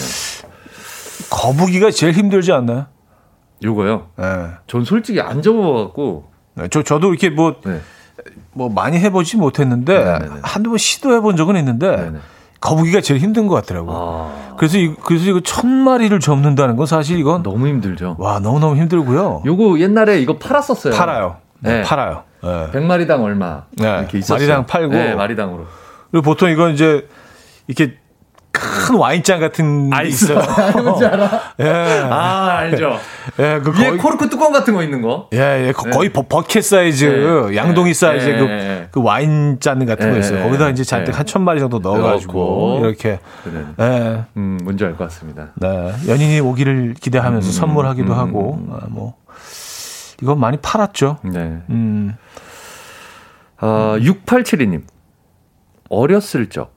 거북이가 1.29 1.91
제일 1.91 2.13
힘들지 2.13 2.53
않나요? 2.53 2.87
요거요. 3.65 4.11
네. 4.17 4.25
전 4.69 4.85
솔직히 4.85 5.21
안 5.21 5.43
접어갖고. 5.43 6.31
네, 6.55 6.69
저 6.69 6.85
저도 6.85 7.09
이렇게 7.09 7.31
뭐. 7.31 7.57
네. 7.65 7.81
뭐 8.53 8.69
많이 8.69 8.99
해보지 9.01 9.39
못했는데 9.39 10.05
네네네. 10.05 10.41
한두 10.45 10.71
번 10.71 10.79
시도해본 10.79 11.37
적은 11.37 11.57
있는데. 11.57 12.13
거북이가 12.63 13.01
제일 13.03 13.21
힘든 13.21 13.49
것 13.49 13.55
같더라고요. 13.57 13.95
아, 13.95 14.55
그래서 14.57 14.79
이, 14.79 14.95
그래서 15.05 15.29
이거 15.29 15.41
천 15.41 15.69
마리를 15.69 16.19
접는다는 16.21 16.77
건 16.77 16.87
사실 16.87 17.19
이건 17.19 17.43
너무 17.43 17.67
힘들죠. 17.67 18.17
와 18.19 18.39
너무 18.39 18.61
너무 18.61 18.77
힘들고요. 18.77 19.43
요거 19.45 19.81
옛날에 19.81 20.21
이거 20.21 20.39
팔았었어요. 20.39 20.95
팔아요. 20.95 21.37
네, 21.59 21.79
네. 21.79 21.83
팔아요. 21.83 22.23
네. 22.43 22.71
100마리당 22.73 23.23
얼마 23.23 23.65
네, 23.73 23.87
이렇게 23.99 24.19
있었어요. 24.19 24.39
마리당 24.39 24.67
팔고. 24.67 24.95
네, 24.95 25.15
마리당으로. 25.15 25.67
그리고 26.11 26.25
보통 26.25 26.51
이건 26.51 26.73
이제 26.73 27.07
이렇게 27.67 27.97
큰 28.53 28.97
와인잔 28.97 29.41
같은 29.41 29.89
게 29.91 30.09
있어요. 30.09 30.39
뭔지 30.83 31.05
알아? 31.07 31.55
예. 31.61 31.69
아, 32.11 32.57
알죠. 32.59 32.99
예, 33.39 33.61
그 33.65 33.71
위에 33.73 33.87
거의 33.89 33.99
코르크 33.99 34.29
뚜껑 34.29 34.53
같은 34.53 34.75
거 34.75 34.83
있는 34.83 35.01
거. 35.01 35.29
예, 35.33 35.69
예, 35.69 35.73
거- 35.73 35.85
네. 35.87 35.91
거의 35.91 36.13
버, 36.13 36.23
버켓 36.29 36.63
사이즈, 36.63 37.05
네. 37.51 37.57
양동이 37.57 37.93
네. 37.93 37.95
사이즈의 37.95 38.39
그, 38.39 38.45
네. 38.45 38.89
그 38.91 39.03
와인잔 39.03 39.87
같은 39.87 40.09
거 40.09 40.15
네. 40.15 40.21
있어요. 40.21 40.45
거기다 40.45 40.69
이제 40.69 40.85
잔뜩 40.85 41.13
네. 41.13 41.17
한천 41.17 41.43
마리 41.43 41.61
정도 41.61 41.79
넣어가지고. 41.79 42.81
이렇게, 42.85 43.19
그래. 43.43 43.65
예, 43.81 44.25
음, 44.37 44.59
뭔지 44.63 44.85
알 44.85 44.93
것 44.97 45.05
같습니다. 45.05 45.49
네, 45.57 45.93
연인이 46.09 46.39
오기를 46.41 46.95
기대하면서 47.01 47.49
음, 47.49 47.53
선물하기도 47.53 48.13
음, 48.13 48.19
하고, 48.19 48.67
아, 48.71 48.87
뭐 48.89 49.15
이건 50.21 50.39
많이 50.39 50.59
팔았죠. 50.59 51.19
네. 51.25 51.39
음, 51.71 52.15
아, 53.59 53.97
6872님. 53.99 54.83
어렸을 55.89 56.49
적 56.49 56.73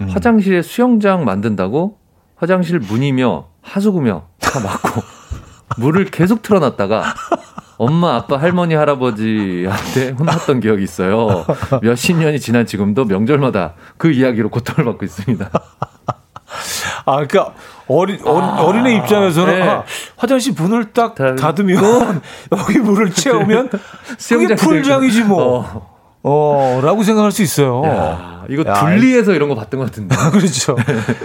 음. 0.00 0.08
화장실에 0.08 0.62
수영장 0.62 1.24
만든다고 1.24 1.98
화장실 2.36 2.78
문이며 2.78 3.46
하수구며 3.62 4.24
다 4.40 4.60
막고 4.60 5.02
물을 5.78 6.04
계속 6.06 6.42
틀어놨다가 6.42 7.04
엄마, 7.78 8.16
아빠, 8.16 8.36
할머니, 8.36 8.74
할아버지한테 8.74 10.10
혼났던 10.18 10.60
기억이 10.60 10.82
있어요. 10.84 11.46
몇십 11.80 12.16
년이 12.18 12.38
지난 12.38 12.66
지금도 12.66 13.06
명절마다 13.06 13.72
그 13.96 14.10
이야기로 14.10 14.50
고통을 14.50 14.84
받고 14.84 15.04
있습니다. 15.06 15.48
아, 17.06 17.12
그러니까 17.26 17.54
어린 17.86 18.20
어린 18.26 18.86
애 18.86 18.96
입장에서는 18.96 19.60
네. 19.60 19.62
아, 19.66 19.84
화장실 20.16 20.52
문을 20.58 20.92
딱 20.92 21.14
닫- 21.14 21.36
닫으면 21.36 22.20
여기 22.52 22.78
물을 22.80 23.10
채우면 23.12 23.70
그게 24.28 24.54
풀장이지 24.56 25.24
뭐, 25.24 25.60
어. 25.60 25.90
어, 26.22 26.80
라고 26.82 27.02
생각할 27.02 27.32
수 27.32 27.40
있어요. 27.42 27.82
야, 27.86 28.39
이거 28.50 28.68
야, 28.68 28.74
둘리에서 28.74 29.32
이런 29.32 29.48
거 29.48 29.54
봤던 29.54 29.78
것 29.78 29.86
같은데. 29.86 30.16
그렇죠. 30.32 30.76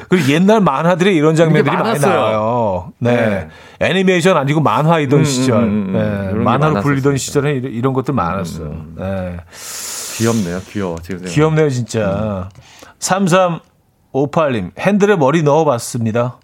그리고 0.09 0.31
옛날 0.31 0.61
만화들에 0.61 1.11
이런 1.11 1.35
장면들이 1.35 1.75
많이. 1.75 1.99
나와요. 1.99 2.93
네. 2.99 3.15
네. 3.15 3.49
애니메이션 3.79 4.37
아니고 4.37 4.61
만화이던 4.61 5.19
음, 5.19 5.25
시절. 5.25 5.63
음, 5.63 5.63
음, 5.63 5.95
음. 5.95 6.37
네. 6.37 6.43
만화로. 6.43 6.81
불리던 6.81 7.17
시절에 7.17 7.53
이런, 7.53 7.93
것들 7.93 8.13
많았어요. 8.13 8.85
네. 8.95 9.37
귀엽네요, 10.17 10.61
귀여워. 10.69 10.97
지금. 11.01 11.25
귀엽네요, 11.25 11.69
진짜. 11.71 12.49
3358님, 12.99 14.71
핸들에 14.77 15.15
머리 15.15 15.41
넣어봤습니다. 15.41 16.37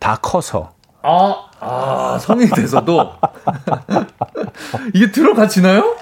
다 0.00 0.18
커서. 0.20 0.72
아, 1.02 1.34
아, 1.60 2.18
성인이 2.20 2.50
돼서도 2.50 3.12
이게 4.94 5.10
들어가지나요? 5.12 5.96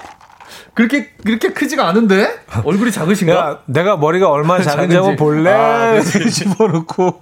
그렇게 0.73 1.09
그렇게 1.23 1.53
크지가 1.53 1.87
않은데 1.87 2.27
얼굴이 2.63 2.91
작으신가? 2.91 3.33
야, 3.33 3.59
내가 3.65 3.97
머리가 3.97 4.29
얼마나 4.29 4.61
작은지 4.63 4.95
한번. 4.95 5.15
볼래? 5.15 5.51
아, 5.51 5.93
이렇게 5.95 6.29
집어넣고. 6.29 7.21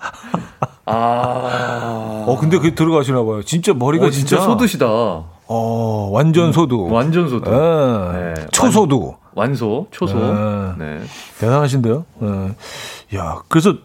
아, 0.85 2.23
어, 2.27 2.37
근데 2.39 2.57
그게 2.57 2.73
들어가시나 2.75 3.23
봐요. 3.23 3.43
진짜 3.43 3.73
머리가 3.73 4.07
어, 4.07 4.09
진짜, 4.09 4.37
진짜. 4.37 4.43
소두시다. 4.43 4.85
어, 4.87 6.09
완전 6.11 6.51
소두. 6.53 6.87
완전 6.89 7.27
소두. 7.29 7.49
예. 7.51 8.33
네, 8.33 8.45
초소두. 8.51 9.15
완소, 9.33 9.87
초소. 9.91 10.17
네. 10.17 10.73
네. 10.77 11.01
대단하신데요. 11.39 12.05
예. 12.23 13.17
야, 13.17 13.41
그래서 13.47 13.75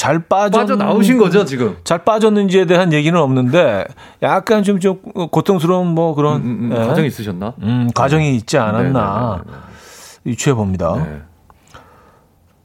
잘 0.00 0.18
빠져 0.18 0.60
빠져 0.60 0.76
나오신 0.76 1.18
거죠 1.18 1.44
지금? 1.44 1.76
잘 1.84 2.04
빠졌는지에 2.04 2.64
대한 2.64 2.94
얘기는 2.94 3.20
없는데 3.20 3.84
약간 4.22 4.62
좀좀 4.62 5.02
고통스러운 5.30 5.88
뭐 5.88 6.14
그런 6.14 6.36
음, 6.36 6.46
음, 6.46 6.72
음, 6.72 6.74
예. 6.74 6.76
과정이 6.86 7.06
있으셨나? 7.06 7.52
음, 7.60 7.90
과정이 7.94 8.34
있지 8.34 8.56
않았나 8.56 9.42
네, 9.44 9.52
네, 9.52 9.58
유추해 10.30 10.54
봅니다. 10.54 10.94
네, 10.96 11.02
네. 11.02 11.20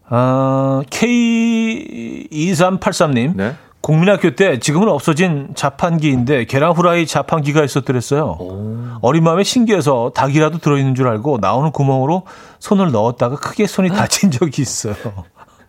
아, 0.07 0.81
K2383님. 0.89 3.35
네. 3.35 3.55
국민학교 3.81 4.33
때 4.35 4.59
지금은 4.59 4.87
없어진 4.87 5.49
자판기인데 5.55 6.45
계란 6.45 6.71
후라이 6.71 7.05
자판기가 7.05 7.65
있었더랬어요. 7.65 8.37
오. 8.39 8.77
어린 9.01 9.25
마음에 9.25 9.43
신기해서 9.43 10.13
닭이라도 10.15 10.59
들어있는 10.59 10.95
줄 10.95 11.09
알고 11.09 11.39
나오는 11.41 11.69
구멍으로 11.71 12.23
손을 12.59 12.91
넣었다가 12.91 13.35
크게 13.35 13.67
손이 13.67 13.89
다친 13.89 14.31
적이 14.31 14.61
있어요. 14.61 14.95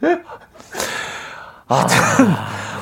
아, 1.68 1.86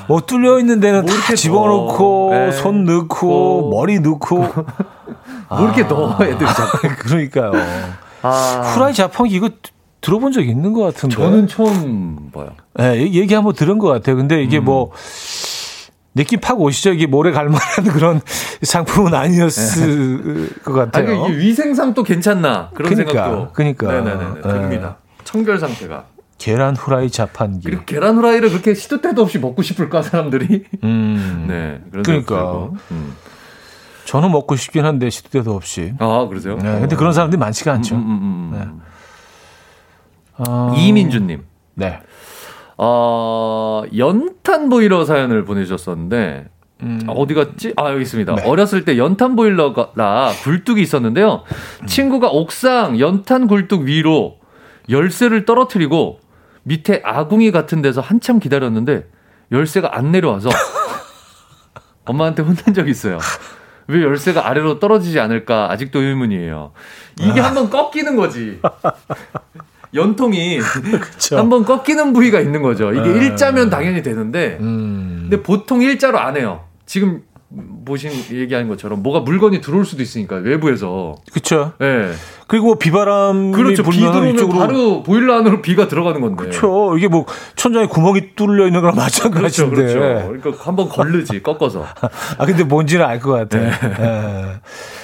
뭐 0.09 0.21
뚫려 0.21 0.59
있는 0.59 0.81
데는 0.81 1.03
뭐다 1.03 1.15
이렇게 1.15 1.37
집어넣고. 1.37 2.31
네. 2.33 2.53
손 2.53 2.85
넣고 2.85 2.99
넣고. 2.99 3.71
머리 3.71 4.01
넣고 4.01 4.37
뭐 4.37 5.65
이렇게 5.65 5.83
넣어 5.85 6.17
애들이 6.23 6.47
자꾸. 6.47 6.89
그러니까요. 6.99 7.53
아, 8.23 8.73
후라이 8.75 8.95
자판기 8.95 9.35
이거 9.35 9.51
들어본 10.01 10.33
적 10.33 10.43
있는 10.47 10.73
것 10.73 10.83
같은데. 10.83 11.17
저는 11.17 11.47
처음 11.49 12.31
봐요. 12.33 12.51
네, 12.75 13.13
얘기 13.13 13.33
한번 13.35 13.55
들은 13.55 13.79
것 13.79 13.89
같아요. 13.89 14.17
근데 14.17 14.43
이게 14.43 14.59
음. 14.59 14.65
뭐 14.65 14.93
느낌 16.15 16.41
팍 16.41 16.61
오시죠? 16.61 16.93
이게 16.93 17.07
모래 17.07 17.33
갈만한 17.33 17.85
그런 17.93 18.21
상품은 18.63 19.15
아니었을 19.15 20.51
것 20.63 20.73
아, 20.73 20.85
같아요. 20.85 21.27
이게 21.27 21.39
위생상 21.39 21.95
또 21.95 22.03
괜찮나 22.03 22.71
그런 22.75 22.91
그러니까, 22.95 23.13
생각도. 23.13 23.53
그러니까. 23.53 23.93
네네네 23.93 24.25
네. 24.35 24.41
듭니다. 24.43 24.97
청결 25.25 25.59
상태가. 25.59 26.05
계란 26.45 26.77
후라이 26.77 27.09
자판기. 27.09 27.65
그리고 27.65 27.85
계란 27.87 28.17
후라이를 28.17 28.51
그렇게 28.51 28.75
시도 28.75 29.01
때도 29.01 29.23
없이 29.23 29.39
먹고 29.39 29.63
싶을까 29.63 30.03
사람들이? 30.03 30.65
음. 30.83 31.47
네. 31.49 31.81
그러니까. 31.91 32.69
음. 32.91 33.15
저는 34.05 34.31
먹고 34.31 34.55
싶긴 34.55 34.85
한데 34.85 35.09
시도 35.09 35.31
때도 35.31 35.55
없이. 35.55 35.95
아 35.99 36.27
그러세요? 36.29 36.59
네, 36.59 36.81
근데 36.81 36.97
그런 36.97 37.15
사람들이 37.15 37.41
많지가 37.41 37.73
않죠. 37.73 37.95
음, 37.95 38.01
음, 38.01 38.11
음, 38.11 38.53
음. 38.53 38.59
네. 38.59 40.45
어, 40.47 40.75
이민주님. 40.77 41.45
네. 41.77 42.01
어, 42.77 43.85
연탄 43.97 44.69
보일러 44.69 45.07
사연을 45.07 45.47
보내주셨었는데, 45.47 46.49
음. 46.83 47.01
어디 47.07 47.33
갔지? 47.33 47.73
아, 47.77 47.91
여기 47.91 48.03
있습니다. 48.03 48.35
네. 48.35 48.43
어렸을 48.45 48.85
때 48.85 48.99
연탄 48.99 49.35
보일러라 49.35 50.33
굴뚝이 50.43 50.83
있었는데요. 50.83 51.45
친구가 51.87 52.29
옥상 52.29 53.01
연탄 53.01 53.47
굴뚝 53.47 53.85
위로 53.85 54.37
열쇠를 54.91 55.47
떨어뜨리고 55.47 56.19
밑에 56.65 57.01
아궁이 57.05 57.51
같은 57.53 57.83
데서 57.83 58.01
한참 58.01 58.39
기다렸는데 58.41 59.09
열쇠가 59.53 59.97
안 59.97 60.11
내려와서 60.11 60.51
엄마한테 62.05 62.43
혼난 62.43 62.75
적이 62.75 62.91
있어요. 62.91 63.19
왜 63.87 64.03
열쇠가 64.03 64.49
아래로 64.49 64.79
떨어지지 64.79 65.21
않을까 65.21 65.71
아직도 65.71 66.01
의문이에요. 66.01 66.73
이게 67.21 67.41
한번 67.41 67.71
꺾이는 67.71 68.17
거지. 68.17 68.61
연통이. 69.95 70.59
한번 71.33 71.65
꺾이는 71.65 72.13
부위가 72.13 72.41
있는 72.41 72.63
거죠. 72.63 72.93
이게 72.93 73.13
네. 73.13 73.27
일자면 73.27 73.71
당연히 73.71 74.03
되는데, 74.03 74.59
음. 74.61 75.29
근데 75.29 75.43
보통 75.43 75.83
일자로 75.83 76.19
안 76.19 76.37
해요. 76.37 76.65
지금 76.87 77.23
보신 77.85 78.11
얘기하는 78.33 78.69
것처럼 78.69 79.03
뭐가 79.03 79.21
물건이 79.21 79.61
들어올 79.61 79.85
수도 79.85 80.03
있으니까 80.03 80.37
외부에서. 80.37 81.17
그렇죠. 81.33 81.73
예. 81.83 82.13
그리고 82.47 82.67
뭐 82.67 82.79
비바람이 82.79 83.53
그렇죠. 83.53 83.83
비 83.83 83.99
들어오면 83.99 84.35
이쪽으로 84.35 84.59
바로 84.59 85.03
보일러 85.03 85.39
안으로 85.39 85.63
비가 85.63 85.89
들어가는 85.89 86.21
건데. 86.21 86.37
그렇죠. 86.37 86.97
이게 86.97 87.09
뭐 87.09 87.27
천장에 87.57 87.87
구멍이 87.87 88.35
뚫려 88.37 88.67
있는 88.67 88.81
거랑 88.81 88.95
그렇죠, 88.97 89.29
마찬가지인데. 89.31 89.75
그렇죠. 89.77 90.29
그러니까 90.29 90.65
한번 90.65 90.89
걸르지 90.89 91.43
꺾어서. 91.43 91.85
아 92.39 92.47
근데 92.47 92.65
뭔지는 92.65 93.05
알 93.05 93.21
것 93.21 93.33
같아. 93.33 93.59
네. 93.59 93.71
예. 94.01 94.61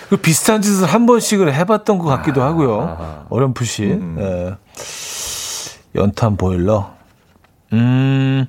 그 0.08 0.16
비슷한 0.16 0.60
짓을 0.60 0.86
한 0.86 1.06
번씩을 1.06 1.54
해봤던 1.54 1.98
것 1.98 2.04
같기도 2.06 2.42
하고요. 2.42 2.96
아. 2.98 3.24
어렴풋이. 3.30 3.84
음. 3.84 4.16
예. 4.18 4.56
연탄 5.94 6.36
보일러. 6.36 6.92
음. 7.72 8.46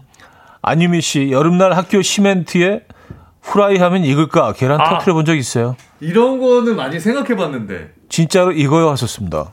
안유미 0.61 1.01
씨 1.01 1.31
여름날 1.31 1.73
학교 1.73 2.01
시멘트에 2.01 2.81
후라이 3.41 3.77
하면 3.77 4.03
익을까 4.03 4.53
계란 4.53 4.79
아. 4.81 4.89
터트려 4.89 5.13
본 5.13 5.25
적 5.25 5.35
있어요. 5.35 5.75
이런 5.99 6.39
거는 6.39 6.75
많이 6.75 6.99
생각해 6.99 7.35
봤는데 7.35 7.89
진짜로 8.09 8.51
익어요 8.51 8.89
하셨습니다. 8.91 9.51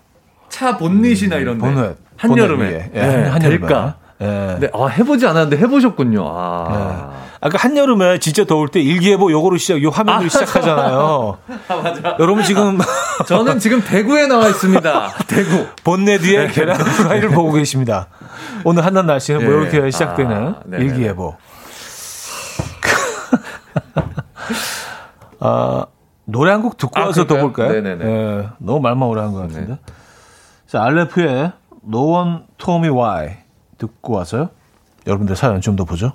차 0.49 0.77
본닛이나 0.77 1.37
이런데 1.37 1.61
보넷. 1.71 1.97
한여름에 2.17 2.57
보넷 2.57 2.73
위에. 2.73 2.91
예, 2.95 3.01
네, 3.07 3.29
한여름에. 3.29 3.59
될까? 3.61 3.95
예. 4.21 4.57
네, 4.61 4.69
아 4.75 4.87
해보지 4.87 5.27
않았는데 5.27 5.57
해보셨군요. 5.63 6.25
아, 6.29 7.13
아까 7.41 7.57
한여름에 7.59 8.19
진짜 8.19 8.45
더울 8.45 8.69
때 8.69 8.81
일기예보 8.81 9.31
요거로 9.31 9.57
시작, 9.59 9.81
요 9.83 9.91
화면으로 9.91 10.29
시작하잖아요. 10.29 11.39
아 11.69 11.77
맞아. 11.77 12.17
여러분 12.19 12.43
지금 12.43 12.79
저는 13.27 13.59
지금 13.61 13.81
대구에 13.81 14.27
나와 14.27 14.49
있습니다. 14.49 15.09
대구. 15.29 15.67
본넷 15.85 16.23
위에 16.23 16.49
계란 16.49 16.81
후라이를 16.81 17.29
보고 17.31 17.53
계십니다. 17.53 18.09
오늘 18.65 18.85
한낮 18.85 19.05
날씨는 19.07 19.45
뭐 19.45 19.55
예. 19.55 19.63
이렇게 19.71 19.91
시작되는 19.91 20.33
아. 20.37 20.55
일기예보. 20.73 21.37
아, 25.41 25.85
노래 26.25 26.51
한 26.53 26.63
곡 26.63 26.77
듣고 26.77 27.01
아, 27.01 27.07
와서 27.07 27.27
더 27.27 27.35
그럴까요? 27.37 27.69
볼까요? 27.69 27.83
네네네. 27.83 28.05
예, 28.11 28.49
너무 28.59 28.81
말만 28.81 29.09
오래 29.09 29.21
한 29.23 29.33
것 29.33 29.41
같은데. 29.43 29.79
자, 30.67 30.83
알레프의 30.83 31.53
No 31.87 32.13
One 32.13 32.39
Told 32.59 32.87
Me 32.87 32.95
Why 32.95 33.37
듣고 33.79 34.15
와서요. 34.15 34.51
여러분들 35.07 35.37
사연 35.37 35.61
좀 35.61 35.77
더 35.77 35.85
보죠. 35.85 36.13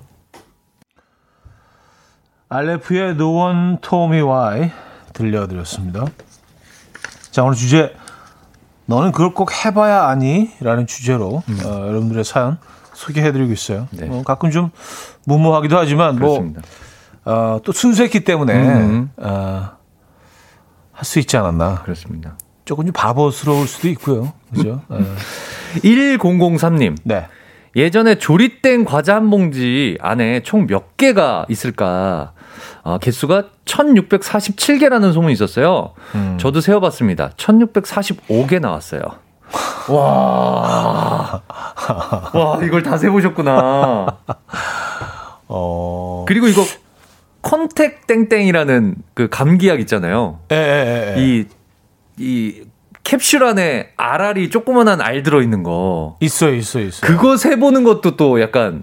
알레프의 2.48 3.12
No 3.12 3.36
One 3.36 3.78
Told 3.80 4.14
Me 4.14 4.22
Why 4.22 4.70
들려드렸습니다. 5.12 6.04
자, 7.30 7.42
오늘 7.42 7.54
주제 7.56 7.94
너는 8.86 9.12
그걸 9.12 9.32
꼭 9.34 9.50
해봐야 9.64 10.04
아니? 10.06 10.50
라는 10.60 10.86
주제로 10.86 11.42
음. 11.48 11.58
어, 11.64 11.86
여러분들의 11.88 12.22
사연 12.24 12.58
소개해드리고 12.92 13.52
있어요. 13.52 13.88
네. 13.90 14.08
어, 14.08 14.22
가끔 14.24 14.50
좀 14.50 14.70
무모하기도 15.26 15.76
하지만 15.76 16.16
뭐, 16.16 16.28
그렇습니다. 16.34 16.60
뭐 16.60 16.70
어, 17.24 17.58
또 17.64 17.72
순수했기 17.72 18.20
때문에 18.24 18.52
음. 18.54 19.10
어, 19.16 19.70
할수 20.92 21.18
있지 21.18 21.36
않았나. 21.36 21.82
그렇습니다. 21.82 22.36
조금 22.64 22.84
좀 22.86 22.92
바보스러울 22.92 23.66
수도 23.66 23.88
있고요. 23.88 24.32
그죠? 24.54 24.80
1003님. 25.82 26.96
네. 27.04 27.26
예전에 27.76 28.14
조리된 28.16 28.84
과자 28.84 29.16
한 29.16 29.30
봉지 29.30 29.98
안에 30.00 30.42
총 30.44 30.66
몇 30.66 30.96
개가 30.96 31.46
있을까? 31.48 32.32
어, 32.82 32.98
개수가 32.98 33.44
1647개라는 33.64 35.12
소문이 35.12 35.32
있었어요. 35.32 35.92
음. 36.14 36.36
저도 36.38 36.60
세어봤습니다. 36.60 37.30
1645개 37.36 38.60
나왔어요. 38.60 39.00
와. 39.88 41.42
와, 42.32 42.60
이걸 42.62 42.82
다 42.82 42.96
세보셨구나. 42.96 44.06
어. 45.48 46.24
그리고 46.28 46.46
이거 46.48 46.62
컨택 47.44 48.06
땡땡이라는 48.06 48.96
그 49.14 49.28
감기약 49.28 49.78
있잖아요. 49.80 50.40
에, 50.50 50.56
에, 50.56 51.14
에. 51.16 51.22
이, 51.22 51.44
이 52.18 52.62
캡슐 53.04 53.42
안에 53.42 53.90
알알이 53.96 54.50
조그만한 54.50 55.00
알 55.00 55.22
들어있는 55.22 55.62
거. 55.62 56.16
있어요, 56.20 56.54
있어요, 56.54 56.86
있어요. 56.86 57.00
그거 57.08 57.36
세보는 57.36 57.84
것도 57.84 58.16
또 58.16 58.40
약간 58.40 58.82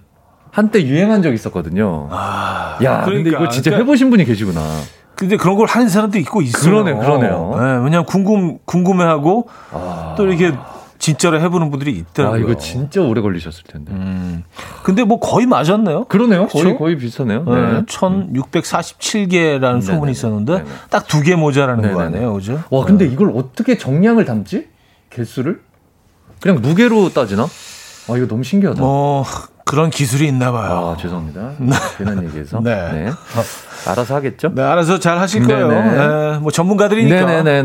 한때 0.52 0.84
유행한 0.84 1.24
적 1.24 1.34
있었거든요. 1.34 2.08
아, 2.12 2.78
야, 2.84 3.02
그러니까, 3.04 3.06
근데 3.06 3.30
이거 3.32 3.50
진짜 3.50 3.72
그러니까, 3.72 3.86
해보신 3.86 4.10
분이 4.12 4.26
계시구나. 4.26 4.62
근데 5.16 5.38
그런 5.38 5.56
걸 5.56 5.68
하는 5.68 5.90
사람도 5.90 6.20
있고 6.20 6.42
있어요. 6.42 6.84
그러네, 6.84 6.94
그러네요. 6.94 7.56
네, 7.58 7.64
왜냐면 7.84 8.06
궁금, 8.06 8.60
궁금해하고 8.66 9.50
아. 9.72 10.16
또 10.18 10.28
이렇게 10.28 10.52
진짜로 11.02 11.42
해보는 11.42 11.72
분들이 11.72 11.92
있더라고요. 11.94 12.40
아, 12.40 12.44
이거 12.44 12.56
진짜 12.60 13.02
오래 13.02 13.22
걸리셨을 13.22 13.64
텐데. 13.64 13.92
음. 13.92 14.44
근데 14.84 15.04
뭐 15.04 15.20
거의 15.20 15.48
맞았네요. 15.48 16.06
그러네요. 16.06 16.46
거의? 16.48 16.78
거의 16.78 16.96
비슷하네요. 16.98 17.44
네. 17.44 17.72
네. 17.74 17.82
1647개라는 17.86 19.82
소문이 19.82 20.12
있었는데 20.12 20.64
딱 20.90 21.08
두 21.08 21.24
개 21.24 21.36
모자라는 21.36 21.82
네네네. 21.82 21.94
거 21.94 22.02
아니에요. 22.06 22.34
그죠? 22.34 22.64
와, 22.70 22.86
근데 22.86 23.06
네. 23.08 23.14
이걸 23.14 23.32
어떻게 23.36 23.78
정량을 23.78 24.26
담지? 24.26 24.68
개수를? 25.10 25.60
그냥 26.40 26.62
무게로 26.62 27.10
따지나? 27.10 27.44
아, 27.44 28.18
이거 28.18 28.28
너무 28.28 28.44
신기하다. 28.44 28.82
뭐, 28.82 29.24
그런 29.66 29.90
기술이 29.90 30.28
있나 30.28 30.52
봐요. 30.52 30.94
아, 30.96 30.98
죄송합니다. 30.98 31.52
네. 31.60 31.76
괜한 31.98 32.24
얘기해서. 32.26 32.60
네. 32.62 32.76
네. 32.92 33.10
알아서 33.88 34.16
하겠죠? 34.16 34.54
네, 34.54 34.62
알아서 34.62 35.00
잘 35.00 35.18
하실 35.20 35.44
거예요. 35.46 35.68
네, 35.70 36.38
뭐 36.40 36.52
전문가들이니까. 36.52 37.26
네네네. 37.26 37.64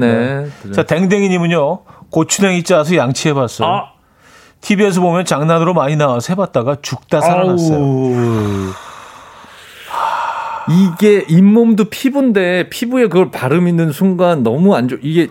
네. 0.65 0.73
자, 0.73 0.83
댕댕이 0.83 1.29
님은요, 1.29 1.81
고추냉이 2.11 2.63
짜서 2.65 2.97
양치해봤어요. 2.97 3.69
아. 3.69 3.93
TV에서 4.61 5.01
보면 5.01 5.25
장난으로 5.25 5.75
많이 5.75 5.97
나와서 5.97 6.33
해봤다가 6.33 6.79
죽다 6.83 7.21
살아났어요. 7.21 7.79
아우. 7.79 8.73
이게 10.69 11.25
잇몸도 11.29 11.85
피부인데 11.85 12.69
피부에 12.71 13.07
그걸 13.07 13.31
바름 13.31 13.69
있는 13.69 13.93
순간 13.93 14.43
너무 14.43 14.75
안 14.75 14.89
좋. 14.89 14.99
이게 15.03 15.29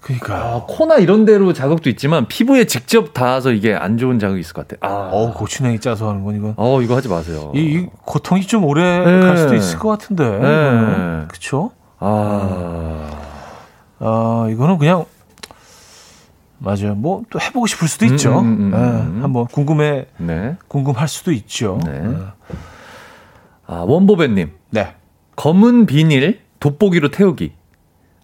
그러니까 0.00 0.36
아, 0.36 0.64
코나 0.66 0.96
이런 0.98 1.24
데로 1.24 1.52
자극도 1.52 1.90
있지만 1.90 2.28
피부에 2.28 2.66
직접 2.66 3.12
닿아서 3.12 3.50
이게 3.50 3.74
안 3.74 3.98
좋은 3.98 4.18
자극이 4.18 4.40
있을 4.40 4.54
것 4.54 4.68
같아. 4.68 4.86
아, 4.88 5.10
어 5.12 5.32
고추냉이 5.34 5.80
짜서 5.80 6.08
하는 6.08 6.24
건 6.24 6.36
이건. 6.36 6.54
어 6.56 6.80
이거 6.80 6.96
하지 6.96 7.08
마세요. 7.08 7.52
이, 7.54 7.58
이 7.58 7.86
고통이 8.04 8.42
좀 8.42 8.64
오래 8.64 9.00
네. 9.00 9.20
갈 9.20 9.36
수도 9.36 9.54
있을 9.54 9.78
것 9.78 9.88
같은데. 9.88 10.24
네. 10.24 11.24
그렇죠? 11.28 11.72
아, 11.98 13.10
아 13.98 14.48
이거는 14.50 14.78
그냥 14.78 15.04
맞아요. 16.58 16.94
뭐 16.96 17.22
또 17.30 17.40
해보고 17.40 17.66
싶을 17.66 17.86
수도 17.88 18.04
있죠. 18.06 18.40
음, 18.40 18.46
음, 18.46 18.74
음, 18.74 19.14
네. 19.14 19.20
한번 19.22 19.46
궁금해, 19.46 20.06
네. 20.18 20.56
궁금할 20.68 21.06
수도 21.08 21.30
있죠. 21.32 21.78
네. 21.84 22.00
네. 22.00 22.16
아 23.66 23.84
원보배님. 23.86 24.50
네. 24.70 24.94
검은 25.36 25.86
비닐 25.86 26.40
돋보기로 26.60 27.10
태우기. 27.10 27.52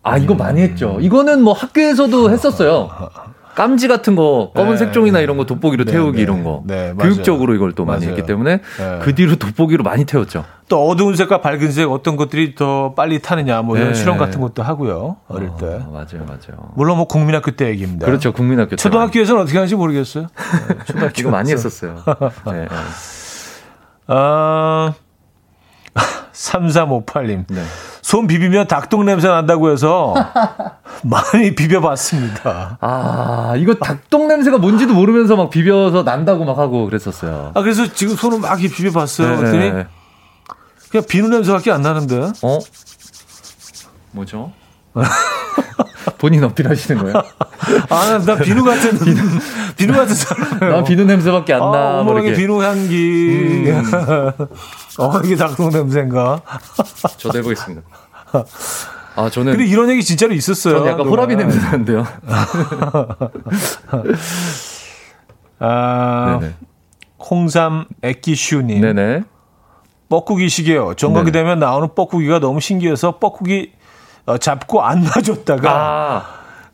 아, 0.03 0.19
이거 0.19 0.35
많이 0.35 0.61
했죠. 0.61 0.99
이거는 1.01 1.43
뭐 1.43 1.55
학교에서도 1.55 2.31
했었어요. 2.31 2.91
깜지 3.55 3.89
같은 3.89 4.17
거, 4.17 4.51
검은 4.55 4.73
네. 4.73 4.77
색종이나 4.79 5.21
이런 5.21 5.37
거 5.37 5.45
돋보기로 5.47 5.85
네, 5.85 5.93
태우기 5.93 6.17
네. 6.17 6.23
이런 6.23 6.43
거. 6.45 6.63
네, 6.67 6.93
교육적으로 6.99 7.55
이걸 7.55 7.73
또 7.73 7.85
많이 7.85 8.05
맞아요. 8.05 8.17
했기 8.17 8.27
때문에 8.27 8.61
네. 8.79 8.99
그 9.03 9.15
뒤로 9.15 9.37
돋보기로 9.37 9.85
많이 9.85 10.05
태웠죠. 10.05 10.45
또 10.69 10.89
어두운 10.89 11.15
색과 11.15 11.41
밝은 11.41 11.71
색 11.73 11.91
어떤 11.91 12.17
것들이 12.17 12.55
더 12.55 12.95
빨리 12.95 13.21
타느냐 13.21 13.63
뭐 13.63 13.77
이런 13.77 13.89
네. 13.91 13.95
실험 13.95 14.19
같은 14.19 14.41
것도 14.41 14.63
하고요. 14.63 15.17
어릴 15.29 15.51
때. 15.59 15.67
어, 15.67 15.91
맞아요, 15.93 16.25
맞아요. 16.27 16.73
물론 16.75 16.97
뭐 16.97 17.07
국민학교 17.07 17.51
때 17.53 17.69
얘기입니다. 17.69 18.07
그렇죠, 18.07 18.33
국민학교 18.33 18.77
초등학교에서는 18.77 19.43
어떻게 19.43 19.59
하는지 19.59 19.77
모르겠어요. 19.77 20.27
초등학교 20.87 21.21
이거 21.21 21.31
많이 21.31 21.53
했었어요. 21.53 22.03
네. 22.51 22.67
아, 24.07 24.93
3358님. 26.33 27.45
네. 27.49 27.63
손 28.05 28.27
비비면 28.27 28.69
닭똥 28.69 29.07
냄새 29.07 29.29
난다고 29.29 29.71
해서 29.71 30.13
많이 31.05 31.55
비벼봤습니다. 31.55 32.77
아, 32.79 33.55
이거 33.57 33.77
닭똥 33.77 34.29
냄새가 34.29 34.59
뭔지도 34.59 34.93
모르면서 34.93 35.37
막 35.37 35.49
비벼서 35.49 36.05
난다고 36.05 36.45
막 36.45 36.59
하고 36.59 36.85
그랬었어요. 36.85 37.53
아, 37.55 37.63
그래서 37.63 37.91
지금 37.91 38.15
손을 38.15 38.41
막 38.41 38.59
비벼봤어요. 38.59 39.31
네, 39.31 39.37
그랬더니 39.37 39.73
네. 39.73 39.87
그냥 40.91 41.07
비누 41.09 41.31
냄새밖에 41.31 41.73
안 41.73 41.81
나는데. 41.81 42.33
어? 42.43 42.59
뭐죠? 44.13 44.53
본인 46.19 46.45
어필하시는 46.45 47.01
거예요? 47.01 47.23
아, 47.89 48.19
나 48.19 48.37
비누 48.37 48.65
같은 48.65 48.99
비누, 48.99 49.21
비누 49.79 49.93
같은 49.95 50.15
사람. 50.15 50.59
나 50.61 50.85
비누 50.85 51.05
냄새밖에 51.05 51.55
안 51.55 51.61
나. 51.61 52.01
아, 52.01 52.03
뭐 52.03 52.13
이렇게 52.13 52.35
비누 52.35 52.63
향기. 52.63 53.71
음. 53.71 53.93
어, 54.99 55.21
이게 55.25 55.37
닭똥 55.37 55.71
냄새인가? 55.71 56.41
저도 57.19 57.39
해보겠습니다. 57.39 57.83
아, 59.17 59.31
저는. 59.31 59.53
근데 59.53 59.67
이런 59.67 59.91
얘기 59.91 60.03
진짜로 60.03 60.33
있었어요. 60.35 60.79
저는 60.79 60.93
약간 60.93 61.09
호라비 61.09 61.37
냄새 61.37 61.59
나는데요. 61.59 62.07
아, 65.59 66.39
네네. 66.41 66.55
홍삼 67.19 67.87
액기슈님. 68.03 68.81
네네. 68.81 69.23
뻐꾸기 70.09 70.49
시계요. 70.49 70.95
정각이 70.95 71.33
네. 71.33 71.41
되면 71.41 71.59
나오는 71.59 71.89
뻐꾸기가 71.95 72.39
너무 72.39 72.61
신기해서 72.61 73.19
뻐꾸기 73.19 73.73
어, 74.27 74.39
잡고 74.39 74.83
안 74.83 75.03
놔줬다가 75.03 75.71
아. 75.71 76.25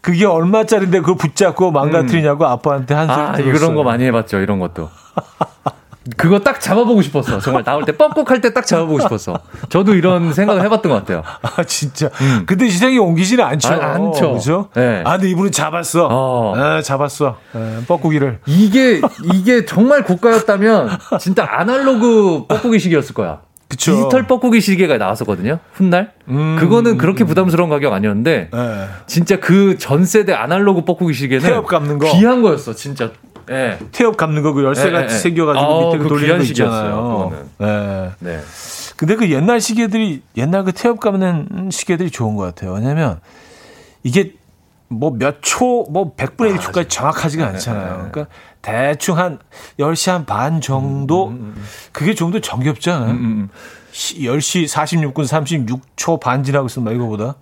그게 0.00 0.24
얼마짜리인데 0.24 1.00
그걸 1.00 1.16
붙잡고 1.16 1.70
망가뜨리냐고 1.72 2.44
음. 2.44 2.50
아빠한테 2.50 2.94
한 2.94 3.06
소리 3.06 3.18
아, 3.18 3.32
들었어요. 3.32 3.54
이런 3.54 3.74
거 3.74 3.82
많이 3.82 4.04
해봤죠. 4.04 4.38
이런 4.38 4.58
것도. 4.58 4.88
그거 6.16 6.38
딱 6.40 6.60
잡아보고 6.60 7.02
싶었어. 7.02 7.38
정말 7.40 7.62
나올 7.62 7.84
때 7.84 7.92
뻑뻑할 7.92 8.40
때 8.40 8.50
딱 8.54 8.66
잡아보고 8.66 9.00
싶었어. 9.00 9.38
저도 9.68 9.94
이런 9.94 10.32
생각을 10.32 10.62
해봤던 10.64 10.90
것 10.90 10.98
같아요. 10.98 11.22
아 11.42 11.62
진짜. 11.64 12.08
음. 12.22 12.44
근데 12.46 12.68
시장이 12.68 12.98
옮기지는 12.98 13.44
않죠. 13.44 13.68
아, 13.74 13.94
않죠. 13.94 14.32
그죠? 14.32 14.68
네. 14.74 15.02
아 15.04 15.12
근데 15.18 15.30
이분은 15.30 15.52
잡았어. 15.52 16.08
어. 16.10 16.54
아, 16.56 16.82
잡았어. 16.82 17.36
네, 17.52 17.78
뻐꾸기를. 17.86 18.40
이게 18.46 19.00
이게 19.34 19.64
정말 19.66 20.04
고가였다면 20.04 20.90
진짜 21.20 21.46
아날로그 21.48 22.46
뻐꾸기식이었을 22.48 23.14
거야. 23.14 23.42
그쵸. 23.68 23.92
디지털 23.94 24.26
뻐꾸기 24.26 24.60
시계가 24.60 24.96
나왔었거든요. 24.96 25.60
훗날. 25.74 26.12
음, 26.28 26.56
그거는 26.58 26.96
그렇게 26.98 27.22
부담스러운 27.24 27.70
가격 27.70 27.92
아니었는데 27.92 28.48
네. 28.52 28.86
진짜 29.06 29.38
그 29.38 29.76
전 29.78 30.04
세대 30.04 30.32
아날로그 30.32 30.84
뻐꾸기 30.84 31.12
시계는 31.14 31.46
귀한 32.10 32.42
거였어, 32.42 32.74
진짜. 32.74 33.10
네. 33.50 33.78
태엽 33.92 34.16
감는 34.16 34.42
거 34.42 34.52
그 34.54 34.62
열쇠 34.64 34.90
같이 34.90 35.14
네, 35.14 35.18
생겨가지고 35.20 35.64
아, 35.66 35.84
밑에 35.86 35.98
그 35.98 36.08
돌리는 36.08 36.38
거 36.38 36.44
있잖아요. 36.44 37.46
네. 37.58 38.10
네. 38.20 38.40
근데 38.96 39.16
그 39.16 39.30
옛날 39.30 39.60
시계들이 39.60 40.22
옛날 40.36 40.64
그 40.64 40.72
태엽 40.72 41.00
감는 41.00 41.70
시계들이 41.72 42.10
좋은 42.10 42.36
것 42.36 42.44
같아요. 42.44 42.72
왜냐면 42.74 43.20
이게 44.02 44.34
뭐 44.88 45.10
몇 45.12 45.36
초, 45.40 45.84
뭐 45.90 46.14
100분의 46.16 46.56
1초까지 46.58 46.84
아, 46.86 46.88
정확하지가 46.88 47.46
않잖아요. 47.46 48.08
그러니까 48.10 48.26
대충 48.62 49.18
한 49.18 49.38
10시 49.78 50.10
한 50.10 50.26
반 50.26 50.60
정도, 50.60 51.28
음, 51.28 51.32
음, 51.32 51.36
음, 51.36 51.54
음. 51.56 51.64
그게 51.92 52.14
좀 52.14 52.32
더 52.32 52.40
정겹지 52.40 52.90
않아요? 52.90 53.10
음, 53.12 53.48
10시 53.92 54.68
46분 54.68 55.24
36초 55.96 56.20
반 56.20 56.42
지나고 56.44 56.66
있으면 56.66 56.94
이거보다. 56.94 57.34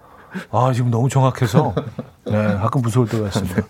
아, 0.50 0.72
지금 0.74 0.90
너무 0.90 1.08
정확해서. 1.08 1.74
네, 2.26 2.32
가끔 2.32 2.82
무서울 2.82 3.08
때가 3.08 3.26
있습니다. 3.28 3.62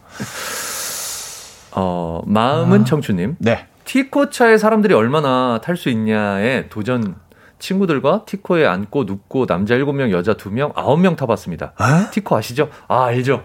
어, 1.78 2.22
마음은 2.26 2.82
아, 2.82 2.84
청춘님. 2.84 3.36
네. 3.38 3.66
티코차에 3.84 4.58
사람들이 4.58 4.92
얼마나 4.94 5.60
탈 5.62 5.76
수 5.76 5.88
있냐에 5.88 6.68
도전 6.68 7.14
친구들과 7.58 8.24
티코에 8.26 8.66
앉고 8.66 9.04
눕고 9.04 9.46
남자 9.46 9.74
7명, 9.76 10.10
여자 10.10 10.34
2명, 10.34 10.74
9명 10.74 11.16
타봤습니다. 11.16 11.72
에? 11.80 12.10
티코 12.10 12.36
아시죠? 12.36 12.68
아, 12.86 13.04
알죠. 13.04 13.42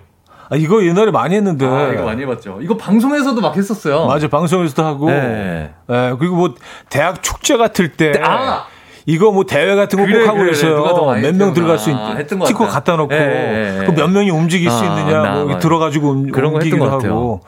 아, 0.49 0.55
이거 0.55 0.84
옛날에 0.86 1.09
많이 1.11 1.36
했는데. 1.36 1.65
아, 1.65 1.93
이거 1.93 2.03
많이 2.03 2.21
해봤죠. 2.23 2.59
이거 2.61 2.75
방송에서도 2.77 3.39
막 3.39 3.55
했었어요. 3.55 4.05
맞아, 4.05 4.27
방송에서도 4.27 4.84
하고. 4.84 5.09
네. 5.09 5.73
네. 5.88 6.13
그리고 6.19 6.36
뭐 6.36 6.53
대학 6.89 7.23
축제 7.23 7.57
같을 7.57 7.93
때. 7.93 8.13
아! 8.23 8.65
이거 9.05 9.31
뭐 9.31 9.45
대회 9.45 9.75
같은 9.75 9.99
거꼭 9.99 10.27
하고 10.27 10.38
그래, 10.38 10.45
그랬어요. 10.51 10.81
몇 11.21 11.36
명 11.36 11.53
들어갈 11.53 11.77
수 11.77 11.89
있는 11.89 12.25
티코 12.45 12.65
갖다 12.67 12.95
놓고 12.95 13.13
네, 13.13 13.77
네. 13.79 13.86
그몇 13.86 14.09
명이 14.09 14.29
움직일 14.29 14.69
수 14.71 14.77
아, 14.77 14.86
있느냐 14.86 15.43
뭐 15.43 15.59
들어가지고 15.59 16.09
움, 16.09 16.31
그런 16.31 16.53
움직이기도 16.53 16.89
하고 16.89 17.41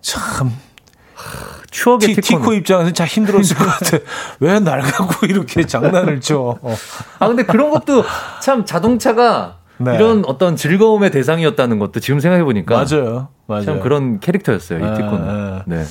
참 0.00 0.52
추억의 1.70 2.14
티, 2.14 2.20
티코 2.20 2.52
입장에서는 2.54 2.94
참 2.94 3.06
힘들었을 3.06 3.56
것 3.58 3.64
같아. 3.66 3.98
왜 4.40 4.58
날 4.60 4.80
갖고 4.80 5.26
이렇게 5.26 5.64
장난을 5.66 6.20
쳐? 6.20 6.58
아 7.18 7.28
근데 7.28 7.44
그런 7.44 7.70
것도 7.70 8.04
참 8.42 8.64
자동차가 8.64 9.58
네. 9.78 9.94
이런 9.94 10.24
어떤 10.26 10.56
즐거움의 10.56 11.10
대상이었다는 11.10 11.78
것도 11.78 12.00
지금 12.00 12.20
생각해 12.20 12.44
보니까 12.44 12.84
맞아요. 12.84 13.28
맞아요. 13.46 13.64
참 13.64 13.80
그런 13.80 14.20
캐릭터였어요 14.20 14.78
이 14.78 14.94
티코는. 14.96 15.62
네. 15.66 15.76
네. 15.78 15.84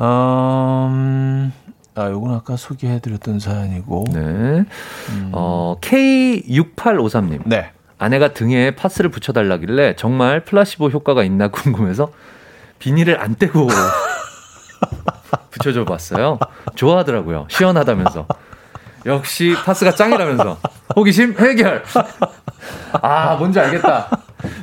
음, 0.00 1.52
아, 1.94 2.08
요건 2.10 2.34
아까 2.34 2.56
소개해드렸던 2.56 3.40
사연이고. 3.40 4.04
네. 4.12 4.20
음. 4.20 5.30
어, 5.32 5.76
K6853님. 5.80 7.40
네. 7.46 7.70
아내가 7.98 8.32
등에 8.32 8.76
파스를 8.76 9.10
붙여달라길래 9.10 9.96
정말 9.96 10.44
플라시보 10.44 10.88
효과가 10.90 11.24
있나 11.24 11.48
궁금해서 11.48 12.12
비닐을 12.78 13.20
안 13.20 13.34
떼고 13.36 13.68
붙여줘 15.50 15.84
봤어요. 15.84 16.38
좋아하더라고요. 16.76 17.46
시원하다면서. 17.48 18.26
역시 19.06 19.54
파스가 19.64 19.94
짱이라면서. 19.94 20.58
호기심 20.96 21.36
해결. 21.38 21.82
아, 23.02 23.34
뭔지 23.36 23.58
알겠다. 23.60 24.08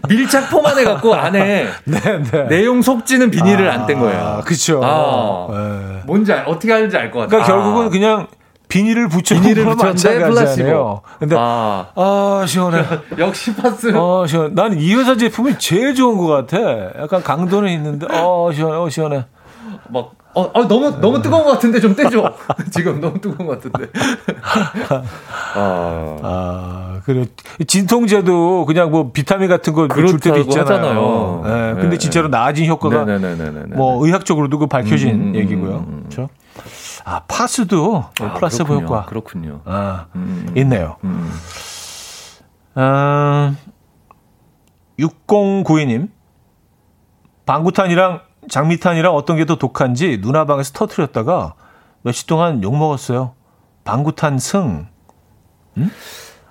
밀착 0.08 0.50
포만 0.50 0.78
해 0.78 0.84
갖고 0.84 1.14
안에 1.16 1.68
네, 1.86 2.00
네. 2.32 2.48
내용 2.48 2.82
속지는 2.82 3.30
비닐을 3.32 3.70
아, 3.70 3.74
안뗀 3.86 4.00
거예요. 4.00 4.42
그렇죠. 4.46 4.82
아, 4.84 5.48
네. 5.52 6.02
뭔지 6.06 6.32
알, 6.32 6.46
어떻게 6.48 6.72
하는지 6.72 6.96
알 6.96 7.12
것 7.12 7.20
같아요. 7.20 7.30
그러니까 7.30 7.46
아. 7.54 7.56
결국은 7.56 7.90
그냥 7.90 8.28
비닐을 8.76 9.08
붙여 9.08 9.36
비닐을 9.36 9.64
붙였는데 9.66 10.20
플라시보. 10.20 11.02
근데 11.18 11.36
아, 11.40 11.88
아 11.96 12.46
시원해. 12.46 12.84
역시 13.18 13.56
파스. 13.56 13.96
어 13.96 14.28
시원. 14.28 14.54
나는 14.54 14.80
이 14.80 14.94
회사 14.94 15.16
제품이 15.16 15.58
제일 15.60 15.96
좋은 15.96 16.18
것 16.18 16.28
같아. 16.28 16.58
약간 17.02 17.24
강도는 17.24 17.70
있는데 17.72 18.06
어 18.12 18.52
시원해, 18.54 18.78
어 18.78 18.90
시원해. 18.90 19.26
막 19.88 20.12
어, 20.36 20.42
어, 20.54 20.68
너무 20.68 21.00
너무 21.00 21.22
뜨거운 21.22 21.44
것 21.46 21.52
같은데 21.52 21.80
좀 21.80 21.96
떼줘. 21.96 22.34
지금 22.72 23.00
너무 23.00 23.20
뜨거운 23.22 23.48
것 23.48 23.62
같은데. 23.62 23.90
아, 25.56 26.18
아 26.22 27.00
그래 27.06 27.26
진통제도 27.68 28.66
그냥 28.66 28.92
뭐 28.92 29.12
비타민 29.14 29.48
같은 29.48 29.74
거 29.74 29.88
줄 29.88 30.20
때도 30.20 30.40
있잖아요. 30.40 31.42
네, 31.46 31.74
네, 31.74 31.82
근데 31.82 31.98
진짜로 31.98 32.28
나아진 32.28 32.66
효과가 32.68 33.06
네네네네네. 33.06 33.76
뭐 33.76 34.06
의학적으로도 34.06 34.60
그 34.60 34.68
밝혀진 34.68 35.10
음, 35.10 35.14
음, 35.14 35.28
음 35.30 35.36
얘기고요. 35.36 35.86
음, 35.88 36.06
그렇죠? 36.10 36.30
아 37.06 37.22
파스도 37.28 38.06
아, 38.20 38.34
플라세보 38.34 38.66
그렇군요. 38.80 38.86
효과 38.88 39.06
그렇군요. 39.06 39.62
아 39.66 40.08
음, 40.16 40.52
있네요. 40.58 40.98
음. 41.04 41.32
아, 42.76 43.56
6092님 45.00 46.10
방구탄이랑 47.46 48.22
장미탄이랑 48.50 49.14
어떤 49.14 49.38
게 49.38 49.46
더 49.46 49.56
독한지 49.58 50.20
누나 50.22 50.46
방에서 50.46 50.72
터트렸다가 50.74 51.54
며칠 52.02 52.28
동안 52.28 52.62
욕 52.64 52.76
먹었어요. 52.78 53.34
방구탄 53.84 54.40
승. 54.40 54.88
음? 55.78 55.92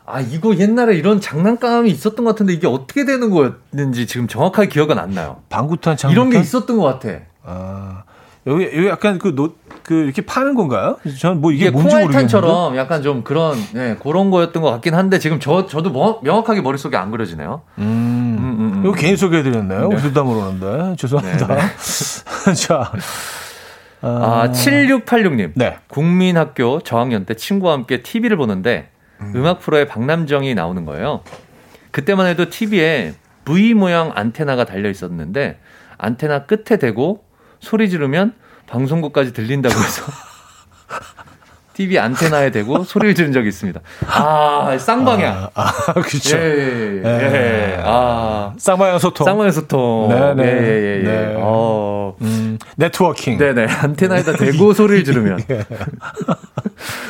아 0.07 0.21
이거 0.21 0.55
옛날에 0.57 0.97
이런 0.97 1.21
장난감이 1.21 1.91
있었던 1.91 2.25
것 2.25 2.33
같은데 2.33 2.53
이게 2.53 2.67
어떻게 2.67 3.05
되는 3.05 3.31
거였는지 3.31 4.07
지금 4.07 4.29
정확하게 4.29 4.69
기억은 4.69 4.99
안 4.99 5.11
나요. 5.11 5.39
방구탄 5.49 5.97
장미탄 5.97 6.11
이런 6.13 6.31
게 6.31 6.39
있었던 6.41 6.77
것 6.77 6.85
같아. 6.85 7.21
아 7.45 8.03
여기 8.47 8.65
여기 8.65 8.87
약간 8.89 9.19
그 9.19 9.35
노, 9.35 9.55
그 9.83 9.95
이렇게 9.95 10.21
파는 10.23 10.55
건가요? 10.55 10.99
저는 11.19 11.41
뭐 11.41 11.51
이게, 11.53 11.63
이게 11.67 11.71
뭔지 11.71 11.95
모르겠는데. 11.97 12.77
약간 12.77 13.03
좀 13.03 13.25
그런 13.25 13.57
네, 13.73 13.97
그런 14.03 14.31
거였던 14.31 14.63
것 14.63 14.71
같긴 14.71 14.95
한데 14.95 15.19
지금 15.19 15.41
저 15.41 15.67
저도 15.67 15.89
뭐, 15.91 16.21
명확하게 16.23 16.61
머릿속에 16.61 16.97
안 16.99 17.11
그려지네요. 17.11 17.63
음. 17.79 18.24
이거 18.85 18.93
개인 18.93 19.17
소개해 19.17 19.43
드렸나요? 19.43 19.89
네. 19.89 19.97
웃다 19.97 20.23
모르는데. 20.23 20.97
죄송합니다. 20.97 21.47
네, 21.47 21.55
네. 21.57 22.55
자. 22.55 22.93
아, 24.03 24.51
7686님. 24.53 25.53
네. 25.55 25.79
국민학교 25.89 26.81
저학년 26.81 27.25
때 27.25 27.35
친구와 27.35 27.73
함께 27.73 28.03
TV를 28.03 28.37
보는데 28.37 28.91
음. 29.21 29.47
악 29.47 29.61
프로에 29.61 29.87
박남정이 29.87 30.55
나오는 30.55 30.85
거예요. 30.85 31.23
그때만 31.91 32.27
해도 32.27 32.51
TV에 32.51 33.15
V 33.47 33.73
모양 33.73 34.13
안테나가 34.15 34.65
달려 34.65 34.91
있었는데 34.91 35.59
안테나 35.97 36.45
끝에 36.47 36.79
대고 36.79 37.25
소리 37.61 37.89
지르면 37.89 38.35
방송국까지 38.67 39.33
들린다고 39.33 39.75
해서 39.75 40.03
TV 41.75 41.99
안테나에 41.99 42.51
대고 42.51 42.85
소리를 42.89 43.15
지른 43.15 43.33
적이 43.33 43.49
있습니다. 43.49 43.81
아, 44.09 44.77
쌍방향. 44.79 45.51
아, 45.55 45.73
아 45.89 45.93
그렇죠. 45.93 46.37
예, 46.37 46.43
예, 46.43 47.03
예. 47.05 47.77
예. 47.77 47.83
아, 47.85 48.53
쌍방향 48.57 48.99
소통. 48.99 49.25
쌍방향 49.25 49.51
소통. 49.53 50.09
네, 50.09 50.35
네. 50.35 50.43
예, 50.45 50.49
예, 50.49 50.99
예. 50.99 51.03
네. 51.03 51.35
어. 51.39 52.15
음, 52.23 52.59
네트워킹. 52.77 53.39
네, 53.39 53.53
네. 53.53 53.67
안테나에다 53.67 54.33
대고 54.33 54.73
소리를 54.75 55.05
지르면. 55.05 55.41
예. 55.51 55.65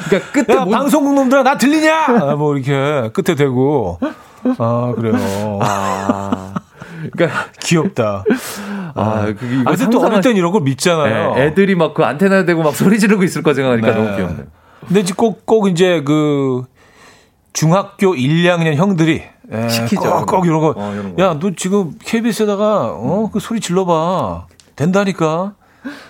그러니까 0.08 0.32
끝에 0.32 0.56
야, 0.56 0.64
뭐... 0.64 0.76
방송국 0.76 1.14
놈들아 1.14 1.42
나 1.42 1.56
들리냐? 1.56 2.06
아, 2.22 2.36
뭐 2.36 2.56
이렇게 2.56 3.10
끝에 3.12 3.36
대고. 3.36 3.98
아, 4.58 4.92
그래요. 4.96 5.58
아. 5.62 6.54
그러니까 7.12 7.46
귀엽다. 7.60 8.24
아, 8.94 9.32
그 9.38 9.46
이거 9.46 9.70
아, 9.70 9.90
또 9.90 10.00
어릴 10.00 10.20
땐 10.20 10.36
이런 10.36 10.52
걸 10.52 10.62
믿잖아요. 10.62 11.34
네, 11.34 11.42
애들이 11.42 11.74
막 11.74 11.94
그 11.94 12.02
안테나 12.04 12.44
대고 12.44 12.62
막 12.62 12.74
소리 12.74 12.98
지르고 12.98 13.22
있을 13.22 13.42
거 13.42 13.54
생각하니까 13.54 13.88
네. 13.88 13.94
너무 13.94 14.16
귀엽네. 14.16 14.44
근데 14.86 15.04
꼭, 15.16 15.46
꼭 15.46 15.68
이제 15.68 16.02
그 16.04 16.64
중학교 17.52 18.14
1, 18.14 18.44
2학년 18.44 18.74
형들이 18.74 19.22
예, 19.52 19.68
시키죠. 19.68 20.02
꼭, 20.02 20.26
꼭 20.26 20.46
이런 20.46 20.60
거. 20.60 20.74
어, 20.76 20.92
이런 20.92 21.14
거. 21.14 21.22
야, 21.22 21.38
너 21.38 21.50
지금 21.56 21.96
KBS에다가 21.98 22.92
어, 22.94 23.30
그 23.32 23.40
소리 23.40 23.60
질러봐. 23.60 24.46
된다니까. 24.76 25.54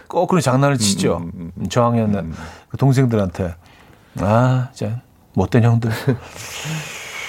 꼭 0.08 0.28
그런 0.28 0.40
장난을 0.40 0.78
치죠. 0.78 1.16
음, 1.16 1.32
음, 1.34 1.52
음. 1.56 1.68
저학년 1.68 2.14
음. 2.14 2.34
그 2.68 2.76
동생들한테. 2.76 3.56
아, 4.20 4.68
자, 4.72 5.02
못된 5.34 5.64
형들. 5.64 5.90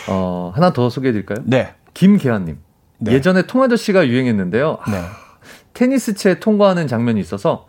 어, 0.07 0.51
하나 0.53 0.71
더 0.71 0.89
소개해 0.89 1.11
드릴까요? 1.11 1.39
네. 1.45 1.73
김계환님. 1.95 2.59
네. 2.99 3.13
예전에 3.13 3.47
통아저씨가 3.47 4.07
유행했는데요. 4.07 4.77
네. 4.89 5.01
테니스채 5.73 6.39
통과하는 6.39 6.87
장면이 6.87 7.19
있어서 7.19 7.67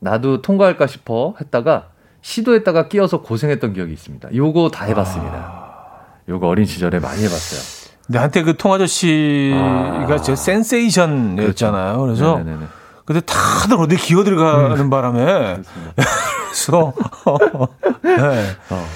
나도 0.00 0.42
통과할까 0.42 0.86
싶어 0.86 1.34
했다가 1.40 1.88
시도했다가 2.26 2.88
끼어서 2.88 3.22
고생했던 3.22 3.72
기억이 3.72 3.92
있습니다. 3.92 4.34
요거 4.34 4.70
다 4.70 4.84
해봤습니다. 4.86 5.36
아... 5.36 6.02
요거 6.28 6.48
어린 6.48 6.66
시절에 6.66 6.98
많이 6.98 7.22
해봤어요. 7.22 7.86
근데 8.04 8.18
한때 8.18 8.42
그 8.42 8.56
통아저씨가 8.56 10.14
아... 10.14 10.16
저 10.20 10.34
센세이션이었잖아요. 10.34 11.98
그렇죠. 11.98 12.04
그래서 12.04 12.38
네네네. 12.38 12.66
근데 13.04 13.20
다들 13.20 13.78
어디 13.78 13.94
기어 13.94 14.24
들어가는 14.24 14.76
음. 14.76 14.90
바람에 14.90 15.58
그래서 16.50 16.92
네. 18.02 18.56
어. 18.70 18.86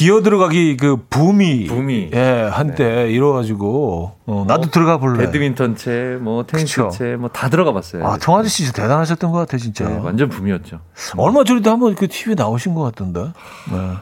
기어 0.00 0.22
들어가기 0.22 0.78
그 0.78 0.96
붐이, 1.10 1.66
붐이. 1.66 2.10
예, 2.14 2.48
한때 2.50 3.04
네. 3.04 3.10
이뤄가지고 3.10 4.12
어, 4.24 4.44
나도 4.48 4.62
뭐, 4.62 4.70
들어가 4.70 4.96
볼래. 4.96 5.26
배드민턴 5.26 5.76
채, 5.76 6.16
뭐 6.18 6.44
테니스 6.46 6.88
채, 6.90 7.16
뭐 7.16 7.28
다 7.30 7.50
들어가 7.50 7.72
봤어요. 7.74 8.06
아, 8.06 8.16
통아저 8.16 8.48
씨 8.48 8.64
진짜 8.64 8.80
대단하셨던 8.82 9.30
것 9.30 9.36
같아, 9.38 9.58
진짜. 9.58 9.86
네, 9.86 9.98
완전 9.98 10.30
붐이었죠. 10.30 10.80
얼마 11.18 11.44
전에도 11.44 11.70
한번 11.70 11.94
그 11.94 12.08
TV에 12.08 12.34
나오신 12.34 12.72
것 12.74 12.80
같던데. 12.82 13.24
네. 13.70 13.92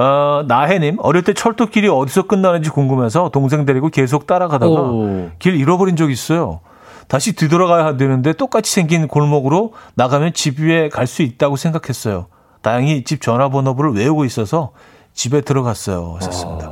어, 0.00 0.44
나혜님, 0.46 0.98
어릴 1.00 1.24
때 1.24 1.32
철도길이 1.32 1.88
어디서 1.88 2.28
끝나는지 2.28 2.70
궁금해서 2.70 3.30
동생 3.32 3.64
데리고 3.66 3.88
계속 3.88 4.28
따라가다가 4.28 4.72
오. 4.72 5.30
길 5.40 5.56
잃어버린 5.56 5.96
적 5.96 6.12
있어요. 6.12 6.60
다시 7.08 7.34
뒤돌아가야 7.34 7.96
되는데 7.96 8.32
똑같이 8.34 8.70
생긴 8.72 9.08
골목으로 9.08 9.72
나가면 9.96 10.32
집 10.34 10.60
위에 10.60 10.90
갈 10.90 11.08
수 11.08 11.22
있다고 11.22 11.56
생각했어요. 11.56 12.26
다행히 12.66 13.04
집 13.04 13.20
전화번호부를 13.20 13.94
외우고 13.94 14.24
있어서 14.24 14.72
집에 15.14 15.40
들어갔어요. 15.40 16.16
하셨습니다. 16.16 16.68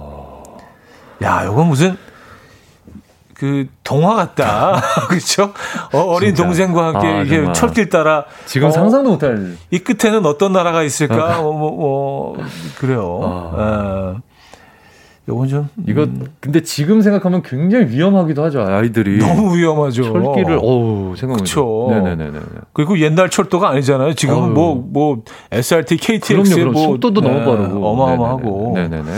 야, 1.22 1.44
이건 1.44 1.68
무슨 1.68 1.96
그 3.32 3.68
동화 3.84 4.16
같다. 4.16 4.82
그렇죠? 5.06 5.52
어, 5.92 6.18
린 6.18 6.34
동생과 6.34 6.86
함께 6.86 7.06
아, 7.06 7.22
이게 7.22 7.52
철길 7.52 7.90
따라 7.90 8.24
지금 8.44 8.68
어, 8.68 8.70
상상도 8.72 9.10
못할 9.10 9.56
이 9.70 9.78
끝에는 9.78 10.26
어떤 10.26 10.52
나라가 10.52 10.82
있을까? 10.82 11.38
어, 11.38 11.52
뭐, 11.52 11.70
뭐, 11.70 12.36
그래요. 12.76 13.20
아. 13.22 14.16
어. 14.16 14.16
요건 15.26 15.48
좀 15.48 15.68
이거 15.86 16.02
음. 16.02 16.26
근데 16.40 16.62
지금 16.62 17.00
생각하면 17.00 17.42
굉장히 17.42 17.86
위험하기도 17.86 18.44
하죠 18.44 18.60
아이들이 18.62 19.18
너무 19.18 19.56
위험하죠 19.56 20.02
철길을 20.02 20.58
어우 20.60 21.16
생각나죠 21.16 21.86
네네네 21.90 22.40
그리고 22.74 22.98
옛날 22.98 23.30
철도가 23.30 23.70
아니잖아요 23.70 24.14
지금은 24.14 24.52
뭐뭐 24.52 24.84
뭐 24.86 25.24
SRT, 25.50 25.96
KTX 25.96 26.32
그럼요, 26.34 26.54
그럼. 26.56 26.72
뭐 26.72 26.82
속도도 26.82 27.22
네, 27.22 27.28
너무 27.28 27.44
빠르고 27.44 27.86
어마어마하고 27.86 28.72
네네네 28.74 29.10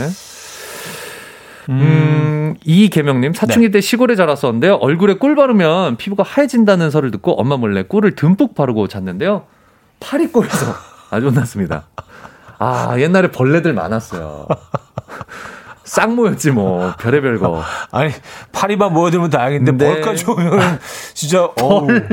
음, 1.69 2.55
이계명님 2.63 3.33
사춘기 3.33 3.67
네. 3.67 3.71
때 3.73 3.81
시골에 3.81 4.15
자랐었는데요. 4.15 4.75
얼굴에 4.75 5.15
꿀 5.15 5.35
바르면 5.35 5.97
피부가 5.97 6.23
하얘진다는 6.23 6.91
설을 6.91 7.11
듣고 7.11 7.33
엄마 7.33 7.57
몰래 7.57 7.83
꿀을 7.83 8.15
듬뿍 8.15 8.55
바르고 8.55 8.87
잤는데요. 8.87 9.43
팔이 9.99 10.27
꼬여서 10.27 10.73
아주 11.11 11.27
혼났습니다. 11.27 11.87
아 12.57 12.95
옛날에 12.99 13.31
벌레들 13.31 13.73
많았어요. 13.73 14.47
쌍모였지 15.87 16.51
뭐 16.51 16.93
별의별 16.99 17.39
거. 17.39 17.63
아니 17.91 18.11
파리만 18.51 18.93
모여들면 18.93 19.29
다행인데 19.29 19.71
네. 19.71 19.85
벌까지 19.85 20.29
오면 20.29 20.59
진짜 21.13 21.49
벌 21.55 22.03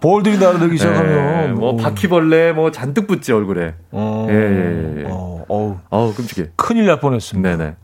벌들이 0.00 0.38
날아들기 0.38 0.78
시작하면 0.78 1.46
네, 1.46 1.52
뭐 1.52 1.76
바퀴벌레 1.76 2.52
뭐 2.52 2.70
잔뜩 2.70 3.06
붙지 3.06 3.32
얼굴에. 3.32 3.74
어, 3.90 4.26
예, 4.30 4.34
예, 4.34 5.00
예. 5.00 5.04
어, 5.08 5.44
어우, 5.48 5.76
어우 5.90 6.14
끔찍해. 6.14 6.50
큰일 6.56 6.86
날 6.86 7.00
뻔했습니다. 7.00 7.56
네네. 7.56 7.74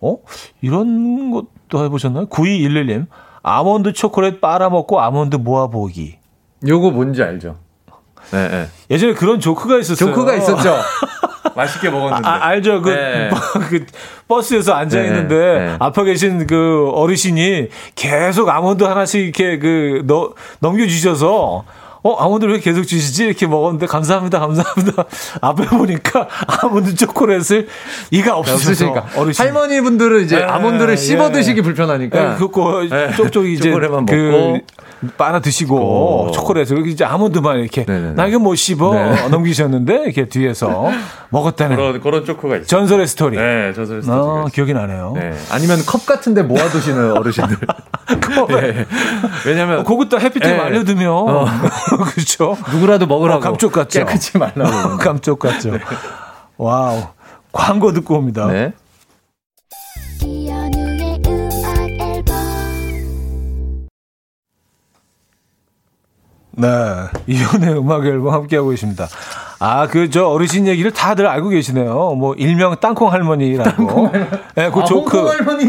어 0.00 0.18
이런 0.60 1.30
것도 1.32 1.84
해보셨나요? 1.84 2.26
9211님 2.26 3.06
아몬드 3.42 3.92
초콜릿 3.92 4.40
빨아먹고 4.40 5.00
아몬드 5.00 5.36
모아보기. 5.36 6.18
요거 6.66 6.90
뭔지 6.92 7.22
알죠? 7.22 7.56
네, 8.30 8.48
네. 8.48 8.66
예전에 8.90 9.14
그런 9.14 9.40
조크가 9.40 9.78
있었어요. 9.78 10.10
조크가 10.10 10.34
있었죠. 10.34 10.74
맛있게 11.54 11.90
먹었는데. 11.90 12.28
아, 12.28 12.46
알죠. 12.46 12.82
그, 12.82 12.90
네. 12.90 13.30
그 13.70 13.86
버스에서 14.28 14.74
앉아 14.74 15.00
네, 15.00 15.06
있는데 15.06 15.34
네, 15.34 15.58
네. 15.66 15.76
앞에 15.78 16.04
계신 16.04 16.46
그 16.46 16.90
어르신이 16.94 17.68
계속 17.94 18.48
아몬드 18.48 18.84
하나씩 18.84 19.20
이렇게 19.22 19.58
그 19.58 20.02
너, 20.06 20.32
넘겨주셔서 20.60 21.64
어, 22.02 22.14
아몬드를 22.22 22.54
왜 22.54 22.60
계속 22.60 22.84
주시지? 22.84 23.24
이렇게 23.26 23.48
먹었는데, 23.48 23.86
감사합니다, 23.86 24.38
감사합니다. 24.38 25.06
앞에 25.42 25.64
보니까 25.66 26.28
아몬드 26.62 26.94
초콜릿을 26.94 27.66
이가 28.12 28.36
없으시니까. 28.36 29.06
어르신. 29.16 29.44
할머니 29.44 29.80
분들은 29.80 30.22
이제 30.24 30.36
에, 30.36 30.38
네, 30.38 30.44
아몬드를 30.44 30.96
씹어 30.96 31.32
드시기 31.32 31.58
예. 31.58 31.62
불편하니까. 31.62 32.34
에, 32.34 32.36
그거 32.36 32.82
쪽쪽 33.16 33.46
이제. 33.50 33.70
초콜릿만 33.70 34.06
그 34.06 34.14
먹고. 34.14 34.60
빨아 35.16 35.40
드시고 35.40 36.30
초콜릿을 36.32 36.86
이제 36.86 37.04
아몬드만 37.04 37.58
이렇게 37.60 37.84
나 38.14 38.26
이거 38.26 38.38
못 38.38 38.54
씹어 38.54 38.94
네. 38.94 39.28
넘기셨는데 39.28 40.04
이렇게 40.04 40.26
뒤에서 40.28 40.90
먹었다는 41.30 41.76
그런 41.76 42.00
그런 42.00 42.24
초코가 42.24 42.56
있어요. 42.56 42.66
전설의 42.66 43.06
스토리. 43.06 43.36
네, 43.36 43.72
전설의 43.74 44.02
스토리. 44.02 44.18
어, 44.18 44.46
기억이 44.52 44.72
나네요. 44.72 45.12
네. 45.16 45.32
아니면 45.50 45.78
컵 45.86 46.06
같은데 46.06 46.42
모아두시는 46.42 47.12
어르신들. 47.18 47.58
네. 48.48 48.86
왜냐면 49.44 49.84
그것도 49.84 50.18
햇빛에 50.18 50.52
네. 50.52 50.56
말려두면 50.56 51.08
어. 51.08 51.46
그렇죠. 52.12 52.56
누구라도 52.72 53.06
먹으라고. 53.06 53.38
어, 53.38 53.40
감쪽 53.40 53.72
같죠. 53.72 54.04
깨끗이 54.04 54.38
말라고. 54.38 54.96
감쪽 54.98 55.38
같죠. 55.38 55.72
네. 55.72 55.78
Wow. 56.56 57.02
광고 57.52 57.92
듣고 57.92 58.16
옵니다. 58.16 58.46
네. 58.46 58.72
네. 66.56 66.68
이혼의 67.26 67.78
음악 67.78 68.04
앨범 68.06 68.32
함께하고 68.32 68.72
있습니다. 68.72 69.06
아, 69.58 69.86
그, 69.86 70.10
저 70.10 70.26
어르신 70.26 70.66
얘기를 70.66 70.90
다들 70.90 71.26
알고 71.26 71.50
계시네요. 71.50 72.14
뭐, 72.14 72.34
일명 72.34 72.76
땅콩 72.80 73.12
할머니라고. 73.12 73.70
땅콩 73.70 74.06
할머니. 74.06 74.30
네, 74.54 74.70
그 74.70 74.80
아, 74.80 74.84
조크. 74.84 75.18
할머니. 75.18 75.66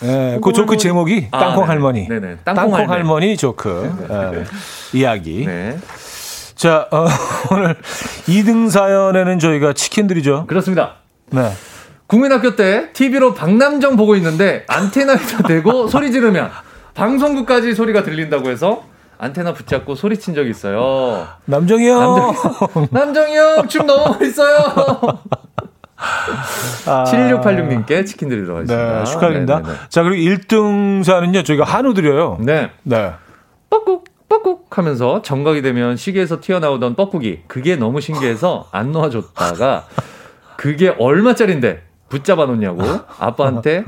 네, 0.00 0.38
그 0.42 0.52
조크 0.52 0.76
제목이 0.76 1.28
아, 1.30 1.38
땅콩 1.38 1.64
네. 1.64 1.68
할머니. 1.68 2.08
네네. 2.08 2.36
땅콩, 2.44 2.70
땅콩 2.70 2.90
할머니 2.90 3.36
조크. 3.36 4.06
네. 4.08 4.44
이야기. 4.98 5.44
네. 5.46 5.78
자, 6.54 6.86
어, 6.90 7.06
오늘 7.52 7.76
2등 8.26 8.70
사연에는 8.70 9.38
저희가 9.38 9.72
치킨 9.72 10.06
드리죠. 10.06 10.46
그렇습니다. 10.46 10.96
네. 11.30 11.50
국민학교 12.06 12.54
때 12.56 12.92
TV로 12.92 13.34
박남정 13.34 13.96
보고 13.96 14.14
있는데 14.16 14.64
안테나에다 14.68 15.42
대고 15.48 15.88
소리 15.88 16.12
지르면 16.12 16.50
방송국까지 16.94 17.74
소리가 17.74 18.04
들린다고 18.04 18.48
해서 18.50 18.84
안테나 19.18 19.54
붙잡고 19.54 19.94
소리친 19.94 20.34
적 20.34 20.46
있어요. 20.46 21.26
남정이 21.46 21.88
형! 21.88 22.34
남정이 22.90 23.36
형! 23.36 23.68
춤 23.68 23.86
너무 23.86 24.16
멋있어요! 24.18 24.56
아, 26.86 27.04
7686님께 27.04 28.06
치킨 28.06 28.28
드리도록 28.28 28.58
하겠습니다. 28.58 28.98
네, 28.98 29.04
축하드립니다. 29.04 29.58
네네네. 29.60 29.78
자, 29.88 30.02
그리고 30.02 30.36
1등사는요, 30.36 31.44
저희가 31.44 31.64
한우 31.64 31.94
드려요. 31.94 32.36
네. 32.40 32.70
네. 32.82 33.12
뻑꾹, 33.70 34.04
뻑꾹 34.28 34.66
하면서 34.70 35.22
정각이 35.22 35.62
되면 35.62 35.96
시계에서 35.96 36.40
튀어나오던 36.40 36.94
뻐꾸기. 36.96 37.44
그게 37.46 37.76
너무 37.76 38.00
신기해서 38.00 38.66
안 38.72 38.92
놓아줬다가, 38.92 39.86
그게 40.56 40.94
얼마짜린데 40.98 41.82
붙잡아 42.08 42.46
놓냐고 42.46 42.82
아빠한테 43.18 43.84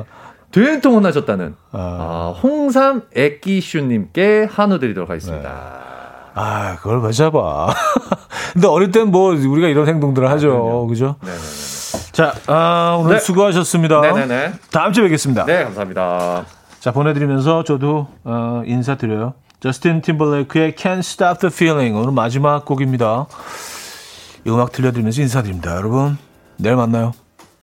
된통 0.53 0.95
혼나셨다는 0.95 1.55
아. 1.73 1.79
아, 1.79 2.35
홍삼 2.43 3.03
애기슈님께 3.15 4.49
한우 4.51 4.79
드리도록 4.79 5.11
하겠습니다. 5.11 5.49
네. 5.49 6.31
아, 6.35 6.77
그걸 6.77 7.01
왜 7.03 7.13
잡아. 7.13 7.69
근데 8.55 8.67
어릴 8.67 8.91
땐 8.91 9.09
뭐 9.09 9.33
우리가 9.35 9.69
이런 9.69 9.89
행동들을 9.89 10.29
하죠. 10.31 10.85
아, 10.85 10.89
그죠? 10.89 11.17
네네네. 11.23 11.43
자, 12.13 12.35
아, 12.47 12.97
오늘 13.01 13.15
네. 13.15 13.21
수고하셨습니다. 13.21 14.01
네네네. 14.01 14.53
다음 14.71 14.93
주에 14.93 15.05
뵙겠습니다. 15.05 15.45
네, 15.45 15.65
감사합니다. 15.65 16.45
자, 16.81 16.93
보내드리면서 16.93 17.65
저도 17.65 18.09
어, 18.25 18.63
인사드려요. 18.65 19.35
저스틴 19.61 20.03
팀벌레이크의 20.03 20.73
Can't 20.75 21.01
Stop 21.01 21.41
the 21.41 21.53
Feeling 21.53 21.97
오늘 21.99 22.13
마지막 22.13 22.65
곡입니다. 22.65 23.27
이 24.47 24.51
음악 24.51 24.71
들려드리면서 24.73 25.21
인사드립니다. 25.23 25.75
여러분, 25.77 26.17
내일 26.57 26.77
만나요. 26.77 27.13